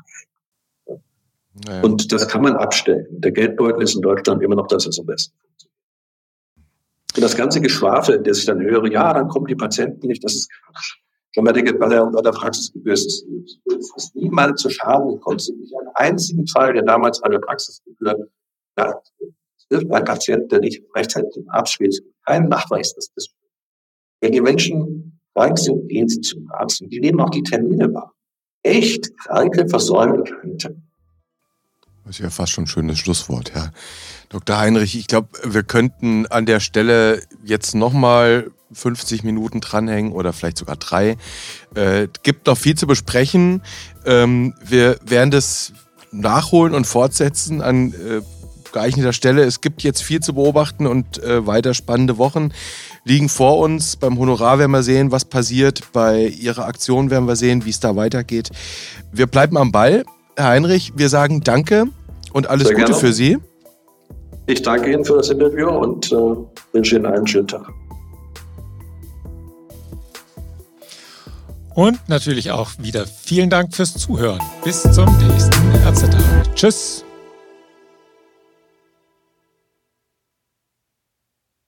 Ja. 1.66 1.80
Und 1.80 2.12
das 2.12 2.28
kann 2.28 2.42
man 2.42 2.56
abstellen. 2.56 3.06
Der 3.08 3.32
Geldbeutel 3.32 3.82
ist 3.82 3.94
in 3.94 4.02
Deutschland 4.02 4.42
immer 4.42 4.56
noch 4.56 4.66
das, 4.66 4.86
was 4.86 4.98
am 4.98 5.06
besten 5.06 5.34
funktioniert. 5.40 5.80
Und 7.16 7.22
das 7.22 7.34
ganze 7.34 7.62
Geschwafel, 7.62 8.22
das 8.22 8.40
ich 8.40 8.44
dann 8.44 8.60
höre, 8.60 8.84
ja, 8.92 9.14
dann 9.14 9.28
kommen 9.28 9.46
die 9.46 9.54
Patienten 9.54 10.06
nicht, 10.06 10.22
das 10.22 10.34
ist. 10.34 10.50
Schon 11.30 11.44
bei 11.44 11.52
der, 11.52 11.72
bei 11.72 11.88
der, 11.88 12.04
bei 12.04 12.20
der 12.20 12.32
Praxisgebühr 12.32 12.92
ist 12.92 13.06
es, 13.06 13.26
ist 13.96 14.14
niemand 14.14 14.58
zu 14.58 14.68
Schaden 14.68 15.14
gekommen. 15.14 15.38
Es 15.38 15.46
gibt 15.46 15.60
nicht 15.60 15.74
einen 15.78 15.88
einzigen 15.94 16.46
Fall, 16.46 16.74
der 16.74 16.82
damals 16.82 17.22
eine 17.22 17.40
Praxisgebühr 17.40 18.28
ja, 18.76 19.00
ein 19.70 20.04
Patient, 20.04 20.52
der 20.52 20.60
nicht 20.60 20.82
rechtzeitig 20.94 21.32
den 21.34 21.48
Arzt 21.48 21.72
spielt. 21.72 21.98
Kein 22.26 22.48
Nachweis, 22.48 22.94
dass 22.94 23.10
das. 23.14 23.34
Wenn 24.24 24.32
die 24.32 24.40
Menschen 24.40 25.20
krank 25.34 25.58
sind, 25.58 25.86
gehen 25.86 26.08
sie 26.08 26.22
zum 26.22 26.50
Arzt 26.50 26.80
und 26.80 26.88
die 26.88 26.98
nehmen 26.98 27.20
auch 27.20 27.28
die 27.28 27.42
Termine 27.42 27.92
wahr. 27.92 28.14
Echt 28.62 29.14
kranke, 29.18 29.68
versäumte 29.68 30.22
Kranke. 30.22 30.80
Das 32.06 32.16
ist 32.16 32.20
ja 32.20 32.30
fast 32.30 32.52
schon 32.52 32.64
ein 32.64 32.66
schönes 32.66 32.98
Schlusswort, 32.98 33.52
Herr 33.52 33.74
Dr. 34.30 34.56
Heinrich. 34.56 34.96
Ich 34.96 35.08
glaube, 35.08 35.28
wir 35.44 35.62
könnten 35.62 36.24
an 36.28 36.46
der 36.46 36.60
Stelle 36.60 37.20
jetzt 37.44 37.74
nochmal 37.74 38.50
50 38.72 39.24
Minuten 39.24 39.60
dranhängen 39.60 40.12
oder 40.12 40.32
vielleicht 40.32 40.56
sogar 40.56 40.76
drei. 40.76 41.18
Äh, 41.74 42.08
gibt 42.22 42.46
noch 42.46 42.56
viel 42.56 42.76
zu 42.76 42.86
besprechen. 42.86 43.60
Ähm, 44.06 44.54
wir 44.64 44.98
werden 45.04 45.32
das 45.32 45.74
nachholen 46.12 46.72
und 46.72 46.86
fortsetzen 46.86 47.60
an 47.60 47.92
äh, 47.92 48.22
geeigneter 48.72 49.12
Stelle. 49.12 49.44
Es 49.44 49.60
gibt 49.60 49.82
jetzt 49.82 50.02
viel 50.02 50.20
zu 50.20 50.34
beobachten 50.34 50.86
und 50.86 51.22
äh, 51.22 51.46
weiter 51.46 51.74
spannende 51.74 52.18
Wochen 52.18 52.52
liegen 53.04 53.28
vor 53.28 53.58
uns. 53.58 53.96
Beim 53.96 54.18
Honorar 54.18 54.58
werden 54.58 54.72
wir 54.72 54.82
sehen, 54.82 55.12
was 55.12 55.24
passiert. 55.24 55.92
Bei 55.92 56.26
Ihrer 56.26 56.66
Aktion 56.66 57.10
werden 57.10 57.28
wir 57.28 57.36
sehen, 57.36 57.64
wie 57.64 57.70
es 57.70 57.80
da 57.80 57.94
weitergeht. 57.96 58.50
Wir 59.12 59.26
bleiben 59.26 59.56
am 59.56 59.70
Ball. 59.72 60.04
Herr 60.36 60.46
Heinrich, 60.48 60.92
wir 60.96 61.08
sagen 61.08 61.42
Danke 61.42 61.86
und 62.32 62.48
alles 62.48 62.68
Sehr 62.68 62.76
Gute 62.76 62.86
gerne. 62.86 63.00
für 63.00 63.12
Sie. 63.12 63.38
Ich 64.46 64.62
danke 64.62 64.92
Ihnen 64.92 65.04
für 65.04 65.16
das 65.16 65.30
Interview 65.30 65.68
und 65.68 66.10
äh, 66.12 66.16
wünsche 66.72 66.96
Ihnen 66.96 67.06
einen 67.06 67.26
schönen 67.26 67.48
Tag. 67.48 67.66
Und 71.74 71.98
natürlich 72.08 72.52
auch 72.52 72.70
wieder 72.78 73.04
vielen 73.06 73.50
Dank 73.50 73.74
fürs 73.74 73.94
Zuhören. 73.94 74.40
Bis 74.62 74.82
zum 74.82 75.06
nächsten 75.18 75.74
Ärztetag. 75.84 76.54
Tschüss. 76.54 77.04